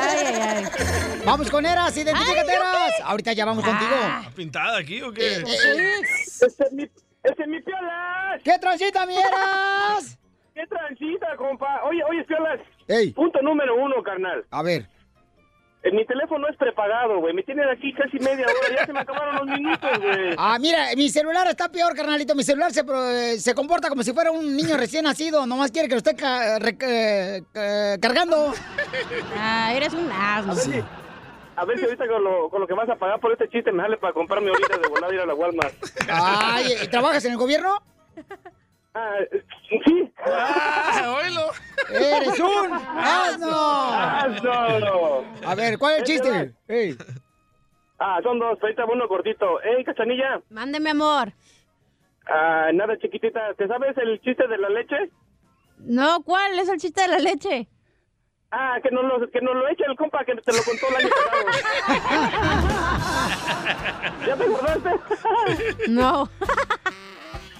[0.00, 0.64] Ay, ay, ay.
[1.24, 2.92] Vamos con Eras, identifícate, Eras.
[3.04, 3.90] Ahorita ya vamos contigo.
[4.36, 5.36] ¿Pintada aquí o Eh, qué?
[5.42, 8.40] Ese es mi, ese es mi piolas.
[8.44, 10.18] ¿Qué transita, mi Eras?
[10.54, 11.82] ¿Qué transita, compa?
[11.84, 12.60] Oye, oye, piolas.
[12.86, 13.10] Ey.
[13.12, 14.44] Punto número uno, carnal.
[14.50, 14.88] A ver.
[15.82, 17.32] Eh, Mi teléfono es prepagado, güey.
[17.34, 18.76] Me tienen aquí casi media hora.
[18.76, 20.34] Ya se me acabaron los minutos, güey.
[20.36, 22.34] Ah, mira, mi celular está peor, carnalito.
[22.34, 25.46] Mi celular se, pro- eh, se comporta como si fuera un niño recién nacido.
[25.46, 28.52] Nomás quiere que lo esté ca- re- eh, eh, cargando.
[29.38, 30.52] Ah, eres un asno.
[30.54, 30.82] Oye,
[31.56, 33.70] A ver si ahorita con lo, con lo que vas a pagar por este chiste
[33.72, 35.74] me sale para comprarme ahorita de volada ir a la Walmart.
[36.08, 37.78] Ay, ¿y ¿trabajas en el gobierno?
[39.00, 39.18] Ah,
[39.68, 40.12] sí.
[40.26, 41.52] Ah, oílo.
[41.88, 43.92] ¡Eres un asno!
[43.92, 45.24] ¡Asno!
[45.46, 46.52] A ver, ¿cuál es el chiste?
[46.66, 46.96] Ey.
[48.00, 48.58] Ah, son dos.
[48.60, 49.62] Ahorita uno cortito.
[49.62, 50.40] ¡Ey, cachanilla!
[50.50, 51.32] Mándeme, amor.
[52.26, 53.54] Ah, nada, chiquitita.
[53.54, 54.96] ¿Te sabes el chiste de la leche?
[55.78, 57.68] No, ¿cuál es el chiste de la leche?
[58.50, 60.96] Ah, que nos lo, que nos lo eche el compa que te lo contó el
[60.96, 61.46] año pasado.
[64.26, 64.90] ¿Ya te acordaste?
[65.88, 66.28] No.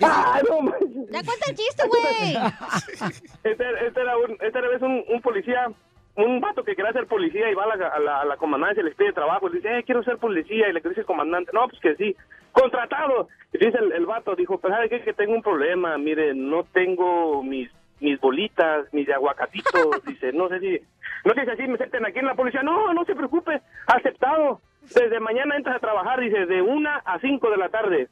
[0.02, 1.10] Ah, no, manches.
[1.10, 3.12] Ya cuenta el chiste, güey.
[3.44, 5.68] Este, este era, un, este era vez un, un policía,
[6.16, 8.82] un vato que quería ser policía y va a la, a la, a la comandancia
[8.82, 9.48] y les pide trabajo.
[9.48, 10.68] Le dice, eh, quiero ser policía.
[10.68, 12.16] Y le dice el comandante, no, pues que sí.
[12.52, 13.28] Contratado.
[13.52, 15.02] Y dice el, el vato, dijo, pues ¿sabe qué?
[15.02, 15.96] Que tengo un problema.
[15.98, 17.70] Mire, no tengo mis
[18.00, 20.02] mis bolitas, mis aguacatitos.
[20.06, 20.80] Dice, no sé si,
[21.24, 22.62] no sé si así me acepten aquí en la policía.
[22.62, 24.60] No, no se preocupe, aceptado.
[24.82, 28.08] Desde mañana entras a trabajar, dice, de una a cinco de la tarde.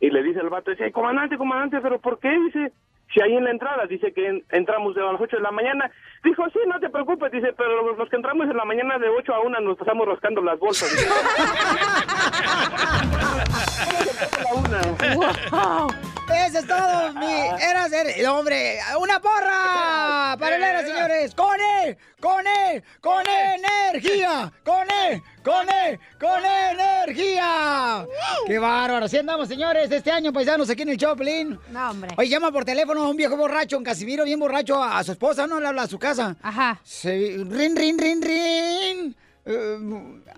[0.00, 2.30] Y le dice el vato, dice, comandante, comandante, ¿pero por qué?
[2.30, 2.72] Dice,
[3.12, 5.90] si ahí en la entrada dice que en- entramos de las 8 de la mañana.
[6.22, 9.08] Dijo, sí, no te preocupes, dice, pero los, los que entramos en la mañana de
[9.08, 10.90] 8 a 1 nos pasamos rascando las bolsas.
[10.90, 11.08] Dice,
[15.50, 15.88] ¡Wow!
[16.30, 17.26] Eso es todo, mi
[17.62, 24.52] Eras, eres- hombre, una porra para el Eras, señores, con él, con él, con energía,
[24.64, 28.06] con él, con él, con energía.
[28.46, 29.06] ¡Qué bárbaro!
[29.06, 31.58] Así andamos, señores, este año, paisanos, aquí en el Choplin.
[31.70, 32.10] No, hombre.
[32.16, 35.46] Oye, llama por teléfono a un viejo borracho, un Casimiro bien borracho, a, su esposa,
[35.46, 36.36] no le habla a su casa.
[36.42, 36.80] Ajá.
[37.04, 39.16] rin, rin, rin, rin.
[39.46, 39.78] Eh,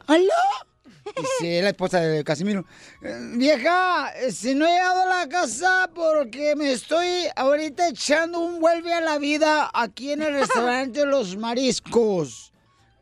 [0.06, 0.69] ¿Aló?
[1.16, 2.64] Dice la esposa de Casimiro.
[3.02, 8.60] "Eh, Vieja, si no he llegado a la casa porque me estoy ahorita echando un
[8.60, 12.52] vuelve a la vida aquí en el restaurante Los Mariscos.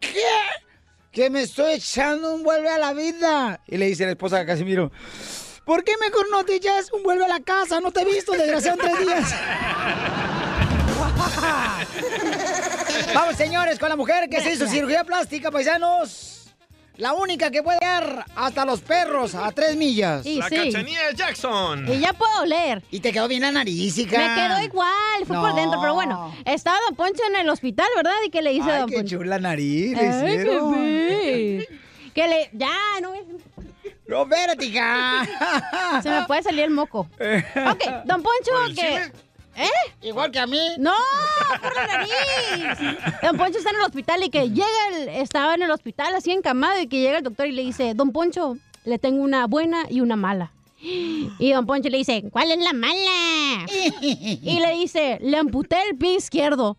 [0.01, 0.11] ¿Qué?
[1.11, 3.61] Que me estoy echando un vuelve a la vida.
[3.67, 4.91] Y le dice la esposa de Casimiro.
[5.65, 7.81] ¿Por qué mejor no te echas un vuelve a la casa?
[7.81, 9.35] No te he visto, desgraciado, en tres días.
[13.15, 16.38] Vamos, señores, con la mujer que se hizo cirugía plástica, paisanos.
[16.99, 20.27] La única que puede dar hasta los perros a tres millas.
[20.27, 20.57] Y La sí.
[20.57, 21.87] Cachanilla Jackson.
[21.89, 22.83] Y ya puedo oler.
[22.91, 24.19] Y te quedó bien la nariz, hija.
[24.19, 28.13] Me quedó igual, fue por dentro, pero bueno, estaba Don Poncho en el hospital, ¿verdad?
[28.27, 29.19] ¿Y qué le hice a Ay, Don qué Poncho?
[29.19, 30.73] chula nariz le Ay, hicieron.
[30.73, 31.69] bebé.
[32.15, 32.51] Que le...
[32.53, 33.13] Ya, no.
[34.09, 35.25] No, espérate, hija.
[36.03, 37.09] Se me puede salir el moco.
[37.21, 38.81] Ok, Don Poncho, ¿Por el que...
[38.81, 39.13] chile?
[39.59, 39.69] ¿Eh?
[40.03, 40.61] Igual que a mí.
[40.79, 40.93] No,
[41.61, 42.13] por la nariz.
[43.23, 45.09] Don Poncho está en el hospital y que llega el...
[45.09, 48.13] Estaba en el hospital así encamado y que llega el doctor y le dice, Don
[48.13, 50.53] Poncho, le tengo una buena y una mala.
[50.81, 53.67] Y Don Poncho le dice, ¿cuál es la mala?
[54.01, 56.77] Y le dice, le amputé el pie izquierdo.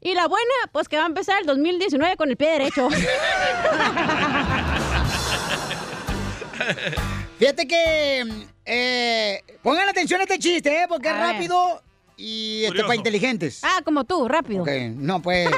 [0.00, 2.88] Y la buena, pues que va a empezar el 2019 con el pie derecho.
[7.44, 8.46] Fíjate que.
[8.64, 10.86] eh, pongan atención a este chiste, ¿eh?
[10.88, 11.82] Porque es rápido
[12.16, 13.60] y este, para inteligentes.
[13.62, 14.62] Ah, como tú, rápido.
[14.62, 15.50] Ok, no, pues.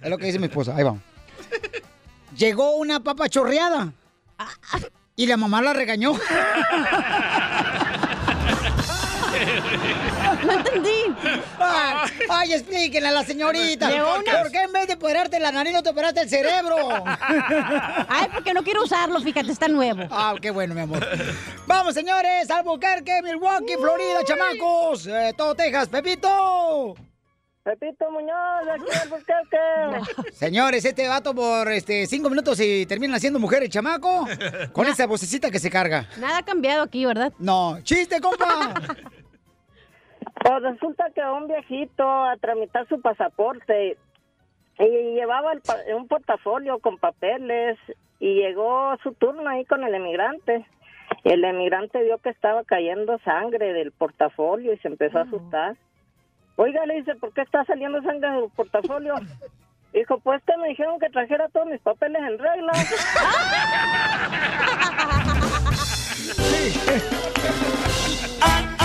[0.00, 0.76] es lo que dice mi esposa.
[0.76, 0.94] Ahí va.
[2.36, 3.92] Llegó una papa chorreada.
[5.16, 6.12] Y la mamá la regañó.
[10.52, 10.90] No entendí.
[11.58, 13.90] Ay, ay, explíquenle a la señorita.
[13.90, 16.28] Llegó ¿Por, una- ¿Por qué en vez de operarte la nariz no te operaste el
[16.28, 16.76] cerebro?
[18.08, 20.02] Ay, porque no quiero usarlo, fíjate, está nuevo.
[20.10, 21.06] Ah, qué bueno, mi amor.
[21.66, 25.06] Vamos, señores, Albuquerque, Milwaukee, Florida, chamacos.
[25.06, 26.94] Eh, todo Texas, Pepito.
[27.64, 30.32] Pepito Muñoz, de aquí Albuquerque.
[30.32, 34.26] Señores, este vato por este cinco minutos y terminan haciendo mujer el chamaco
[34.72, 36.08] con esa vocecita que se carga.
[36.18, 37.32] Nada ha cambiado aquí, ¿verdad?
[37.38, 38.74] No, chiste, compa.
[40.34, 43.96] Pues resulta que un viejito a tramitar su pasaporte
[44.78, 47.78] y llevaba el pa- un portafolio con papeles
[48.18, 50.66] y llegó su turno ahí con el emigrante.
[51.24, 55.76] El emigrante vio que estaba cayendo sangre del portafolio y se empezó a asustar.
[56.56, 59.14] Oiga, le dice, ¿por qué está saliendo sangre del portafolio?
[59.92, 62.72] Dijo, pues que me dijeron que trajera todos mis papeles en regla.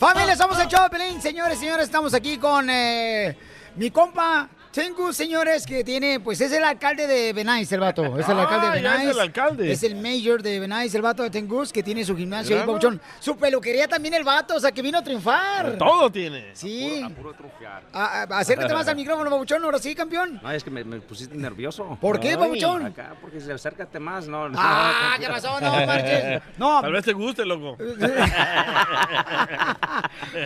[0.00, 1.20] Familia, somos el Pelín.
[1.20, 3.36] Señores, señores, estamos aquí con eh,
[3.76, 8.16] mi compa Tengu, señores, que tiene, pues es el alcalde de Benais, el vato.
[8.16, 9.10] Es el Ah, alcalde de ya es Benais.
[9.16, 9.72] el alcalde.
[9.72, 12.66] Es el mayor de Benais, el vato de Tengus, que tiene su gimnasio ahí, ¿no?
[12.66, 13.00] Pabuchón.
[13.18, 15.76] Su peluquería también el vato, o sea, que vino a triunfar.
[15.76, 16.50] Todo tiene.
[16.54, 17.04] Sí.
[17.16, 17.82] Puro trufear.
[17.92, 20.38] Ah, ah, acércate más al micrófono, Pabuchón, ahora sí, campeón.
[20.40, 21.98] No, es que me, me pusiste nervioso.
[22.00, 22.34] ¿Por qué?
[22.34, 24.48] Acá, porque si acércate más, no.
[24.48, 24.56] no.
[24.60, 25.60] Ah, ¿qué pasó?
[25.60, 26.42] No, marches.
[26.58, 26.80] No.
[26.80, 27.76] Tal vez te guste, loco.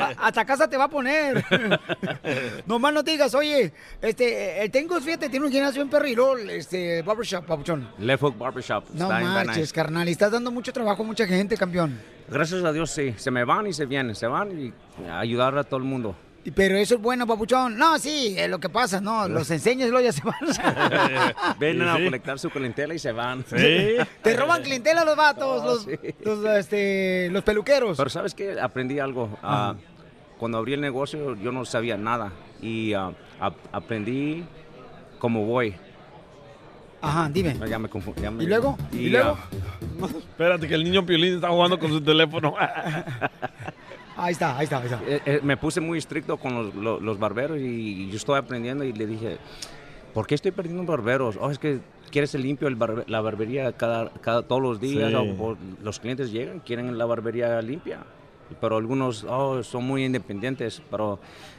[0.01, 1.45] A- Hasta casa te va a poner.
[2.67, 3.73] Nomás no digas, oye,
[4.15, 7.89] este, el Tengus, fíjate, tiene un gimnasio en Perrilol, este, barbershop, papuchón.
[7.99, 8.85] Left Hook Barbershop.
[8.95, 12.01] No está marches, carnal, y estás dando mucho trabajo a mucha gente, campeón.
[12.29, 13.13] Gracias a Dios, sí.
[13.17, 14.15] Se me van y se vienen.
[14.15, 14.73] Se van y
[15.09, 16.15] a ayudar a todo el mundo.
[16.55, 17.77] Pero eso es bueno, papuchón.
[17.77, 19.27] No, sí, es lo que pasa, ¿no?
[19.29, 20.35] Los enseñas y luego ya se van.
[21.59, 22.05] Vienen a Sí.
[22.05, 23.43] conectar su clientela y se van.
[23.45, 25.99] Te roban clientela los vatos, Oh, los, sí.
[26.23, 27.97] los, este, los peluqueros.
[27.97, 28.61] Pero ¿sabes qué?
[28.61, 29.31] Aprendí algo.
[29.43, 29.75] Ah,
[30.39, 32.33] cuando abrí el negocio yo no sabía nada.
[32.65, 34.43] Y ah, ap- aprendí
[35.19, 35.75] cómo voy.
[37.03, 37.57] Ajá, dime.
[37.69, 38.23] Ya me confundí.
[38.23, 38.79] ya me- ¿Y luego?
[38.91, 39.37] ¿Y Y, luego?
[40.19, 42.55] Espérate, que el niño Piolín está jugando con su teléfono.
[44.17, 45.01] Ahí está, ahí está, ahí está.
[45.07, 48.85] Eh, eh, me puse muy estricto con los, lo- los barberos y, yo estoy aprendiendo
[48.85, 49.37] y le dije,
[50.15, 51.37] ¿por qué estoy perdiendo barberos?
[51.41, 55.11] Oh, es que quieres el limpio el barbe- la barbería cada, cada, todos los días.
[55.11, 55.15] Sí.
[55.17, 57.99] o- o los clientes llegan, quieren la barbería limpia.
[58.61, 61.19] Pero algunos oh, son muy independientes, pero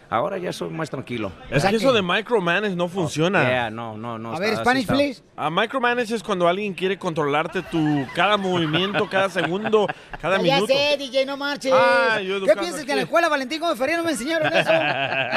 [0.10, 1.32] ahora ya soy más tranquilo.
[1.50, 3.44] Es que eso de micromanage no funciona.
[3.44, 4.34] Yeah, no, no, no.
[4.36, 5.22] A ver, Spanish, please.
[5.36, 9.88] A micromanage es cuando alguien quiere controlarte tu cada movimiento, cada segundo,
[10.22, 10.74] cada ya minuto.
[10.74, 11.74] sé, DJ, no marches.
[11.76, 12.86] Ah, yo ¿Qué piensas aquí.
[12.86, 14.72] que en la escuela Valentín Gómez Faría no me enseñaron eso?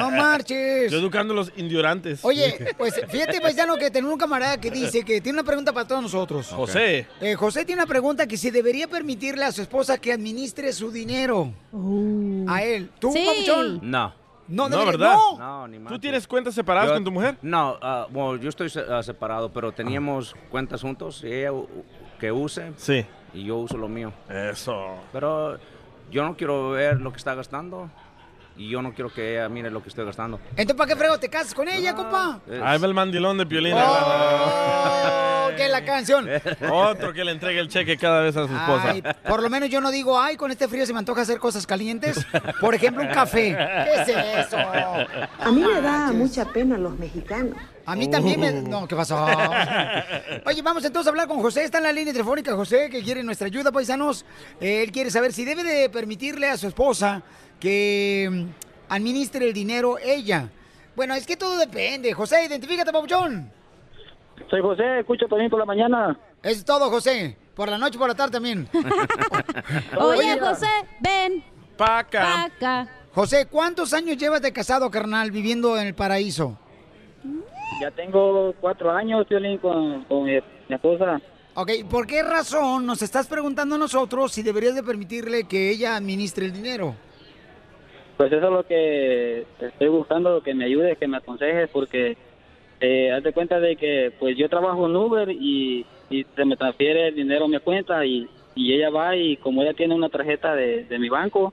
[0.01, 0.91] No marches.
[0.93, 2.25] Yo educando a los indiorantes.
[2.25, 5.87] Oye, pues fíjate, paisano, que tenemos un camarada que dice que tiene una pregunta para
[5.89, 6.49] todos nosotros.
[6.49, 7.07] José.
[7.21, 10.91] Eh, José tiene una pregunta que si debería permitirle a su esposa que administre su
[10.91, 11.53] dinero.
[12.49, 12.91] A él.
[12.99, 13.25] ¿Tú, Sí.
[13.27, 13.81] papuchón?
[13.83, 14.15] No.
[14.49, 15.15] No, No, ¿verdad?
[15.15, 15.39] no.
[15.39, 17.37] No, ni ¿Tú tienes cuentas separadas Yo- con tu mujer?
[17.43, 21.23] No, ah, bueno, yo estoy ah, separado, pero teníamos cuentas juntos.
[21.23, 21.69] y Ella u-
[22.19, 23.05] que use Sí.
[23.35, 24.13] y yo uso lo mío.
[24.29, 24.97] Eso.
[25.13, 25.59] Pero
[26.11, 27.91] yo no quiero ver lo que está gastando
[28.57, 30.41] y yo no quiero que ella mire lo que estoy gastando.
[30.51, 32.41] Entonces, ¿para qué frego te casas con ella, compa?
[32.65, 33.75] Ahí va el mandilón de Piolín.
[33.77, 33.79] Oh,
[35.59, 36.29] que la canción.
[36.71, 38.91] Otro que le entregue el cheque cada vez a su esposa.
[38.91, 41.39] Ay, por lo menos yo no digo, ay, con este frío se me antoja hacer
[41.39, 42.25] cosas calientes.
[42.61, 43.57] Por ejemplo, un café.
[43.57, 44.57] ¿Qué es eso?
[44.59, 47.57] A mí me da mucha pena los mexicanos.
[47.85, 48.53] A mí también me...
[48.53, 49.27] No, ¿qué pasó?
[50.45, 51.65] Oye, vamos entonces a hablar con José.
[51.65, 54.25] Está en la línea telefónica José, que quiere nuestra ayuda, paisanos.
[54.61, 57.23] Él quiere saber si debe de permitirle a su esposa
[57.59, 60.51] que mm, administre el dinero ella.
[60.95, 62.13] Bueno, es que todo depende.
[62.13, 63.51] José, identifícate, papuchón.
[64.51, 66.19] Soy José, escucho también por la mañana.
[66.43, 67.37] Es todo, José.
[67.55, 68.69] Por la noche y por la tarde también.
[69.99, 70.67] Oye, José,
[71.01, 71.43] ven.
[71.77, 72.45] Paca.
[72.45, 72.89] Acá.
[73.15, 76.57] José, ¿cuántos años llevas de casado, carnal, viviendo en el paraíso?
[77.81, 80.39] Ya tengo cuatro años, Piolín, con, con mi,
[80.69, 81.21] mi esposa.
[81.55, 85.97] Ok, ¿por qué razón nos estás preguntando a nosotros si deberías de permitirle que ella
[85.97, 86.95] administre el dinero?
[88.17, 92.17] Pues eso es lo que estoy buscando, que me ayude, que me aconsejes, porque
[92.81, 96.57] eh, haz de cuenta de que pues yo trabajo en Uber y, y se me
[96.57, 100.09] transfiere el dinero a mi cuenta y, y ella va y como ella tiene una
[100.09, 101.53] tarjeta de, de mi banco,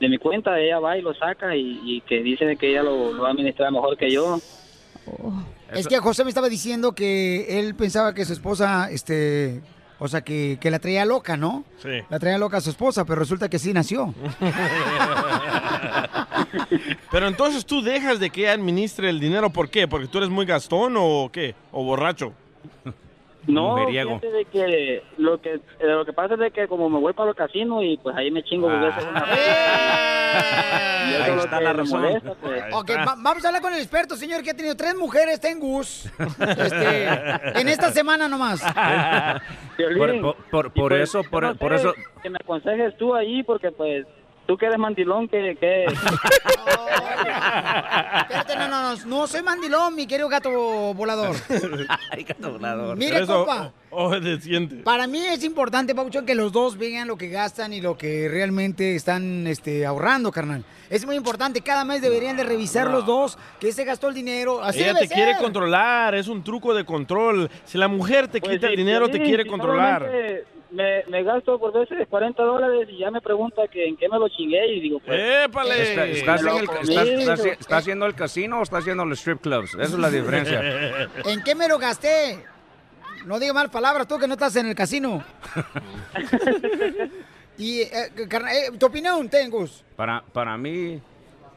[0.00, 3.12] de mi cuenta, ella va y lo saca y, y que dice que ella lo,
[3.12, 4.38] lo va a administrar mejor que yo.
[5.72, 9.60] Es que José me estaba diciendo que él pensaba que su esposa, este,
[9.98, 11.64] o sea, que, que la traía loca, ¿no?
[11.82, 12.00] Sí.
[12.08, 14.14] La traía loca a su esposa, pero resulta que sí nació.
[17.10, 19.50] Pero entonces tú dejas de que administre el dinero.
[19.50, 19.88] ¿Por qué?
[19.88, 21.54] ¿Porque tú eres muy gastón o qué?
[21.72, 22.32] ¿O borracho?
[23.48, 26.98] No, fíjate de que lo que eh, lo que pasa es de que como me
[27.00, 29.38] voy para los casinos y pues ahí me chingo dos veces una vez.
[31.10, 32.00] Y Ahí está la razón.
[32.02, 32.62] molesta, pues.
[32.72, 36.04] Ok, va- vamos a hablar con el experto, señor, que ha tenido tres mujeres, Tengus,
[36.58, 37.04] este,
[37.60, 38.60] en esta semana nomás.
[39.96, 43.70] Por- por- por eso- por- no por sé, eso- Que me aconsejes tú ahí, porque
[43.72, 44.06] pues
[44.48, 45.56] tú que eres mandilón, que...
[45.60, 45.84] que...
[48.20, 51.36] Espérate, no, no, no, no soy mandilón, mi querido gato volador.
[52.10, 52.96] Ay, gato volador.
[52.96, 53.72] Mire, Eso, compa.
[53.90, 54.76] obedeciente.
[54.76, 58.28] Para mí es importante, Pauchón, que los dos vean lo que gastan y lo que
[58.30, 60.64] realmente están este, ahorrando, carnal.
[60.88, 64.62] Es muy importante, cada mes deberían de revisar los dos que se gastó el dinero.
[64.62, 65.42] Así Ella te quiere ser.
[65.42, 67.50] controlar, es un truco de control.
[67.66, 70.00] Si la mujer te Pues quita sí, el dinero, te Piolín, quiere controlar.
[70.06, 74.06] solamente Me, me gasto por veces 40 dólares y ya me pregunta que en qué
[74.08, 75.18] me lo chingué y digo, pues...
[75.18, 77.20] Está, estás me en el- estás- digo.
[77.32, 79.70] estás- ¿Está haciendo el casino o está haciendo los strip clubs?
[79.74, 80.60] Esa es la diferencia.
[81.24, 82.44] ¿En qué me lo gasté?
[83.24, 85.24] No diga mal palabras tú que no estás en el casino.
[87.58, 89.84] y, eh, eh, tu opinión, Tengus.
[89.96, 91.00] Para, para mí,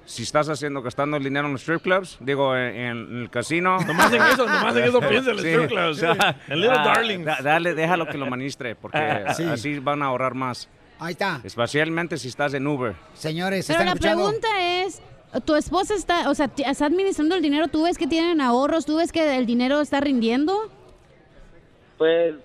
[0.06, 3.80] si estás haciendo, gastando el dinero en los strip clubs, digo, en, en el casino...
[3.82, 6.06] Nomás en eso, nomás en eso piensa el strip club, sí.
[6.50, 7.26] En Little Ah, Darlings.
[7.26, 8.98] da- dale, déjalo que lo administre, porque
[9.36, 9.44] Sí.
[9.44, 10.68] así van a ahorrar más.
[11.00, 11.40] Ahí está.
[11.44, 12.96] Especialmente si estás en Uber.
[13.14, 14.48] Señores, Pero la pregunta
[14.84, 15.02] es,
[15.46, 18.98] tu esposa está, o sea, está administrando el dinero, tú ves que tienen ahorros, tú
[18.98, 20.70] ves que el dinero está rindiendo.
[21.98, 22.36] Pues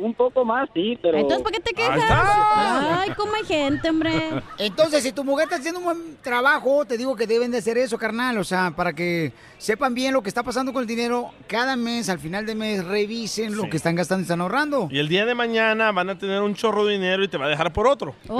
[0.00, 1.18] un poco más, sí, pero...
[1.18, 2.00] Entonces, ¿por qué te quejas?
[2.08, 4.12] Ay, cómo hay gente, hombre.
[4.58, 7.78] Entonces, si tu mujer está haciendo un buen trabajo, te digo que deben de hacer
[7.78, 8.38] eso, carnal.
[8.38, 12.08] O sea, para que sepan bien lo que está pasando con el dinero, cada mes,
[12.08, 14.88] al final de mes, revisen lo que están gastando y están ahorrando.
[14.90, 17.46] Y el día de mañana van a tener un chorro de dinero y te va
[17.46, 18.14] a dejar por otro.
[18.22, 18.30] Que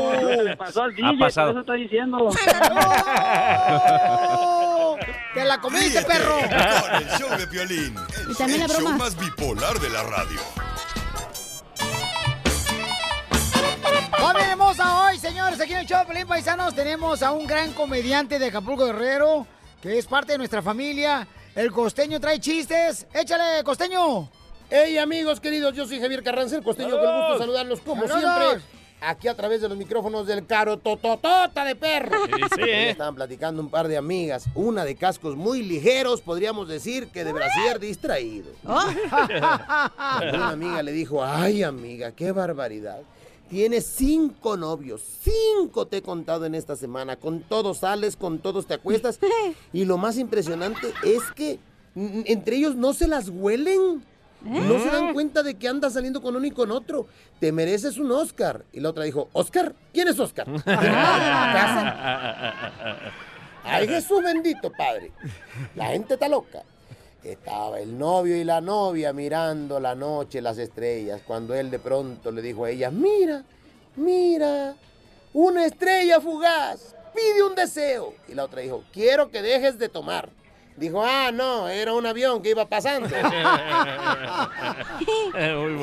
[0.54, 1.52] le pasó al DJ, pasado.
[1.52, 2.30] por eso está diciendo.
[5.34, 6.38] ¡Te la comiste, perro!
[6.40, 7.94] Con el show de Piolín.
[8.30, 8.96] Y también el la show broma.
[8.98, 10.40] más bipolar de la radio.
[14.18, 15.02] ¡Familia hermosa!
[15.06, 18.86] Hoy, señores, aquí en el show de Paisanos tenemos a un gran comediante de Acapulco
[18.86, 19.46] Guerrero,
[19.82, 21.26] que es parte de nuestra familia.
[21.54, 23.06] El costeño trae chistes.
[23.12, 24.30] ¡Échale, costeño!
[24.70, 28.48] Hey amigos queridos, yo soy Javier Carranza, el costeño, con gusto saludarlos como ¡Saludos!
[28.52, 28.83] siempre.
[29.06, 32.24] Aquí a través de los micrófonos del caro tototota de perro.
[32.26, 32.90] Sí, sí, ¿eh?
[32.90, 37.32] Estaban platicando un par de amigas, una de cascos muy ligeros, podríamos decir que de
[37.32, 38.50] brasier distraído.
[38.64, 43.00] Una amiga le dijo, ay amiga, qué barbaridad.
[43.48, 47.16] Tienes cinco novios, cinco te he contado en esta semana.
[47.16, 49.18] Con todos sales, con todos te acuestas.
[49.72, 51.58] Y lo más impresionante es que
[51.94, 54.02] entre ellos no se las huelen.
[54.44, 57.06] No se dan cuenta de que anda saliendo con uno y con otro.
[57.40, 58.64] Te mereces un Oscar.
[58.72, 59.74] Y la otra dijo, ¿Oscar?
[59.92, 60.46] ¿Quién es Oscar?
[63.64, 65.10] Ay, Jesús bendito, padre.
[65.74, 66.62] La gente está loca.
[67.22, 72.30] Estaba el novio y la novia mirando la noche, las estrellas, cuando él de pronto
[72.30, 73.42] le dijo a ella, mira,
[73.96, 74.74] mira,
[75.32, 78.12] una estrella fugaz, pide un deseo.
[78.28, 80.28] Y la otra dijo, quiero que dejes de tomar.
[80.76, 83.08] Dijo, ah, no, era un avión que iba pasando.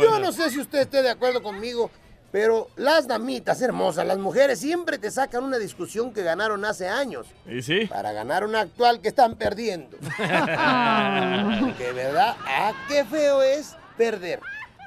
[0.02, 1.90] Yo no sé si usted esté de acuerdo conmigo,
[2.32, 7.28] pero las damitas hermosas, las mujeres, siempre te sacan una discusión que ganaron hace años.
[7.46, 7.86] ¿Y sí?
[7.88, 9.98] Para ganar una actual que están perdiendo.
[10.18, 14.40] que verdad, ah, qué feo es perder.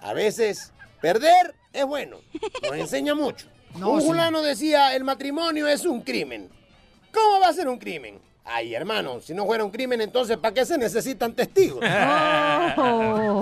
[0.02, 2.18] A veces, perder es bueno,
[2.62, 3.46] nos enseña mucho.
[3.76, 4.06] No, un sí.
[4.06, 6.48] fulano decía, el matrimonio es un crimen.
[7.12, 8.20] ¿Cómo va a ser un crimen?
[8.44, 11.80] Ay, hermano, si no fuera un crimen, entonces ¿para qué se necesitan testigos?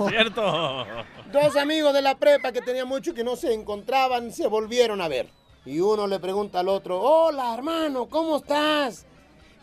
[0.09, 0.85] Cierto.
[1.31, 5.01] Dos amigos de la prepa que tenían mucho y que no se encontraban se volvieron
[5.01, 5.27] a ver.
[5.65, 9.05] Y uno le pregunta al otro, hola hermano, ¿cómo estás?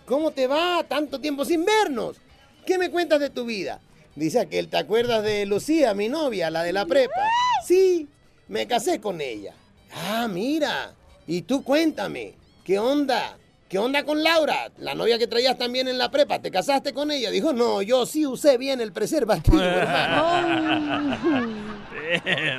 [0.04, 0.84] ¿Cómo te va?
[0.86, 2.16] Tanto tiempo sin vernos.
[2.66, 3.80] ¿Qué me cuentas de tu vida?
[4.16, 7.22] Dice aquel, ¿te acuerdas de Lucía, mi novia, la de la prepa?
[7.64, 8.08] Sí,
[8.48, 9.54] me casé con ella.
[9.94, 10.94] Ah, mira.
[11.26, 12.34] Y tú cuéntame,
[12.64, 13.38] ¿qué onda?
[13.70, 14.72] ¿Qué onda con Laura?
[14.78, 17.30] La novia que traías también en la prepa, ¿te casaste con ella?
[17.30, 21.16] Dijo, no, yo sí usé bien el preservativo, hermano.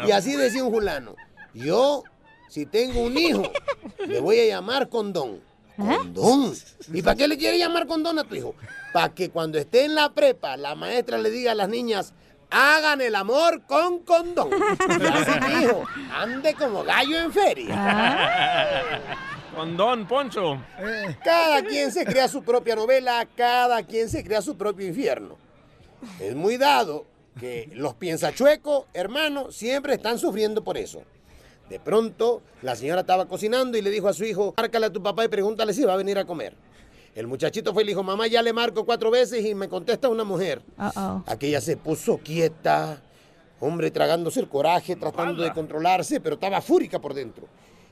[0.08, 1.18] Y así decía un fulano,
[1.54, 2.06] yo,
[2.48, 3.44] si tengo un hijo,
[4.08, 5.42] le voy a llamar condón.
[5.76, 6.54] ¿Condón?
[6.94, 8.56] ¿Y para qué le quiere llamar condón a tu hijo?
[8.94, 12.14] Para que cuando esté en la prepa, la maestra le diga a las niñas,
[12.50, 14.50] hagan el amor con condón.
[14.52, 15.84] Y así mi hijo,
[16.16, 19.18] ande como gallo en feria.
[19.56, 20.62] Con Don Poncho.
[21.24, 25.38] Cada quien se crea su propia novela, cada quien se crea su propio infierno.
[26.20, 27.06] Es muy dado
[27.40, 31.04] que los piensachuecos, hermano, siempre están sufriendo por eso.
[31.70, 35.02] De pronto, la señora estaba cocinando y le dijo a su hijo, márcale a tu
[35.02, 36.56] papá y pregúntale si va a venir a comer.
[37.14, 40.08] El muchachito fue y le dijo, mamá, ya le marco cuatro veces y me contesta
[40.08, 40.62] una mujer.
[41.26, 43.02] Aquella se puso quieta,
[43.60, 47.48] hombre, tragándose el coraje, tratando de controlarse, pero estaba fúrica por dentro.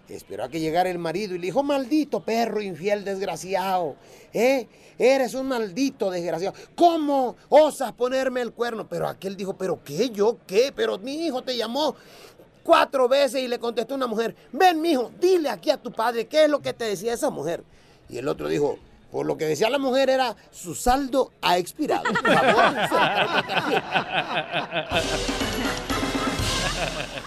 [0.09, 3.95] Esperó a que llegara el marido y le dijo, maldito perro infiel desgraciado,
[4.33, 4.67] ¿eh?
[4.97, 6.55] Eres un maldito desgraciado.
[6.75, 8.87] ¿Cómo osas ponerme el cuerno?
[8.89, 10.09] Pero aquel dijo, ¿pero qué?
[10.09, 10.73] ¿Yo qué?
[10.75, 11.95] Pero mi hijo te llamó
[12.63, 16.43] cuatro veces y le contestó una mujer, ven, mijo, dile aquí a tu padre qué
[16.45, 17.63] es lo que te decía esa mujer.
[18.09, 18.77] Y el otro dijo,
[19.11, 22.03] por lo que decía la mujer era, su saldo ha expirado.
[22.13, 22.75] Por favor.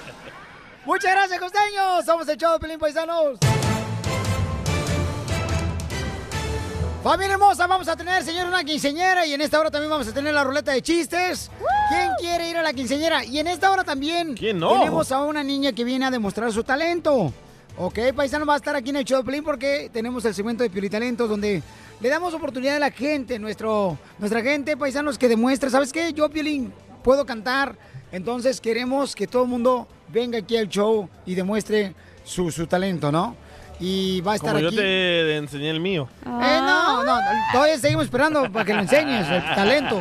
[0.85, 2.05] Muchas gracias, costeños.
[2.05, 3.39] Somos el show de Pelín Paisanos.
[7.05, 10.13] Familia hermosa, vamos a tener, señor, una quinceñera y en esta hora también vamos a
[10.15, 11.51] tener la ruleta de chistes.
[11.89, 13.25] ¿Quién quiere ir a la quinceñera?
[13.25, 14.79] Y en esta hora también ¿Quién no?
[14.79, 17.33] tenemos a una niña que viene a demostrar su talento.
[17.77, 20.63] Ok, paisano va a estar aquí en el show de Pelín porque tenemos el segmento
[20.63, 21.61] de Piolitalentos donde
[22.01, 26.13] le damos oportunidad a la gente, nuestro, nuestra gente, paisanos, que demuestre, ¿sabes qué?
[26.13, 26.73] Yo, Piolín,
[27.03, 27.77] puedo cantar.
[28.13, 31.95] Entonces queremos que todo el mundo venga aquí al show y demuestre
[32.25, 33.35] su, su talento, ¿no?
[33.85, 34.77] Y va a estar Como yo aquí.
[34.77, 36.09] te enseñé el mío.
[36.25, 36.29] Eh,
[36.61, 37.19] no, no,
[37.53, 40.01] todavía seguimos esperando para que lo enseñes, el talento.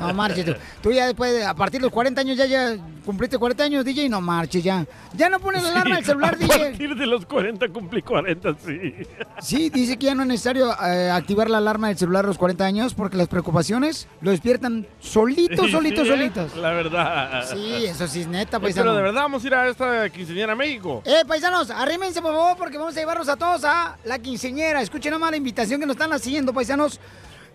[0.00, 0.54] No marches tú.
[0.82, 3.84] Tú ya después, de- a partir de los 40 años, ya, ya cumpliste 40 años,
[3.84, 4.86] DJ, no marches ya.
[5.14, 6.58] Ya no pones la alarma del celular, A DJ.
[6.58, 8.94] partir de los 40 cumplí 40, sí.
[9.40, 12.38] Sí, dice que ya no es necesario eh, activar la alarma del celular a los
[12.38, 16.16] 40 años porque las preocupaciones lo despiertan solitos, Sí, solitos, sí, ¿eh?
[16.16, 16.56] solitos.
[16.56, 17.44] La verdad.
[17.50, 18.84] Sí, eso sí es neta, Eh, paisano.
[18.90, 21.02] Pero de verdad vamos a ir a esta quinceañera a México.
[21.04, 24.80] Eh, paisanos, arrímense por favor porque vamos a llevarlos a todos a la quinceñera.
[24.80, 27.00] Escuchen nomás la invitación que nos están haciendo, paisanos.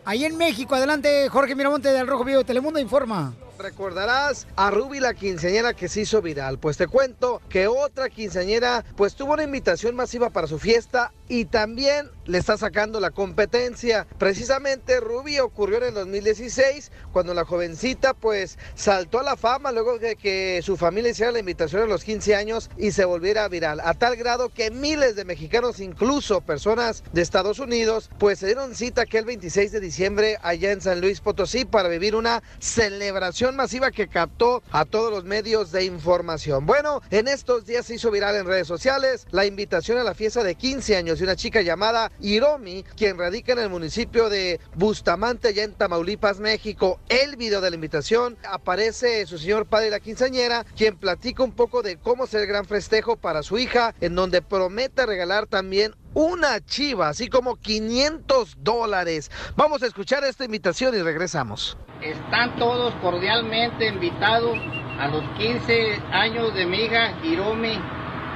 [0.06, 3.34] Ahí en México, adelante, Jorge Miramonte del Rojo Vivo Telemundo informa.
[3.58, 6.60] Recordarás a Ruby la quinceañera que se hizo viral.
[6.60, 11.46] Pues te cuento que otra quinceañera pues tuvo una invitación masiva para su fiesta y
[11.46, 14.08] también le está sacando la competencia.
[14.18, 20.00] Precisamente Ruby ocurrió en el 2016 cuando la jovencita pues saltó a la fama luego
[20.00, 23.80] de que su familia hiciera la invitación a los 15 años y se volviera viral.
[23.84, 28.76] A tal grado que miles de mexicanos, incluso personas de Estados Unidos, pues se dieron
[28.76, 33.92] cita aquel 26 de diciembre allá en San Luis Potosí para vivir una celebración masiva
[33.92, 36.66] que captó a todos los medios de información.
[36.66, 40.44] Bueno, en estos días se hizo viral en redes sociales la invitación a la fiesta
[40.44, 45.50] de 15 años de una chica llamada Hiromi, quien radica en el municipio de Bustamante,
[45.50, 47.00] allá en Tamaulipas, México.
[47.10, 51.82] El video de la invitación aparece su señor padre la quinceañera, quien platica un poco
[51.82, 56.64] de cómo será el gran festejo para su hija, en donde promete regalar también una
[56.64, 59.32] chiva, así como 500 dólares.
[59.56, 61.78] Vamos a escuchar esta invitación y regresamos.
[62.02, 64.58] Están todos cordialmente invitados
[65.00, 67.80] a los 15 años de mi hija Hiromi,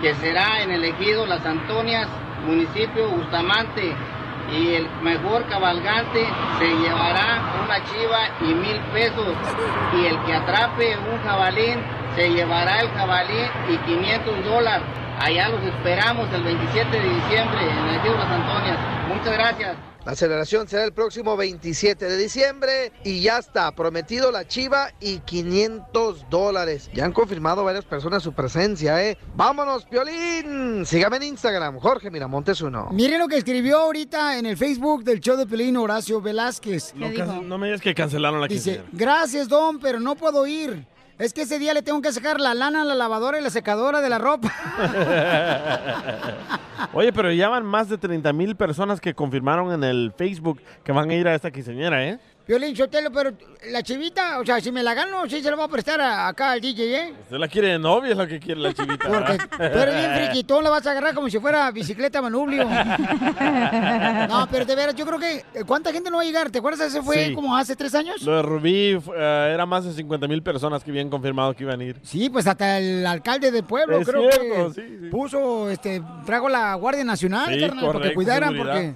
[0.02, 2.08] que será en el ejido Las Antonias,
[2.48, 3.94] municipio Bustamante.
[4.50, 6.26] Y el mejor cabalgante
[6.58, 9.36] se llevará una chiva y mil pesos.
[9.94, 11.80] Y el que atrape un jabalín
[12.16, 14.88] se llevará el jabalí y 500 dólares.
[15.20, 18.78] Allá los esperamos el 27 de diciembre en el ejido Las Antonias.
[19.10, 19.97] Muchas gracias.
[20.08, 25.20] La celebración será el próximo 27 de diciembre y ya está prometido la chiva y
[25.20, 26.90] 500 dólares.
[26.94, 29.18] Ya han confirmado varias personas su presencia, ¿eh?
[29.36, 30.86] ¡Vámonos, Piolín!
[30.86, 32.88] Sígame en Instagram, Jorge Miramontes uno.
[32.94, 36.94] Miren lo que escribió ahorita en el Facebook del show de Pelín Horacio Velázquez.
[36.96, 38.90] No, me digas que cancelaron la Dice, quinceañera.
[38.94, 40.88] gracias, Don, pero no puedo ir.
[41.20, 43.50] Es que ese día le tengo que sacar la lana a la lavadora y la
[43.50, 44.54] secadora de la ropa.
[46.94, 50.92] Oye, pero ya van más de 30 mil personas que confirmaron en el Facebook que
[50.92, 52.20] van a ir a esta quinceañera, ¿eh?
[52.48, 53.32] Violín Sotelo, pero
[53.72, 56.28] la chivita, o sea, si me la gano, sí se la voy a prestar a-
[56.30, 57.14] acá al DJ, ¿eh?
[57.24, 59.06] Usted la quiere de novia, es lo que quiere la chivita.
[59.10, 59.38] Porque
[59.82, 62.68] eres bien friquitón, la vas a agarrar como si fuera bicicleta manubrio.
[64.30, 65.44] No, pero de veras, yo creo que.
[65.66, 66.50] ¿Cuánta gente no va a llegar?
[66.50, 66.88] ¿Te acuerdas?
[66.88, 67.34] Ese fue Sí.
[67.34, 68.22] como hace tres años.
[68.24, 71.80] Lo de Rubí eh, era más de 50 mil personas que habían confirmado que iban
[71.80, 71.98] a ir.
[72.04, 76.74] Sí, pues hasta el alcalde del pueblo, Es creo cierto, que puso, este, trajo la
[76.76, 78.96] Guardia Nacional, Sí, carnal, porque cuidaran, porque,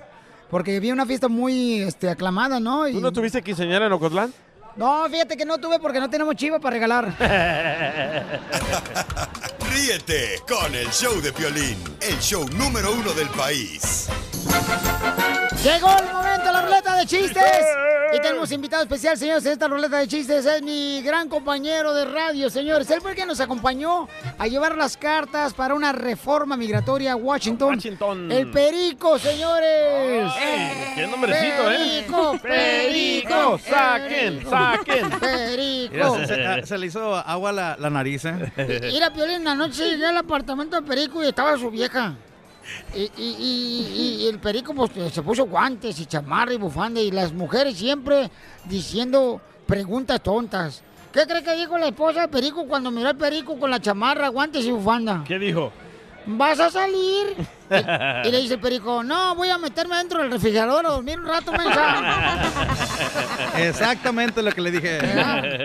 [0.51, 2.87] porque había una fiesta muy, este, aclamada, ¿no?
[2.87, 4.31] Y- ¿Tú no tuviste quinceañera en Ocotlán?
[4.75, 7.13] No, fíjate que no tuve porque no tenemos chiva para regalar.
[9.71, 14.07] Ríete con el show de Piolín, el show número uno del país.
[15.63, 17.43] Llegó el momento de la ruleta de chistes.
[18.13, 20.45] Y tenemos invitado especial, señores, en esta ruleta de chistes.
[20.45, 22.89] Es mi gran compañero de radio, señores.
[22.89, 24.09] Él fue el que nos acompañó
[24.39, 27.69] a llevar las cartas para una reforma migratoria a Washington.
[28.31, 30.31] El Perico, señores.
[30.95, 31.77] ¡Qué nombrecito, eh!
[31.77, 35.09] Perico, Perico, ¡Saquen, Perico, saquen!
[35.19, 35.93] Perico.
[35.93, 38.89] Mira, se, se- se le hizo agua la, la nariz, ¿eh?
[38.91, 42.15] Mira, Piolín, anoche llegué al apartamento de Perico y estaba su vieja.
[42.95, 47.11] Y, y- y- y el Perico pues, se puso guantes y chamarra y bufanda y
[47.11, 48.29] las mujeres siempre
[48.65, 50.83] diciendo preguntas tontas.
[51.11, 54.29] ¿Qué cree que dijo la esposa de Perico cuando miró al Perico con la chamarra,
[54.29, 55.23] guantes y bufanda?
[55.27, 55.71] ¿Qué dijo?
[56.25, 57.35] ¿Vas a salir?
[57.71, 61.17] Y, y le dice el Perico, no, voy a meterme dentro del refrigerador a dormir
[61.17, 62.51] un rato, mensa.
[63.57, 64.99] Exactamente lo que le dije.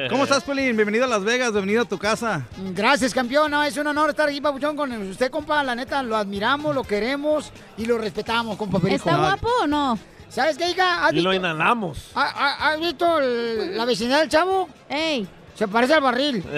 [0.08, 0.76] ¿Cómo estás, Pelín?
[0.76, 2.42] Bienvenido a Las Vegas, bienvenido a tu casa.
[2.74, 3.50] Gracias, campeón.
[3.50, 5.64] No, es un honor estar aquí, Papuchón, con usted, compa.
[5.64, 9.08] La neta, lo admiramos, lo queremos y lo respetamos, compa Perico.
[9.10, 9.98] ¿Está guapo o no?
[10.28, 11.06] ¿Sabes qué, hija?
[11.06, 12.10] ¿Has Y lo inhalamos.
[12.14, 14.68] ha- ha- has visto el- la vecindad del chavo?
[14.88, 15.26] ¡Ey!
[15.56, 16.44] Se parece al barril.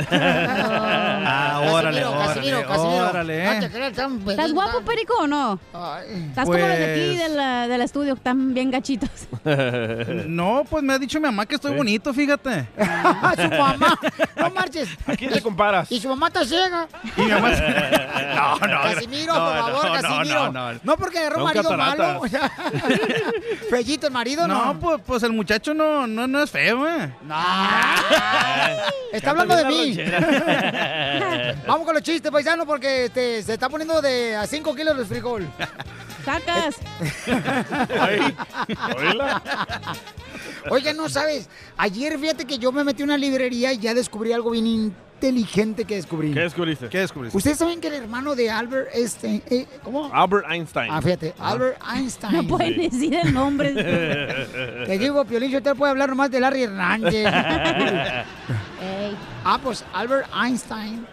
[1.31, 3.09] Ah, órale, Casimiro, Casimiro, órale, Casimiro.
[3.11, 3.61] órale, No eh.
[3.61, 5.59] te creas, tan ¿Estás guapo, Perico, o no?
[6.29, 9.11] Estás como los de aquí Pues- del, del estudio, que están bien gachitos.
[10.27, 12.67] No, pues me ha dicho mi mamá que estoy bonito, fíjate.
[12.79, 13.99] Ah, su mamá.
[14.37, 14.89] No marches.
[15.07, 15.91] ¿A quién te comparas?
[15.93, 16.87] Y su mamá está ciega.
[17.17, 17.51] Y mi mamá...
[18.39, 18.83] No, no.
[18.83, 20.53] Casimiro, no, por favor, no, no, Casimiro.
[20.53, 21.99] No, no, No porque agarró marido cataratas.
[21.99, 22.23] malo.
[23.71, 24.67] Fellito el marido, ¿no?
[24.67, 27.13] No, pues, pues el muchacho no, no, no es feo, eh.
[29.13, 29.97] Está hablando de mí.
[31.67, 35.05] Vamos con los chistes, paisano, porque este, se está poniendo de a 5 kilos de
[35.05, 35.49] frijol.
[36.25, 36.77] Sacas.
[40.71, 41.49] Oiga, no sabes.
[41.77, 45.85] Ayer fíjate que yo me metí a una librería y ya descubrí algo bien inteligente
[45.85, 46.33] que descubrí.
[46.33, 46.89] ¿Qué descubriste?
[46.89, 47.37] ¿Qué descubriste?
[47.37, 50.09] Ustedes saben que el hermano de Albert Einstein, eh, ¿cómo?
[50.15, 50.91] Albert Einstein.
[50.93, 52.33] Ah, fíjate, Albert Einstein.
[52.35, 53.73] No pueden decir el nombre.
[54.87, 57.27] Te digo, Piolín, yo te puedo hablar nomás de Larry Hernández.
[59.45, 61.07] Ah, pues Albert Einstein.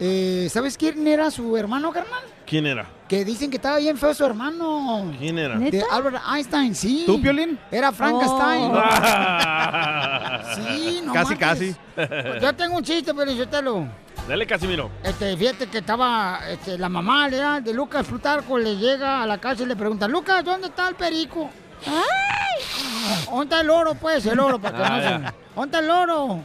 [0.00, 2.22] eh, ¿Sabes quién era su hermano, carnal?
[2.46, 2.86] ¿Quién era?
[3.08, 5.12] Que dicen que estaba bien feo su hermano.
[5.18, 5.56] ¿Quién era?
[5.58, 7.02] De Albert Einstein, sí.
[7.04, 7.58] ¿Tú, Piolín?
[7.70, 8.70] Era Frankenstein.
[8.72, 8.82] Oh.
[8.82, 10.40] Ah.
[10.54, 11.76] Sí, no Casi, marches.
[11.96, 12.40] casi.
[12.40, 13.86] Yo tengo un chiste, pero yo te lo.
[14.28, 14.88] Dale, Casimiro.
[15.02, 17.60] Este, fíjate que estaba este, la mamá ¿verdad?
[17.62, 20.94] de Lucas Plutarco, le llega a la casa y le pregunta, Lucas, ¿dónde está el
[20.94, 21.50] perico?
[21.86, 23.24] ¡Ay!
[23.28, 24.24] ¿Dónde está el oro, pues?
[24.26, 25.30] El oro, para que Ah, no ya.
[25.30, 25.34] se...
[25.56, 26.40] ¿Dónde está el oro?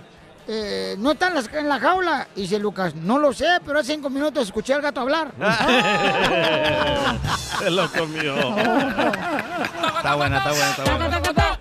[0.52, 2.28] Eh, no está en, las- en la jaula.
[2.36, 5.32] Y dice Lucas, no lo sé, pero hace cinco minutos escuché al gato hablar.
[7.60, 8.36] Se lo comió.
[8.58, 11.60] Está buena, está buena, está buena.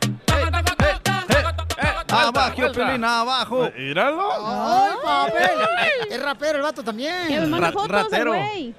[2.11, 3.71] Abajo, Piolín, abajo.
[3.77, 4.29] Míralo.
[4.47, 5.51] ¡Ay, papel!
[6.11, 7.29] Es rapero el vato también.
[7.29, 8.33] Que me manda Ra- fotos, ratero.
[8.35, 8.75] güey.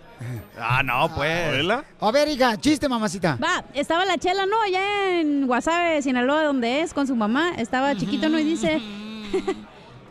[0.59, 1.65] Ah, no, pues.
[2.01, 3.37] A ver, hija, chiste, mamacita.
[3.41, 4.61] Va, estaba la chela, ¿no?
[4.61, 7.51] Allá en Guasave, Sinaloa, donde es, con su mamá.
[7.57, 8.37] Estaba chiquito, ¿no?
[8.39, 8.81] Y dice,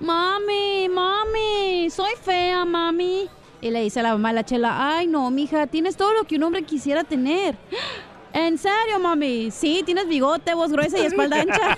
[0.01, 3.29] mami, mami, soy fea, mami.
[3.61, 6.25] Y le dice a la mamá de la chela, ay, no, mija, tienes todo lo
[6.25, 7.57] que un hombre quisiera tener.
[8.33, 9.51] ¿En serio, mami?
[9.51, 11.77] Sí, tienes bigote, voz gruesa y espalda ancha.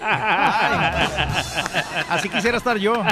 [2.11, 2.95] Así quisiera estar yo.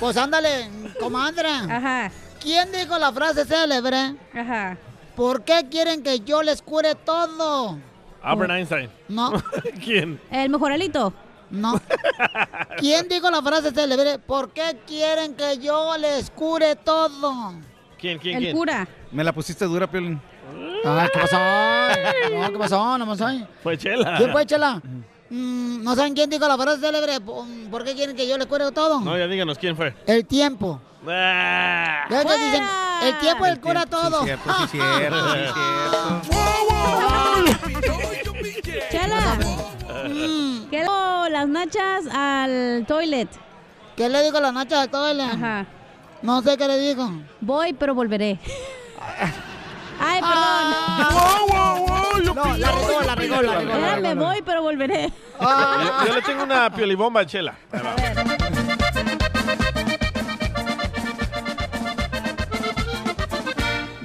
[0.00, 0.68] Pues ándale,
[0.98, 1.48] comadre.
[1.48, 2.10] Ajá.
[2.42, 4.16] ¿Quién dijo la frase célebre?
[4.34, 4.76] Ajá.
[5.14, 7.78] ¿Por qué quieren que yo les cure todo?
[8.20, 8.90] Albert Einstein.
[9.08, 9.32] No.
[9.84, 10.20] ¿Quién?
[10.28, 11.12] El mejoralito.
[11.52, 11.80] No.
[12.78, 14.18] ¿Quién dijo la frase célebre?
[14.18, 17.52] ¿Por qué quieren que yo les cure todo?
[17.98, 18.56] ¿Quién, quién, El quién?
[18.56, 18.88] cura.
[19.12, 20.20] Me la pusiste dura, Piolín.
[20.82, 21.36] ¿qué pasó?
[21.38, 22.98] No, ¿qué pasó?
[22.98, 23.26] No pasó.
[23.62, 24.16] Fue Chela.
[24.16, 24.80] ¿Quién fue, Chela?
[25.30, 27.20] Mm, ¿No saben quién dijo la frase célebre?
[27.20, 29.00] ¿Por por qué quieren que yo les cure todo?
[29.00, 29.94] No, ya díganos quién fue.
[30.06, 30.80] El tiempo.
[31.06, 32.06] Ah.
[32.08, 32.64] ¿Ves que dicen?
[33.02, 34.20] El tiempo el cura todo.
[34.20, 36.22] Sí, cierto, sí, cierto, sí, cierto.
[41.64, 43.28] nachas al toilet?
[43.96, 45.32] ¿Qué le dijo la nacha al toilet?
[45.32, 45.66] Ajá.
[46.20, 47.08] No sé qué le dijo.
[47.40, 48.38] Voy, pero volveré.
[50.00, 50.72] Ay, perdón.
[52.34, 53.72] No, la regó, la regó, la regó.
[53.72, 55.12] Era, me voy, pero volveré.
[55.40, 57.54] Yo, yo le tengo una piolibomba a Chela.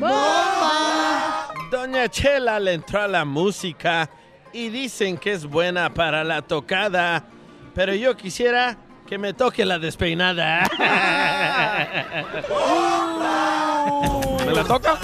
[0.04, 1.48] Va.
[1.72, 4.10] Doña Chela le entró a la música
[4.54, 7.24] y dicen que es buena para la tocada,
[7.78, 8.76] pero yo quisiera
[9.06, 10.68] que me toque la despeinada.
[14.44, 14.98] ¿Me la toca?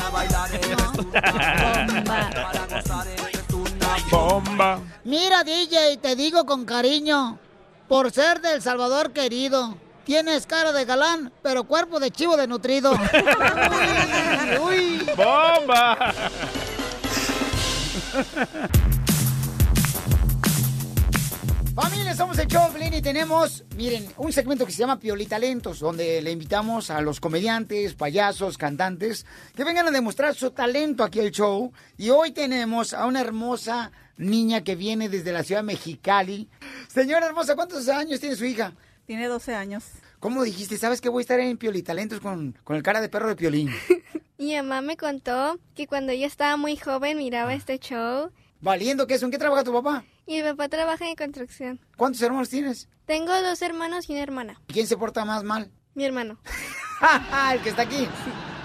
[4.10, 4.80] Bomba.
[5.04, 7.38] Mira, DJ, te digo con cariño,
[7.88, 12.94] por ser del Salvador querido, tienes cara de galán, pero cuerpo de chivo desnutrido.
[14.64, 15.12] uy, uy.
[15.16, 16.12] ¡Bomba!
[22.14, 26.32] Familia, somos el Piolín, y tenemos, miren, un segmento que se llama Piolitalentos, donde le
[26.32, 29.26] invitamos a los comediantes, payasos, cantantes,
[29.56, 31.72] que vengan a demostrar su talento aquí al show.
[31.98, 36.50] Y hoy tenemos a una hermosa niña que viene desde la ciudad de Mexicali.
[36.88, 38.74] Señora hermosa, ¿cuántos años tiene su hija?
[39.06, 39.84] Tiene 12 años.
[40.20, 40.78] ¿Cómo dijiste?
[40.78, 43.72] ¿Sabes que voy a estar en Piolitalentos con, con el cara de perro de Piolín?
[44.38, 48.32] Mi mamá me contó que cuando ella estaba muy joven miraba este show
[48.64, 50.06] Valiendo que eso, ¿en qué trabaja tu papá?
[50.26, 51.82] y mi papá trabaja en construcción.
[51.98, 52.88] ¿Cuántos hermanos tienes?
[53.06, 54.62] Tengo dos hermanos y una hermana.
[54.68, 55.70] ¿Quién se porta más mal?
[55.96, 56.40] Mi hermano.
[57.54, 58.08] el que está aquí.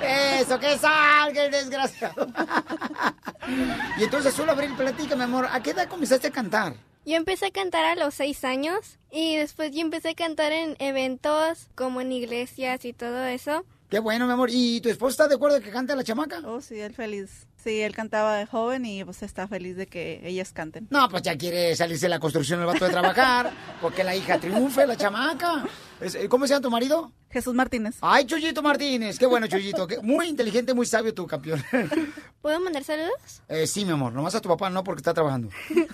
[0.01, 2.29] Eso, que salga el desgraciado.
[3.99, 5.49] y entonces, solo abrir platica, mi amor.
[5.51, 6.75] ¿A qué edad comenzaste a cantar?
[7.05, 10.77] Yo empecé a cantar a los seis años y después yo empecé a cantar en
[10.79, 13.65] eventos como en iglesias y todo eso.
[13.91, 14.51] Qué bueno, mi amor.
[14.53, 16.41] ¿Y tu esposo está de acuerdo que cante la chamaca?
[16.45, 17.48] Oh, sí, él feliz.
[17.69, 20.87] Sí, él cantaba de joven y pues está feliz de que ellas canten.
[20.89, 23.51] No, pues ya quiere salirse de la construcción el vato de trabajar,
[23.83, 25.67] porque la hija triunfe, la chamaca.
[26.01, 27.13] Es- eh, ¿Cómo se llama tu marido?
[27.31, 27.97] Jesús Martínez.
[28.01, 29.19] Ay, Chuyito Martínez.
[29.19, 29.87] Qué bueno, Chuyito.
[30.03, 31.63] Muy inteligente, muy sabio tu campeón.
[32.41, 33.43] ¿Puedo mandar saludos?
[33.49, 34.13] Eh, sí, mi amor.
[34.13, 35.49] Nomás a tu papá no, porque está trabajando.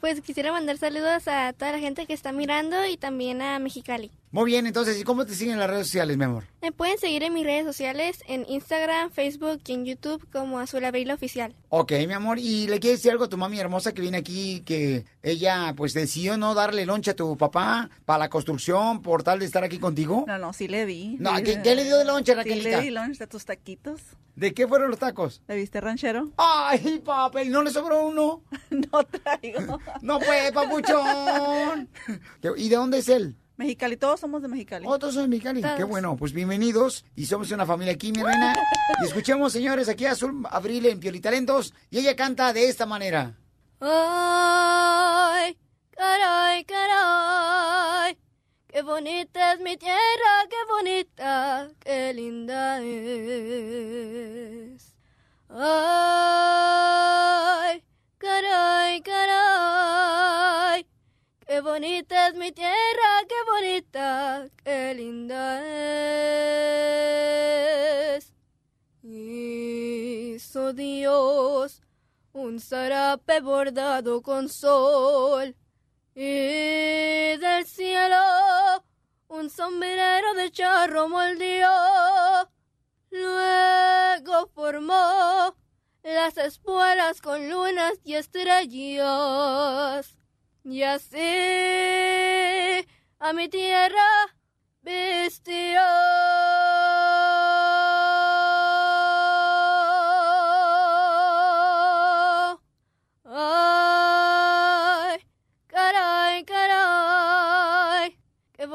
[0.00, 4.10] Pues quisiera mandar saludos a toda la gente que está mirando y también a Mexicali.
[4.32, 6.44] Muy bien, entonces, ¿y cómo te siguen en las redes sociales, mi amor?
[6.60, 10.84] Me pueden seguir en mis redes sociales, en Instagram, Facebook y en YouTube como Azul
[10.84, 11.54] Abril Oficial.
[11.70, 14.60] Ok, mi amor, ¿y le quieres decir algo a tu mami hermosa que viene aquí,
[14.66, 19.38] que ella pues decidió no darle loncha a tu papá para la construcción por tal
[19.38, 20.24] de estar aquí contigo?
[20.26, 21.16] No, no, sí le di.
[21.20, 22.78] No, Sí, ¿qué- qué le dio de lonche, Sí Raquelita?
[22.78, 24.00] le di lonche de tus taquitos.
[24.34, 25.42] ¿De qué fueron los tacos?
[25.46, 26.30] ¿Le viste ranchero?
[26.38, 28.42] Ay, papel, ¿no le sobró uno?
[28.70, 29.78] no traigo.
[30.02, 31.88] No pues, papuchón.
[32.56, 33.36] ¿Y de dónde es él?
[33.56, 34.84] Mexicali, todos somos de Mexicali.
[34.88, 35.60] Oh, todos son de Mexicali.
[35.60, 35.76] Todos.
[35.76, 37.04] Qué bueno, pues bienvenidos.
[37.14, 38.54] Y somos una familia aquí, mi reina.
[39.02, 41.72] Y escuchemos, señores, aquí a Azul Abril en Piolitalentos.
[41.90, 43.36] Y ella canta de esta manera.
[43.80, 45.56] Ay,
[45.96, 48.18] caray, caray,
[48.68, 53.24] qué bonita es mi tierra, qué bonita, qué linda es.
[55.48, 55.74] Ay,
[58.18, 60.86] caray, caray,
[61.46, 65.62] qué bonita es mi tierra, qué bonita, qué linda
[68.16, 68.32] es.
[69.02, 71.82] Hizo Dios
[72.32, 75.54] un zarape bordado con sol
[76.14, 78.84] y del cielo
[79.28, 82.48] un sombrero de charro moldeó.
[83.10, 85.54] Luego formó
[86.02, 90.16] las espuelas con lunas y estrellas.
[90.64, 91.18] Y así
[93.18, 94.06] a mi tierra
[94.82, 95.80] vistió.
[103.24, 103.93] Ay,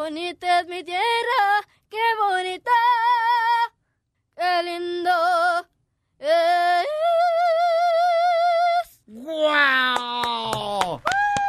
[0.09, 2.71] bonita es mi tierra, qué bonita,
[4.35, 5.11] qué lindo
[6.17, 6.87] es.
[9.05, 10.99] ¡Wow!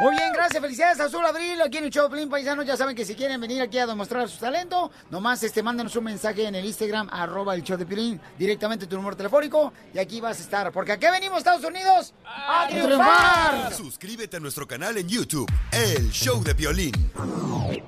[0.00, 0.62] Muy bien, gracias.
[0.62, 1.60] Felicidades a Azul Abril.
[1.62, 2.66] Aquí en el show de Pelín Paisanos.
[2.66, 6.04] Ya saben que si quieren venir aquí a demostrar su talento, nomás este, mándenos un
[6.04, 9.72] mensaje en el Instagram, arroba el show de Pelín, directamente tu número telefónico.
[9.94, 10.72] Y aquí vas a estar.
[10.72, 13.72] Porque aquí venimos, Estados Unidos, a triunfar.
[13.74, 16.92] Suscríbete a nuestro canal en YouTube, El Show de Violín.
[17.70, 17.82] Y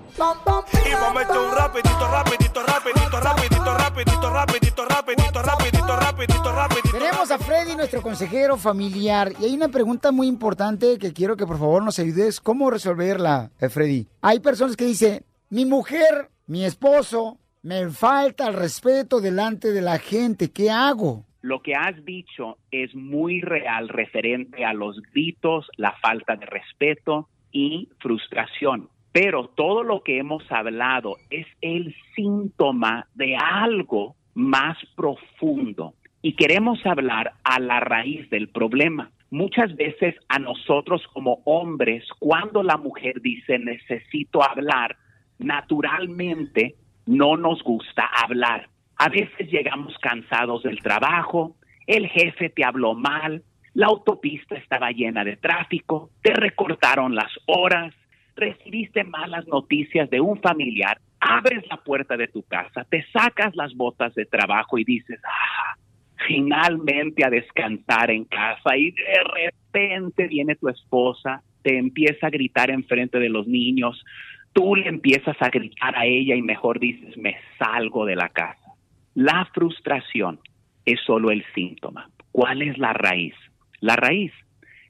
[0.93, 6.91] a echar un rapidito, rapidito, rapidito, rapidito, rapidito, rapidito, rapidito, rapidito, rapidito, rapidito.
[6.93, 11.47] Tenemos a Freddy, nuestro consejero familiar, y hay una pregunta muy importante que quiero que
[11.47, 14.09] por favor nos ayudes cómo resolverla, Freddy.
[14.21, 19.99] Hay personas que dicen, mi mujer, mi esposo, me falta el respeto delante de la
[19.99, 21.25] gente, ¿qué hago?
[21.41, 27.31] Lo que has dicho es muy real referente a los gritos, la falta de respeto
[27.53, 28.91] y frustración.
[29.13, 35.95] Pero todo lo que hemos hablado es el síntoma de algo más profundo.
[36.21, 39.11] Y queremos hablar a la raíz del problema.
[39.33, 44.99] Muchas veces a nosotros como hombres, cuando la mujer dice necesito hablar,
[45.39, 46.75] naturalmente
[47.07, 48.69] no nos gusta hablar.
[48.97, 51.57] A veces llegamos cansados del trabajo,
[51.87, 53.43] el jefe te habló mal,
[53.73, 57.95] la autopista estaba llena de tráfico, te recortaron las horas,
[58.37, 63.75] recibiste malas noticias de un familiar, abres la puerta de tu casa, te sacas las
[63.75, 65.79] botas de trabajo y dices, ah,
[66.27, 72.71] finalmente a descansar en casa y de repente viene tu esposa, te empieza a gritar
[72.71, 74.05] enfrente de los niños,
[74.53, 78.75] tú le empiezas a gritar a ella y mejor dices, me salgo de la casa.
[79.15, 80.41] La frustración
[80.85, 82.11] es solo el síntoma.
[82.33, 83.35] ¿Cuál es la raíz?
[83.81, 84.33] La raíz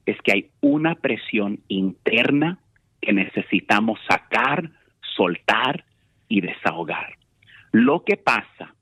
[0.05, 2.59] es que hay una presión interna
[3.01, 4.69] que necesitamos sacar,
[5.15, 5.85] soltar
[6.27, 7.17] y desahogar.
[7.71, 8.73] Lo que pasa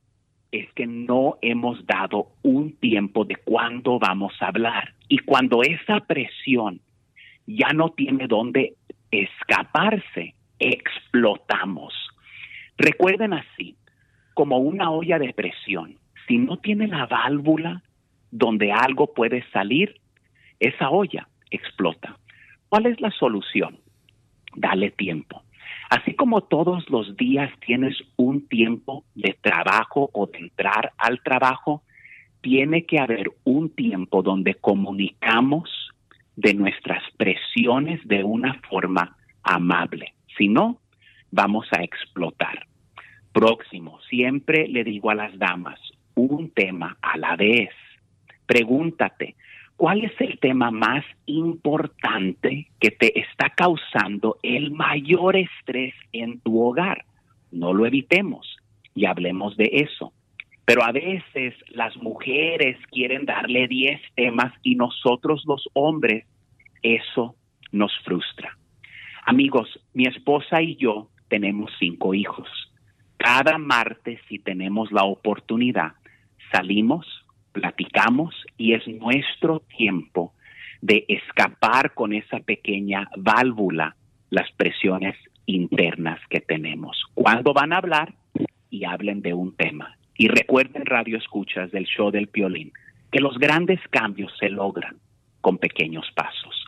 [0.51, 4.93] es que no hemos dado un tiempo de cuándo vamos a hablar.
[5.07, 6.81] Y cuando esa presión
[7.47, 8.75] ya no tiene dónde
[9.11, 11.93] escaparse, explotamos.
[12.77, 13.75] Recuerden así,
[14.33, 15.97] como una olla de presión,
[16.27, 17.81] si no tiene la válvula
[18.31, 19.99] donde algo puede salir,
[20.59, 22.17] esa olla explota.
[22.69, 23.77] ¿Cuál es la solución?
[24.55, 25.43] Dale tiempo.
[25.91, 31.83] Así como todos los días tienes un tiempo de trabajo o de entrar al trabajo,
[32.39, 35.69] tiene que haber un tiempo donde comunicamos
[36.37, 40.13] de nuestras presiones de una forma amable.
[40.37, 40.79] Si no,
[41.29, 42.67] vamos a explotar.
[43.33, 45.77] Próximo, siempre le digo a las damas,
[46.15, 47.71] un tema a la vez.
[48.45, 49.35] Pregúntate,
[49.81, 56.61] ¿cuál es el tema más importante que te está causando el mayor estrés en tu
[56.61, 57.03] hogar?
[57.51, 58.57] No lo evitemos
[58.93, 60.13] y hablemos de eso.
[60.65, 66.27] Pero a veces las mujeres quieren darle 10 temas y nosotros los hombres,
[66.83, 67.35] eso
[67.71, 68.55] nos frustra.
[69.25, 72.47] Amigos, mi esposa y yo tenemos cinco hijos.
[73.17, 75.93] Cada martes, si tenemos la oportunidad,
[76.51, 77.20] salimos,
[77.51, 80.33] platicamos y es nuestro tiempo
[80.81, 83.95] de escapar con esa pequeña válvula
[84.29, 85.15] las presiones
[85.45, 86.97] internas que tenemos.
[87.13, 88.13] Cuando van a hablar
[88.69, 89.97] y hablen de un tema.
[90.17, 92.71] Y recuerden, radio escuchas del show del Piolín,
[93.11, 94.97] que los grandes cambios se logran
[95.41, 96.65] con pequeños pasos.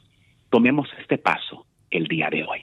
[0.50, 2.62] Tomemos este paso el día de hoy.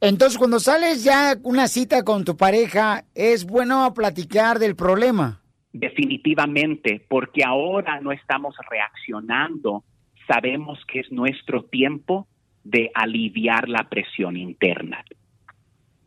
[0.00, 5.40] Entonces, cuando sales ya una cita con tu pareja, es bueno platicar del problema.
[5.72, 9.84] Definitivamente, porque ahora no estamos reaccionando,
[10.26, 12.26] sabemos que es nuestro tiempo
[12.64, 15.04] de aliviar la presión interna.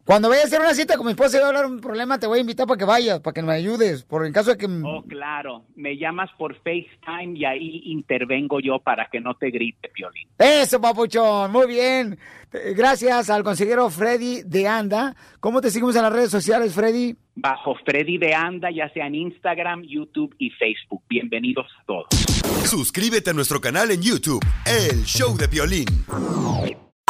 [0.04, 2.18] Cuando vaya a hacer una cita con mi esposa y voy a hablar un problema,
[2.18, 4.04] te voy a invitar para que vayas, para que me ayudes.
[4.04, 4.66] Por el caso de que...
[4.66, 5.66] Oh, claro.
[5.76, 10.28] Me llamas por FaceTime y ahí intervengo yo para que no te grite, Piolín.
[10.40, 12.18] Eso, papuchón, muy bien.
[12.76, 15.16] Gracias al consejero Freddy de Anda.
[15.40, 17.16] ¿Cómo te seguimos en las redes sociales, Freddy?
[17.36, 21.04] Bajo Freddy de Anda, ya sea en Instagram, YouTube y Facebook.
[21.08, 22.08] Bienvenidos a todos.
[22.66, 25.86] Suscríbete a nuestro canal en YouTube, El Show de Violín.